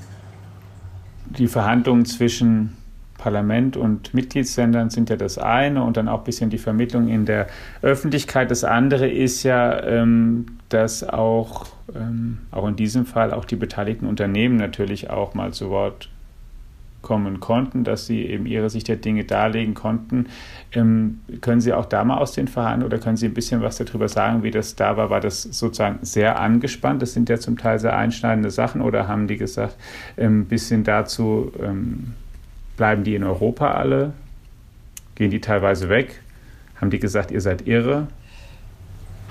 Die 1.37 1.47
Verhandlungen 1.47 2.05
zwischen 2.05 2.77
Parlament 3.17 3.77
und 3.77 4.13
Mitgliedsländern 4.13 4.89
sind 4.89 5.09
ja 5.09 5.15
das 5.15 5.37
eine 5.37 5.83
und 5.83 5.97
dann 5.97 6.07
auch 6.07 6.19
ein 6.19 6.23
bisschen 6.25 6.49
die 6.49 6.57
Vermittlung 6.57 7.07
in 7.07 7.25
der 7.25 7.47
Öffentlichkeit. 7.81 8.51
Das 8.51 8.63
andere 8.63 9.09
ist 9.09 9.43
ja, 9.43 9.81
ähm, 9.83 10.45
dass 10.69 11.07
auch, 11.07 11.67
ähm, 11.95 12.39
auch 12.51 12.67
in 12.67 12.75
diesem 12.75 13.05
Fall 13.05 13.33
auch 13.33 13.45
die 13.45 13.55
beteiligten 13.55 14.05
Unternehmen 14.05 14.57
natürlich 14.57 15.09
auch 15.09 15.33
mal 15.33 15.53
zu 15.53 15.69
Wort 15.69 16.09
kommen 17.05 17.39
konnten, 17.39 17.83
dass 17.83 18.07
sie 18.07 18.25
eben 18.25 18.47
ihre 18.47 18.69
Sicht 18.69 18.87
der 18.87 18.95
Dinge 18.95 19.23
darlegen 19.25 19.75
konnten. 19.75 20.25
Ähm, 20.73 21.21
können 21.39 21.61
Sie 21.61 21.71
auch 21.71 21.85
da 21.85 22.03
mal 22.03 22.17
aus 22.17 22.31
den 22.31 22.47
Verhandlungen 22.47 22.91
oder 22.91 23.01
können 23.01 23.15
Sie 23.15 23.27
ein 23.27 23.33
bisschen 23.35 23.61
was 23.61 23.77
darüber 23.77 24.09
sagen, 24.09 24.41
wie 24.41 24.49
das 24.49 24.75
da 24.75 24.97
war? 24.97 25.11
War 25.11 25.21
das 25.21 25.43
sozusagen 25.43 25.99
sehr 26.01 26.39
angespannt? 26.39 27.03
Das 27.03 27.13
sind 27.13 27.29
ja 27.29 27.37
zum 27.37 27.59
Teil 27.59 27.77
sehr 27.77 27.95
einschneidende 27.95 28.49
Sachen 28.49 28.81
oder 28.81 29.07
haben 29.07 29.27
die 29.27 29.37
gesagt, 29.37 29.77
ein 30.17 30.45
bisschen 30.45 30.83
dazu, 30.83 31.51
Bleiben 32.77 33.03
die 33.03 33.15
in 33.15 33.23
Europa 33.23 33.71
alle? 33.71 34.13
Gehen 35.15 35.31
die 35.31 35.41
teilweise 35.41 35.89
weg? 35.89 36.21
Haben 36.79 36.91
die 36.91 36.99
gesagt, 36.99 37.31
ihr 37.31 37.41
seid 37.41 37.67
irre? 37.67 38.07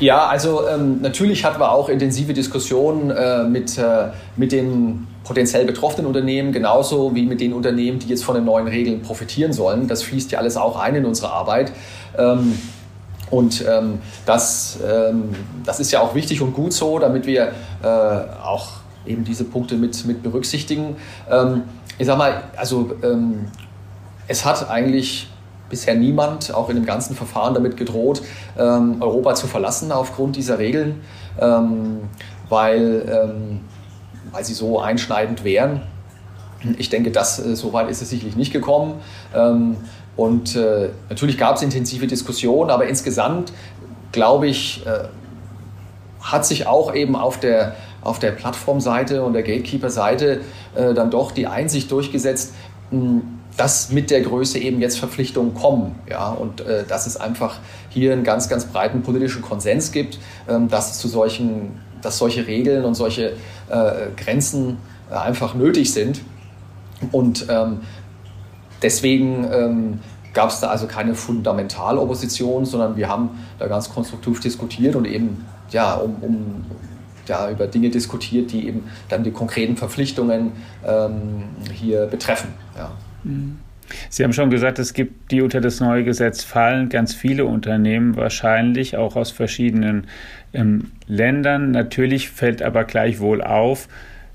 Ja, 0.00 0.26
also 0.26 0.66
ähm, 0.66 1.00
natürlich 1.02 1.44
hatten 1.44 1.61
wir 1.61 1.70
auch 1.70 1.88
intensive 1.88 2.33
Diskussionen 2.33 3.11
äh, 3.11 3.44
mit, 3.44 3.78
äh, 3.78 4.09
mit 4.37 4.50
den 4.50 5.07
potenziell 5.22 5.64
betroffenen 5.64 6.07
Unternehmen, 6.07 6.52
genauso 6.52 7.14
wie 7.14 7.24
mit 7.26 7.40
den 7.40 7.52
Unternehmen, 7.52 7.98
die 7.98 8.09
jetzt 8.09 8.24
von 8.24 8.35
den 8.35 8.44
neuen 8.44 8.66
Regeln 8.66 9.02
profitieren 9.02 9.52
sollen. 9.52 9.87
Das 9.87 10.02
fließt 10.02 10.33
ja 10.33 10.38
alles 10.38 10.57
auch 10.57 10.78
ein 10.78 10.96
in 10.96 11.04
unsere 11.04 11.30
Arbeit. 11.30 11.72
Ähm, 12.18 12.59
und 13.30 13.64
ähm, 13.66 13.98
das, 14.26 14.78
ähm, 14.87 15.30
das 15.64 15.80
ist 15.80 15.92
ja 15.92 16.00
auch 16.00 16.14
wichtig 16.14 16.42
und 16.42 16.54
gut 16.54 16.72
so, 16.72 16.98
damit 16.98 17.26
wir 17.26 17.52
äh, 17.83 17.87
auch 17.87 18.84
eben 19.06 19.24
diese 19.24 19.44
Punkte 19.44 19.76
mit, 19.76 20.04
mit 20.06 20.22
berücksichtigen. 20.22 20.96
Ähm, 21.30 21.62
ich 21.98 22.06
sag 22.06 22.18
mal, 22.18 22.44
also 22.56 22.92
ähm, 23.02 23.46
es 24.26 24.44
hat 24.44 24.68
eigentlich 24.68 25.28
bisher 25.68 25.94
niemand, 25.94 26.54
auch 26.54 26.68
in 26.68 26.76
dem 26.76 26.84
ganzen 26.84 27.16
Verfahren, 27.16 27.54
damit 27.54 27.76
gedroht, 27.76 28.22
ähm, 28.58 28.96
Europa 29.00 29.34
zu 29.34 29.46
verlassen 29.46 29.92
aufgrund 29.92 30.36
dieser 30.36 30.58
Regeln, 30.58 31.00
ähm, 31.40 32.00
weil, 32.48 33.04
ähm, 33.08 33.60
weil 34.32 34.44
sie 34.44 34.54
so 34.54 34.80
einschneidend 34.80 35.44
wären. 35.44 35.82
Ich 36.78 36.90
denke, 36.90 37.10
das, 37.10 37.44
äh, 37.44 37.56
so 37.56 37.72
weit 37.72 37.90
ist 37.90 38.02
es 38.02 38.10
sicherlich 38.10 38.36
nicht 38.36 38.52
gekommen. 38.52 38.94
Ähm, 39.34 39.76
und 40.16 40.54
äh, 40.54 40.90
natürlich 41.08 41.38
gab 41.38 41.56
es 41.56 41.62
intensive 41.62 42.06
Diskussionen, 42.06 42.70
aber 42.70 42.86
insgesamt, 42.86 43.52
glaube 44.12 44.46
ich, 44.46 44.86
äh, 44.86 45.08
hat 46.20 46.46
sich 46.46 46.66
auch 46.66 46.94
eben 46.94 47.16
auf 47.16 47.38
der, 47.40 47.74
auf 48.04 48.18
der 48.18 48.30
Plattformseite 48.30 49.22
und 49.22 49.32
der 49.32 49.42
Gatekeeper-Seite 49.42 50.42
äh, 50.74 50.94
dann 50.94 51.10
doch 51.10 51.32
die 51.32 51.46
Einsicht 51.46 51.90
durchgesetzt, 51.90 52.54
mh, 52.90 53.22
dass 53.56 53.90
mit 53.90 54.10
der 54.10 54.20
Größe 54.20 54.58
eben 54.58 54.80
jetzt 54.80 54.98
Verpflichtungen 54.98 55.54
kommen. 55.54 55.94
Ja? 56.08 56.30
Und 56.30 56.60
äh, 56.60 56.84
dass 56.84 57.06
es 57.06 57.16
einfach 57.16 57.58
hier 57.88 58.12
einen 58.12 58.24
ganz, 58.24 58.48
ganz 58.48 58.66
breiten 58.66 59.02
politischen 59.02 59.42
Konsens 59.42 59.92
gibt, 59.92 60.18
ähm, 60.48 60.68
dass, 60.68 60.98
zu 60.98 61.08
solchen, 61.08 61.80
dass 62.02 62.18
solche 62.18 62.46
Regeln 62.46 62.84
und 62.84 62.94
solche 62.94 63.32
äh, 63.68 64.08
Grenzen 64.16 64.78
äh, 65.10 65.14
einfach 65.14 65.54
nötig 65.54 65.92
sind. 65.92 66.20
Und 67.12 67.46
ähm, 67.48 67.80
deswegen 68.82 69.46
ähm, 69.52 70.00
gab 70.32 70.50
es 70.50 70.60
da 70.60 70.68
also 70.68 70.86
keine 70.86 71.14
Fundamentalopposition, 71.14 72.64
sondern 72.64 72.96
wir 72.96 73.08
haben 73.08 73.30
da 73.58 73.68
ganz 73.68 73.92
konstruktiv 73.92 74.40
diskutiert 74.40 74.96
und 74.96 75.06
eben 75.06 75.44
ja, 75.70 75.94
um, 75.94 76.16
um 76.20 76.64
ja, 77.28 77.50
über 77.50 77.66
Dinge 77.66 77.90
diskutiert, 77.90 78.52
die 78.52 78.66
eben 78.66 78.84
dann 79.08 79.24
die 79.24 79.30
konkreten 79.30 79.76
Verpflichtungen 79.76 80.52
ähm, 80.87 81.44
hier 81.72 82.06
betreffen. 82.06 82.50
Ja. 82.76 82.92
Mhm. 83.24 83.58
Sie 84.08 84.24
haben 84.24 84.32
schon 84.32 84.50
gesagt, 84.50 84.78
es 84.78 84.94
gibt, 84.94 85.30
die 85.30 85.42
unter 85.42 85.60
das 85.60 85.80
neue 85.80 86.04
Gesetz 86.04 86.42
fallen, 86.42 86.88
ganz 86.88 87.14
viele 87.14 87.44
Unternehmen 87.44 88.16
wahrscheinlich, 88.16 88.96
auch 88.96 89.16
aus 89.16 89.30
verschiedenen 89.30 90.06
ähm, 90.52 90.92
Ländern. 91.06 91.70
Natürlich 91.70 92.30
fällt 92.30 92.62
aber 92.62 92.84
gleichwohl 92.84 93.42
auf, 93.42 93.88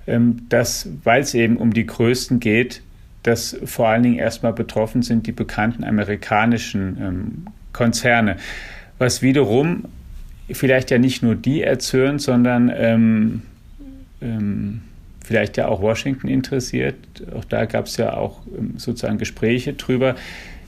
ähm, 0.07 0.47
dass, 0.49 0.89
weil 1.03 1.21
es 1.21 1.33
eben 1.33 1.57
um 1.57 1.73
die 1.73 1.85
Größten 1.85 2.39
geht, 2.39 2.81
dass 3.23 3.57
vor 3.65 3.89
allen 3.89 4.03
Dingen 4.03 4.19
erstmal 4.19 4.53
betroffen 4.53 5.01
sind 5.01 5.27
die 5.27 5.31
bekannten 5.31 5.83
amerikanischen 5.83 6.97
ähm, 7.01 7.45
Konzerne, 7.73 8.37
was 8.97 9.21
wiederum 9.21 9.85
vielleicht 10.51 10.91
ja 10.91 10.97
nicht 10.97 11.23
nur 11.23 11.35
die 11.35 11.61
erzürnt, 11.61 12.21
sondern 12.21 12.71
ähm, 12.75 13.41
ähm, 14.21 14.81
vielleicht 15.23 15.57
ja 15.57 15.67
auch 15.67 15.81
Washington 15.81 16.27
interessiert. 16.27 16.95
Auch 17.37 17.45
da 17.45 17.65
gab 17.65 17.85
es 17.85 17.97
ja 17.97 18.15
auch 18.15 18.39
ähm, 18.57 18.73
sozusagen 18.77 19.17
Gespräche 19.17 19.73
drüber. 19.73 20.15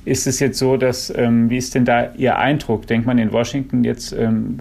Ist 0.03 0.25
es 0.27 0.39
jetzt 0.39 0.57
so, 0.57 0.77
dass, 0.77 1.13
ähm, 1.15 1.49
wie 1.49 1.57
ist 1.57 1.75
denn 1.75 1.85
da 1.85 2.11
Ihr 2.15 2.37
Eindruck? 2.37 2.87
Denkt 2.87 3.05
man 3.05 3.17
in 3.17 3.31
Washington 3.31 3.83
jetzt, 3.83 4.13
ähm, 4.13 4.59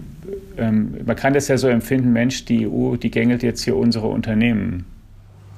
ähm, 0.57 0.97
man 1.05 1.15
kann 1.15 1.33
das 1.33 1.47
ja 1.47 1.57
so 1.57 1.67
empfinden, 1.67 2.13
Mensch, 2.13 2.45
die 2.45 2.67
EU, 2.67 2.95
die 2.95 3.09
gängelt 3.09 3.41
jetzt 3.41 3.63
hier 3.63 3.75
unsere 3.75 4.07
Unternehmen. 4.07 4.85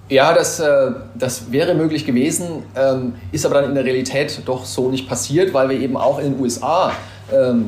Ja, 0.10 0.34
das, 0.34 0.60
äh, 0.60 0.92
das 1.16 1.52
wäre 1.52 1.74
möglich 1.74 2.06
gewesen, 2.06 2.64
ähm, 2.76 3.14
ist 3.32 3.46
aber 3.46 3.56
dann 3.56 3.70
in 3.70 3.76
der 3.76 3.86
Realität 3.86 4.42
doch 4.46 4.66
so 4.66 4.90
nicht 4.90 5.08
passiert, 5.08 5.54
weil 5.54 5.70
wir 5.70 5.80
eben 5.80 5.98
auch 5.98 6.20
in 6.20 6.34
den 6.34 6.42
USA 6.42 6.92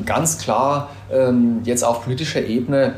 ganz 0.04 0.38
klar 0.38 0.90
ähm, 1.12 1.60
jetzt 1.64 1.82
auf 1.84 2.04
politischer 2.04 2.44
Ebene 2.44 2.94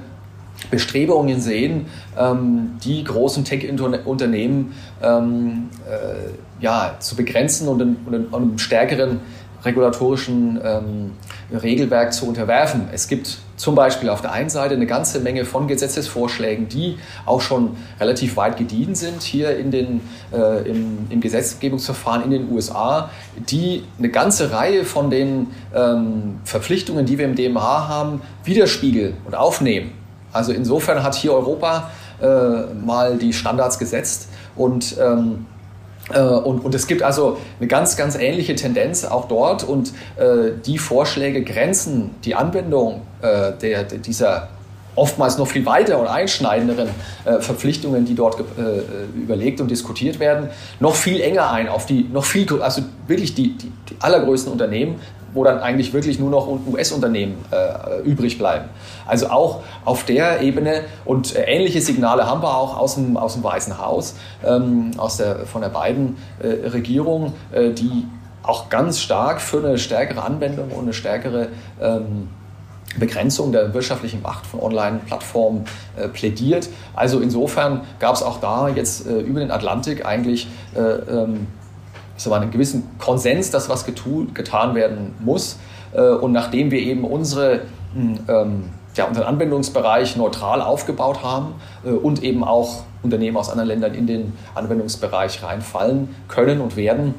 Bestrebungen 0.70 1.40
sehen, 1.40 1.86
ähm, 2.18 2.78
die 2.82 3.04
großen 3.04 3.44
Tech-Unternehmen 3.44 4.74
ähm, 5.02 5.68
äh, 5.88 6.62
ja, 6.62 6.96
zu 6.98 7.16
begrenzen 7.16 7.68
und, 7.68 7.80
einem 7.80 8.58
stärkeren 8.58 9.20
regulatorischen 9.64 10.60
ähm, 10.62 11.12
Regelwerk 11.52 12.12
zu 12.12 12.26
unterwerfen. 12.26 12.88
Es 12.92 13.08
gibt 13.08 13.38
zum 13.56 13.74
Beispiel 13.74 14.08
auf 14.08 14.20
der 14.20 14.32
einen 14.32 14.50
Seite 14.50 14.74
eine 14.74 14.86
ganze 14.86 15.20
Menge 15.20 15.44
von 15.44 15.66
Gesetzesvorschlägen, 15.66 16.68
die 16.68 16.98
auch 17.26 17.40
schon 17.40 17.76
relativ 17.98 18.36
weit 18.36 18.56
gediehen 18.56 18.94
sind 18.94 19.22
hier 19.22 19.56
in 19.58 19.70
den, 19.70 20.00
äh, 20.32 20.68
im, 20.68 21.06
im, 21.10 21.20
Gesetzgebungsverfahren 21.20 22.22
in 22.22 22.30
den 22.30 22.52
USA, 22.52 23.10
die 23.36 23.84
eine 23.98 24.10
ganze 24.10 24.52
Reihe 24.52 24.84
von 24.84 25.10
den 25.10 25.48
ähm, 25.74 26.40
Verpflichtungen, 26.44 27.04
die 27.04 27.18
wir 27.18 27.24
im 27.24 27.34
DMH 27.34 27.88
haben, 27.88 28.22
widerspiegeln 28.44 29.14
und 29.24 29.34
aufnehmen. 29.34 29.92
Also 30.32 30.52
insofern 30.52 31.02
hat 31.02 31.14
hier 31.14 31.32
Europa 31.32 31.90
äh, 32.20 32.26
mal 32.74 33.16
die 33.16 33.32
Standards 33.32 33.78
gesetzt 33.78 34.28
und 34.54 34.96
ähm, 35.00 35.46
äh, 35.56 35.57
und, 36.16 36.64
und, 36.64 36.74
es 36.74 36.86
gibt 36.86 37.02
also 37.02 37.38
eine 37.58 37.68
ganz, 37.68 37.96
ganz 37.96 38.16
ähnliche 38.16 38.54
Tendenz 38.54 39.04
auch 39.04 39.28
dort. 39.28 39.64
Und 39.64 39.92
äh, 40.16 40.52
die 40.64 40.78
Vorschläge 40.78 41.42
grenzen 41.42 42.14
die 42.24 42.34
Anwendung 42.34 43.02
äh, 43.20 43.52
der, 43.60 43.84
dieser 43.84 44.48
oftmals 44.98 45.38
noch 45.38 45.46
viel 45.46 45.64
weiter 45.64 45.98
und 45.98 46.08
einschneidenderen 46.08 46.88
äh, 47.24 47.40
Verpflichtungen, 47.40 48.04
die 48.04 48.14
dort 48.14 48.40
äh, 48.40 49.16
überlegt 49.16 49.60
und 49.60 49.70
diskutiert 49.70 50.18
werden, 50.18 50.50
noch 50.80 50.94
viel 50.94 51.20
enger 51.20 51.50
ein 51.50 51.68
auf 51.68 51.86
die 51.86 52.08
noch 52.12 52.24
viel, 52.24 52.46
also 52.60 52.82
wirklich 53.06 53.34
die, 53.34 53.56
die, 53.56 53.70
die 53.88 53.96
allergrößten 54.00 54.52
Unternehmen, 54.52 54.96
wo 55.32 55.44
dann 55.44 55.60
eigentlich 55.60 55.92
wirklich 55.92 56.18
nur 56.18 56.30
noch 56.30 56.48
US-Unternehmen 56.66 57.44
äh, 57.50 58.00
übrig 58.02 58.38
bleiben. 58.38 58.66
Also 59.06 59.28
auch 59.28 59.62
auf 59.84 60.04
der 60.04 60.40
Ebene 60.40 60.82
und 61.04 61.34
äh, 61.34 61.42
ähnliche 61.44 61.80
Signale 61.80 62.26
haben 62.26 62.42
wir 62.42 62.56
auch 62.56 62.76
aus 62.76 62.94
dem, 62.94 63.16
aus 63.16 63.34
dem 63.34 63.44
Weißen 63.44 63.78
Haus, 63.78 64.16
ähm, 64.44 64.92
aus 64.96 65.18
der, 65.18 65.46
von 65.46 65.60
der 65.60 65.68
beiden 65.68 66.16
äh, 66.40 66.68
Regierung, 66.68 67.32
äh, 67.52 67.70
die 67.70 68.06
auch 68.42 68.70
ganz 68.70 69.00
stark 69.00 69.40
für 69.40 69.58
eine 69.58 69.78
stärkere 69.78 70.22
Anwendung 70.22 70.70
und 70.70 70.84
eine 70.84 70.92
stärkere 70.94 71.48
ähm, 71.80 72.28
Begrenzung 72.98 73.52
der 73.52 73.74
wirtschaftlichen 73.74 74.22
Macht 74.22 74.46
von 74.46 74.60
Online-Plattformen 74.60 75.64
äh, 75.96 76.08
plädiert. 76.08 76.68
Also 76.94 77.20
insofern 77.20 77.82
gab 77.98 78.14
es 78.14 78.22
auch 78.22 78.40
da 78.40 78.68
jetzt 78.68 79.06
äh, 79.06 79.20
über 79.20 79.40
den 79.40 79.50
Atlantik 79.50 80.06
eigentlich 80.06 80.48
äh, 80.74 80.80
ähm, 80.80 81.46
so 82.18 82.32
einen 82.32 82.50
gewissen 82.50 82.90
Konsens, 82.98 83.50
dass 83.50 83.68
was 83.68 83.86
getan 83.86 84.74
werden 84.74 85.14
muss. 85.20 85.58
Äh, 85.92 86.02
und 86.02 86.32
nachdem 86.32 86.70
wir 86.70 86.80
eben 86.80 87.04
unsere, 87.04 87.62
hm, 87.94 88.18
ähm, 88.28 88.64
ja, 88.94 89.04
unseren 89.04 89.26
Anwendungsbereich 89.26 90.16
neutral 90.16 90.60
aufgebaut 90.60 91.22
haben 91.22 91.54
äh, 91.84 91.90
und 91.90 92.22
eben 92.22 92.44
auch 92.44 92.82
Unternehmen 93.02 93.36
aus 93.36 93.48
anderen 93.48 93.68
Ländern 93.68 93.94
in 93.94 94.06
den 94.06 94.32
Anwendungsbereich 94.54 95.42
reinfallen 95.42 96.14
können 96.26 96.60
und 96.60 96.76
werden, 96.76 97.14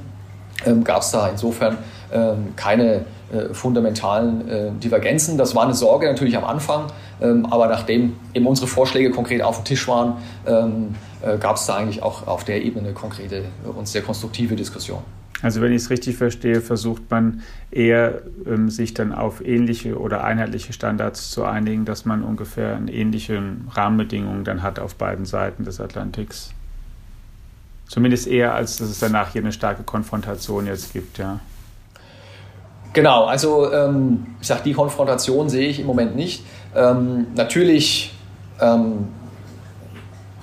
ähm, 0.66 0.84
gab 0.84 1.02
es 1.02 1.12
da 1.12 1.30
insofern 1.30 1.78
ähm, 2.12 2.54
keine 2.58 3.06
äh, 3.32 3.54
fundamentalen 3.54 4.80
Divergenzen. 4.80 5.38
Das 5.38 5.56
war 5.56 5.64
eine 5.64 5.74
Sorge 5.74 6.08
natürlich 6.08 6.36
am 6.36 6.44
Anfang, 6.44 6.88
aber 7.20 7.68
nachdem 7.68 8.16
eben 8.34 8.48
unsere 8.48 8.66
Vorschläge 8.66 9.12
konkret 9.12 9.44
auf 9.44 9.58
dem 9.58 9.66
Tisch 9.66 9.88
waren, 9.88 10.18
gab 11.40 11.58
es 11.58 11.66
da 11.66 11.76
eigentlich 11.76 12.02
auch 12.02 12.28
auf 12.28 12.44
der 12.44 12.64
Ebene 12.64 12.88
eine 12.88 12.94
konkrete 12.94 13.44
und 13.64 13.88
sehr 13.88 14.02
konstruktive 14.02 14.56
Diskussion. 14.56 15.00
Also 15.42 15.62
wenn 15.62 15.72
ich 15.72 15.84
es 15.84 15.90
richtig 15.90 16.18
verstehe, 16.18 16.62
versucht 16.62 17.10
man 17.10 17.42
eher, 17.72 18.22
ähm, 18.46 18.70
sich 18.70 18.94
dann 18.94 19.14
auf 19.14 19.46
ähnliche 19.46 19.98
oder 19.98 20.24
einheitliche 20.24 20.74
Standards 20.74 21.32
zu 21.32 21.46
einigen, 21.46 21.86
dass 21.86 22.06
man 22.06 22.24
ungefähr 22.24 22.80
ähnliche 22.88 23.42
Rahmenbedingungen 23.72 24.44
dann 24.44 24.64
hat 24.64 24.80
auf 24.80 24.96
beiden 24.96 25.26
Seiten 25.26 25.64
des 25.64 25.80
Atlantiks. 25.80 26.52
Zumindest 27.88 28.28
eher, 28.28 28.54
als 28.54 28.78
dass 28.78 28.90
es 28.90 29.00
danach 29.00 29.32
hier 29.32 29.42
eine 29.42 29.52
starke 29.52 29.84
Konfrontation 29.84 30.68
jetzt 30.68 30.94
gibt, 30.94 31.18
ja. 31.18 31.40
Genau, 32.92 33.26
also 33.26 33.72
ähm, 33.72 34.26
ich 34.42 34.48
sage, 34.48 34.62
die 34.66 34.74
Konfrontation 34.74 35.48
sehe 35.48 35.70
ich 35.70 35.80
im 35.80 35.86
Moment 35.86 36.16
nicht. 36.16 36.44
Ähm, 36.76 37.28
natürlich 37.36 38.14
ähm, 38.60 39.08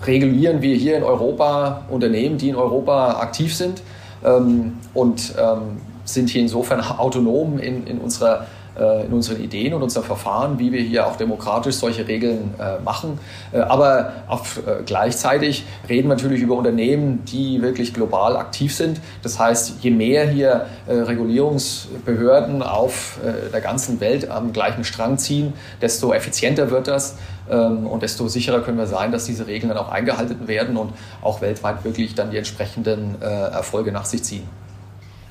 regulieren 0.05 0.62
wir 0.62 0.76
hier 0.76 0.97
in 0.97 1.03
Europa 1.03 1.84
Unternehmen, 1.88 2.38
die 2.38 2.49
in 2.49 2.57
Europa 2.57 3.20
aktiv 3.20 3.55
sind 3.55 3.82
ähm, 4.24 4.78
und 4.94 5.34
ähm, 5.38 5.80
sind 6.05 6.28
hier 6.28 6.42
insofern 6.42 6.80
autonom 6.99 7.59
in, 7.59 7.86
in 7.86 7.99
unserer 7.99 8.47
äh, 8.78 9.07
in 9.07 9.12
unseren 9.12 9.42
Ideen 9.42 9.72
und 9.72 9.82
unserem 9.82 10.05
Verfahren, 10.05 10.59
wie 10.59 10.70
wir 10.70 10.82
hier 10.82 11.07
auch 11.07 11.16
demokratisch 11.16 11.76
solche 11.76 12.07
Regeln 12.07 12.55
äh, 12.59 12.78
machen. 12.82 13.18
Äh, 13.53 13.61
aber 13.61 14.12
auf, 14.28 14.61
gleichzeitig 14.84 15.64
reden 15.88 16.09
wir 16.09 16.16
natürlich 16.16 16.42
über 16.42 16.57
Unternehmen, 16.57 17.24
die 17.24 17.62
wirklich 17.62 17.94
global 17.94 18.36
aktiv 18.36 18.74
sind. 18.74 19.01
Das 19.22 19.38
heißt, 19.38 19.76
je 19.80 19.90
mehr 19.90 20.28
hier 20.28 20.66
Regulierungsbehörden 20.88 22.62
auf 22.62 23.18
der 23.53 23.61
ganzen 23.61 24.01
Welt 24.01 24.30
am 24.30 24.53
gleichen 24.53 24.84
Strang 24.84 25.18
ziehen, 25.18 25.53
desto 25.80 26.12
effizienter 26.12 26.70
wird 26.70 26.88
das 26.88 27.16
und 27.49 28.03
desto 28.03 28.28
sicherer 28.28 28.61
können 28.61 28.78
wir 28.78 28.86
sein, 28.86 29.12
dass 29.12 29.24
diese 29.26 29.47
Regeln 29.47 29.68
dann 29.68 29.78
auch 29.78 29.90
eingehalten 29.90 30.49
werden 30.49 30.76
und 30.76 30.92
auch 31.22 31.40
weltweit 31.40 31.84
wirklich 31.84 32.14
dann 32.14 32.30
die 32.30 32.36
entsprechenden 32.36 33.20
Erfolge 33.22 33.92
nach 33.92 34.05
sich 34.05 34.22
ziehen. 34.24 34.42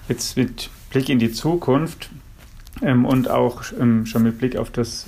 Jetzt 0.07 0.38
mit 0.38 0.70
Blick 0.91 1.09
in 1.09 1.20
die 1.20 1.32
Zukunft 1.32 2.09
ähm, 2.82 3.05
und 3.05 3.30
auch 3.30 3.63
ähm, 3.80 4.05
schon 4.05 4.24
mit 4.24 4.38
Blick 4.38 4.55
auf 4.55 4.70
das, 4.70 5.07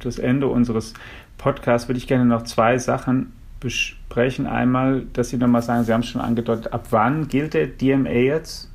das 0.00 0.18
Ende 0.18 0.46
unseres 0.46 0.94
Podcasts 1.38 1.88
würde 1.88 1.98
ich 1.98 2.06
gerne 2.06 2.24
noch 2.24 2.44
zwei 2.44 2.78
Sachen 2.78 3.32
besprechen. 3.60 4.46
Einmal, 4.46 5.02
dass 5.12 5.30
Sie 5.30 5.36
nochmal 5.36 5.62
sagen, 5.62 5.84
Sie 5.84 5.92
haben 5.92 6.00
es 6.00 6.08
schon 6.08 6.20
angedeutet, 6.20 6.72
ab 6.72 6.86
wann 6.90 7.28
gilt 7.28 7.54
der 7.54 7.66
DMA 7.66 8.10
jetzt? 8.10 8.67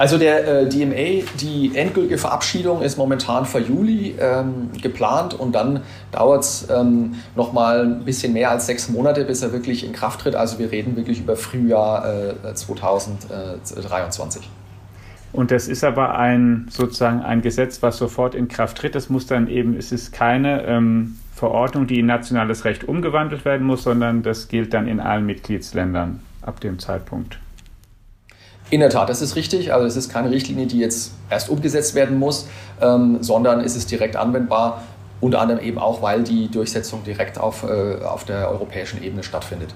Also 0.00 0.16
der 0.16 0.62
äh, 0.62 0.66
DMA, 0.66 1.26
die 1.38 1.72
endgültige 1.74 2.16
Verabschiedung 2.16 2.80
ist 2.80 2.96
momentan 2.96 3.44
für 3.44 3.58
Juli 3.58 4.14
ähm, 4.18 4.70
geplant 4.80 5.34
und 5.34 5.54
dann 5.54 5.82
dauert 6.10 6.42
es 6.42 6.66
ähm, 6.70 7.16
nochmal 7.36 7.84
ein 7.84 8.06
bisschen 8.06 8.32
mehr 8.32 8.50
als 8.50 8.64
sechs 8.64 8.88
Monate, 8.88 9.26
bis 9.26 9.42
er 9.42 9.52
wirklich 9.52 9.84
in 9.84 9.92
Kraft 9.92 10.22
tritt. 10.22 10.34
Also 10.34 10.58
wir 10.58 10.72
reden 10.72 10.96
wirklich 10.96 11.20
über 11.20 11.36
Frühjahr 11.36 12.32
äh, 12.46 12.54
2023. 12.54 14.48
Und 15.34 15.50
das 15.50 15.68
ist 15.68 15.84
aber 15.84 16.18
ein 16.18 16.68
sozusagen 16.70 17.20
ein 17.20 17.42
Gesetz, 17.42 17.82
was 17.82 17.98
sofort 17.98 18.34
in 18.34 18.48
Kraft 18.48 18.78
tritt. 18.78 18.94
Das 18.94 19.10
muss 19.10 19.26
dann 19.26 19.48
eben, 19.48 19.76
es 19.76 19.92
ist 19.92 20.14
keine 20.14 20.62
ähm, 20.64 21.18
Verordnung, 21.34 21.86
die 21.86 21.98
in 21.98 22.06
nationales 22.06 22.64
Recht 22.64 22.84
umgewandelt 22.84 23.44
werden 23.44 23.66
muss, 23.66 23.82
sondern 23.82 24.22
das 24.22 24.48
gilt 24.48 24.72
dann 24.72 24.88
in 24.88 24.98
allen 24.98 25.26
Mitgliedsländern 25.26 26.20
ab 26.40 26.58
dem 26.60 26.78
Zeitpunkt. 26.78 27.38
In 28.70 28.80
der 28.80 28.90
Tat, 28.90 29.08
das 29.08 29.20
ist 29.20 29.34
richtig. 29.34 29.72
Also 29.72 29.86
es 29.86 29.96
ist 29.96 30.08
keine 30.08 30.30
Richtlinie, 30.30 30.66
die 30.66 30.78
jetzt 30.78 31.12
erst 31.28 31.50
umgesetzt 31.50 31.94
werden 31.96 32.18
muss, 32.18 32.48
ähm, 32.80 33.18
sondern 33.20 33.60
ist 33.60 33.90
direkt 33.90 34.14
anwendbar. 34.16 34.82
Unter 35.20 35.40
anderem 35.40 35.60
eben 35.62 35.78
auch, 35.78 36.00
weil 36.02 36.22
die 36.22 36.48
Durchsetzung 36.48 37.04
direkt 37.04 37.38
auf, 37.38 37.64
äh, 37.64 38.02
auf 38.04 38.24
der 38.24 38.48
europäischen 38.48 39.02
Ebene 39.02 39.22
stattfindet. 39.22 39.74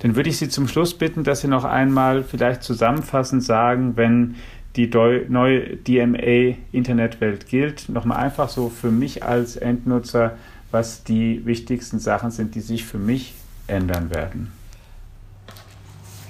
Dann 0.00 0.16
würde 0.16 0.30
ich 0.30 0.38
Sie 0.38 0.48
zum 0.48 0.66
Schluss 0.66 0.94
bitten, 0.94 1.24
dass 1.24 1.42
Sie 1.42 1.48
noch 1.48 1.64
einmal 1.64 2.24
vielleicht 2.24 2.62
zusammenfassend 2.62 3.44
sagen, 3.44 3.96
wenn 3.96 4.36
die 4.76 4.88
neue 5.28 5.76
DMA-Internetwelt 5.76 7.46
gilt, 7.46 7.88
nochmal 7.88 8.18
einfach 8.18 8.48
so 8.48 8.70
für 8.70 8.90
mich 8.90 9.24
als 9.24 9.56
Endnutzer, 9.56 10.36
was 10.70 11.04
die 11.04 11.44
wichtigsten 11.44 11.98
Sachen 11.98 12.30
sind, 12.30 12.54
die 12.54 12.60
sich 12.60 12.84
für 12.84 12.98
mich 12.98 13.34
ändern 13.66 14.10
werden. 14.10 14.52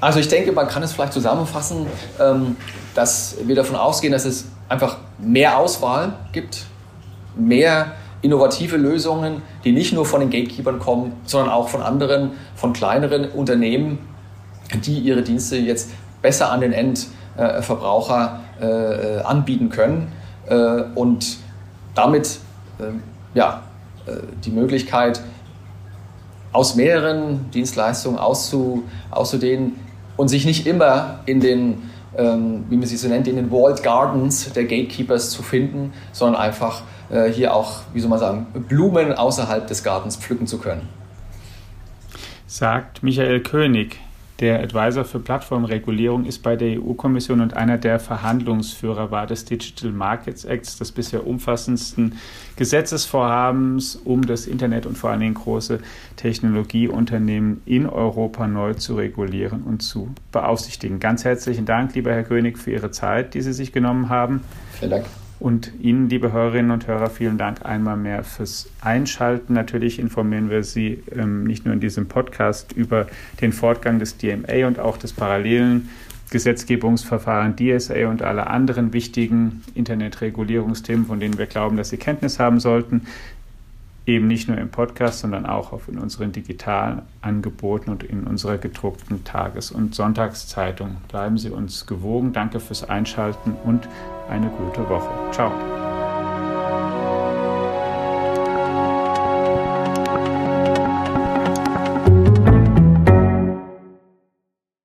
Also 0.01 0.19
ich 0.19 0.29
denke, 0.29 0.53
man 0.53 0.67
kann 0.67 0.83
es 0.83 0.93
vielleicht 0.93 1.13
zusammenfassen, 1.13 1.87
ähm, 2.19 2.57
dass 2.95 3.37
wir 3.45 3.55
davon 3.55 3.77
ausgehen, 3.77 4.13
dass 4.13 4.25
es 4.25 4.47
einfach 4.69 4.97
mehr 5.19 5.59
Auswahl 5.59 6.15
gibt, 6.33 6.65
mehr 7.37 7.93
innovative 8.23 8.77
Lösungen, 8.77 9.43
die 9.65 9.73
nicht 9.73 9.93
nur 9.93 10.07
von 10.07 10.21
den 10.21 10.31
Gatekeepern 10.31 10.79
kommen, 10.79 11.13
sondern 11.27 11.51
auch 11.51 11.69
von 11.69 11.83
anderen, 11.83 12.33
von 12.55 12.73
kleineren 12.73 13.31
Unternehmen, 13.31 13.99
die 14.85 14.99
ihre 14.99 15.23
Dienste 15.23 15.57
jetzt 15.57 15.91
besser 16.23 16.51
an 16.51 16.61
den 16.61 16.73
Endverbraucher 16.73 18.41
äh, 18.61 19.21
anbieten 19.23 19.71
können 19.71 20.13
äh, 20.47 20.83
und 20.95 21.39
damit 21.95 22.39
äh, 22.79 22.85
ja, 23.35 23.63
die 24.45 24.51
Möglichkeit, 24.51 25.21
aus 26.53 26.75
mehreren 26.75 27.51
Dienstleistungen 27.53 28.19
auszu, 28.19 28.83
auszudehnen 29.11 29.79
und 30.21 30.29
sich 30.29 30.45
nicht 30.45 30.67
immer 30.67 31.21
in 31.25 31.41
den, 31.41 31.91
ähm, 32.15 32.67
wie 32.69 32.77
man 32.77 32.87
sie 32.87 32.99
so 32.99 33.09
nennt, 33.09 33.27
in 33.27 33.37
den 33.37 33.51
Walled 33.51 33.83
Gardens 33.83 34.53
der 34.53 34.65
Gatekeepers 34.65 35.31
zu 35.31 35.43
finden, 35.43 35.95
sondern 36.13 36.43
einfach 36.43 36.83
äh, 37.09 37.31
hier 37.31 37.55
auch, 37.55 37.81
wie 37.95 38.01
soll 38.01 38.11
man 38.11 38.19
sagen, 38.19 38.47
Blumen 38.69 39.15
außerhalb 39.15 39.67
des 39.67 39.83
Gartens 39.83 40.19
pflücken 40.19 40.47
zu 40.47 40.59
können. 40.59 40.91
Sagt 42.47 43.03
Michael 43.03 43.41
König, 43.41 43.99
der 44.41 44.63
Advisor 44.63 45.05
für 45.05 45.21
Plattformregulierung 45.21 46.25
ist 46.25 46.43
bei 46.43 46.57
der 46.57 46.81
EU-Kommission 46.81 47.43
und 47.43 47.55
einer 47.55 47.77
der 47.77 48.01
Verhandlungsführer 48.01 49.11
war 49.11 49.27
des 49.27 49.45
Digital 49.45 49.93
Markets 49.93 50.45
Acts, 50.45 50.79
des 50.79 50.93
bisher 50.93 51.27
umfassendsten 51.27 52.15
Gesetzesvorhabens, 52.57 53.97
um 53.97 54.27
das 54.27 54.47
Internet 54.47 54.87
und 54.87 54.97
vor 54.97 55.11
allen 55.11 55.21
Dingen 55.21 55.35
große 55.35 55.81
Technologieunternehmen 56.17 57.61
in 57.67 57.87
Europa 57.87 58.47
neu 58.47 58.75
zu 58.75 58.97
regulieren 58.97 59.63
und 59.63 59.83
zu 59.83 60.09
beaufsichtigen. 60.33 61.01
Ganz 61.01 61.25
herzlichen 61.25 61.67
Dank, 61.67 61.95
lieber 61.95 62.13
Herr 62.13 62.25
König, 62.25 62.59
für 62.59 62.71
Ihre 62.71 62.91
Zeit, 62.91 63.35
die 63.35 63.43
Sie 63.43 63.53
sich 63.53 63.73
genommen 63.73 64.09
haben. 64.09 64.43
Vielen 64.73 64.91
Dank. 64.93 65.05
Und 65.41 65.73
Ihnen, 65.81 66.11
liebe 66.11 66.33
Hörerinnen 66.33 66.71
und 66.71 66.87
Hörer, 66.87 67.09
vielen 67.09 67.39
Dank 67.39 67.65
einmal 67.65 67.97
mehr 67.97 68.25
fürs 68.25 68.69
Einschalten. 68.83 69.55
Natürlich 69.55 69.99
informieren 69.99 70.51
wir 70.51 70.63
Sie 70.63 71.03
ähm, 71.17 71.45
nicht 71.45 71.65
nur 71.65 71.73
in 71.73 71.81
diesem 71.81 72.09
Podcast 72.09 72.73
über 72.75 73.07
den 73.41 73.55
Fortgang 73.55 73.99
des 73.99 74.19
DMA 74.19 74.67
und 74.67 74.79
auch 74.79 74.99
des 74.99 75.15
parallelen 75.15 75.89
Gesetzgebungsverfahren 76.31 77.57
DSA 77.57 78.09
und 78.09 78.23
alle 78.23 78.49
anderen 78.49 78.93
wichtigen 78.93 79.65
Internetregulierungsthemen, 79.75 81.07
von 81.07 81.21
denen 81.21 81.39
wir 81.39 81.47
glauben, 81.47 81.79
dass 81.79 81.89
Sie 81.89 81.97
Kenntnis 81.97 82.39
haben 82.39 82.61
sollten. 82.61 83.07
Eben 84.05 84.27
nicht 84.27 84.47
nur 84.47 84.59
im 84.59 84.69
Podcast, 84.69 85.21
sondern 85.21 85.47
auch 85.47 85.73
in 85.89 85.99
unseren 85.99 86.33
digitalen 86.33 87.03
Angeboten 87.23 87.91
und 87.91 88.03
in 88.03 88.25
unserer 88.25 88.59
gedruckten 88.59 89.25
Tages- 89.25 89.71
und 89.71 89.95
Sonntagszeitung. 89.95 90.99
Bleiben 91.09 91.39
Sie 91.39 91.51
uns 91.51 91.87
gewogen. 91.87 92.35
Danke 92.35 92.61
fürs 92.61 92.89
Einschalten 92.89 93.55
und 93.65 93.89
eine 94.31 94.49
gute 94.49 94.89
Woche. 94.89 95.11
Ciao. 95.33 95.53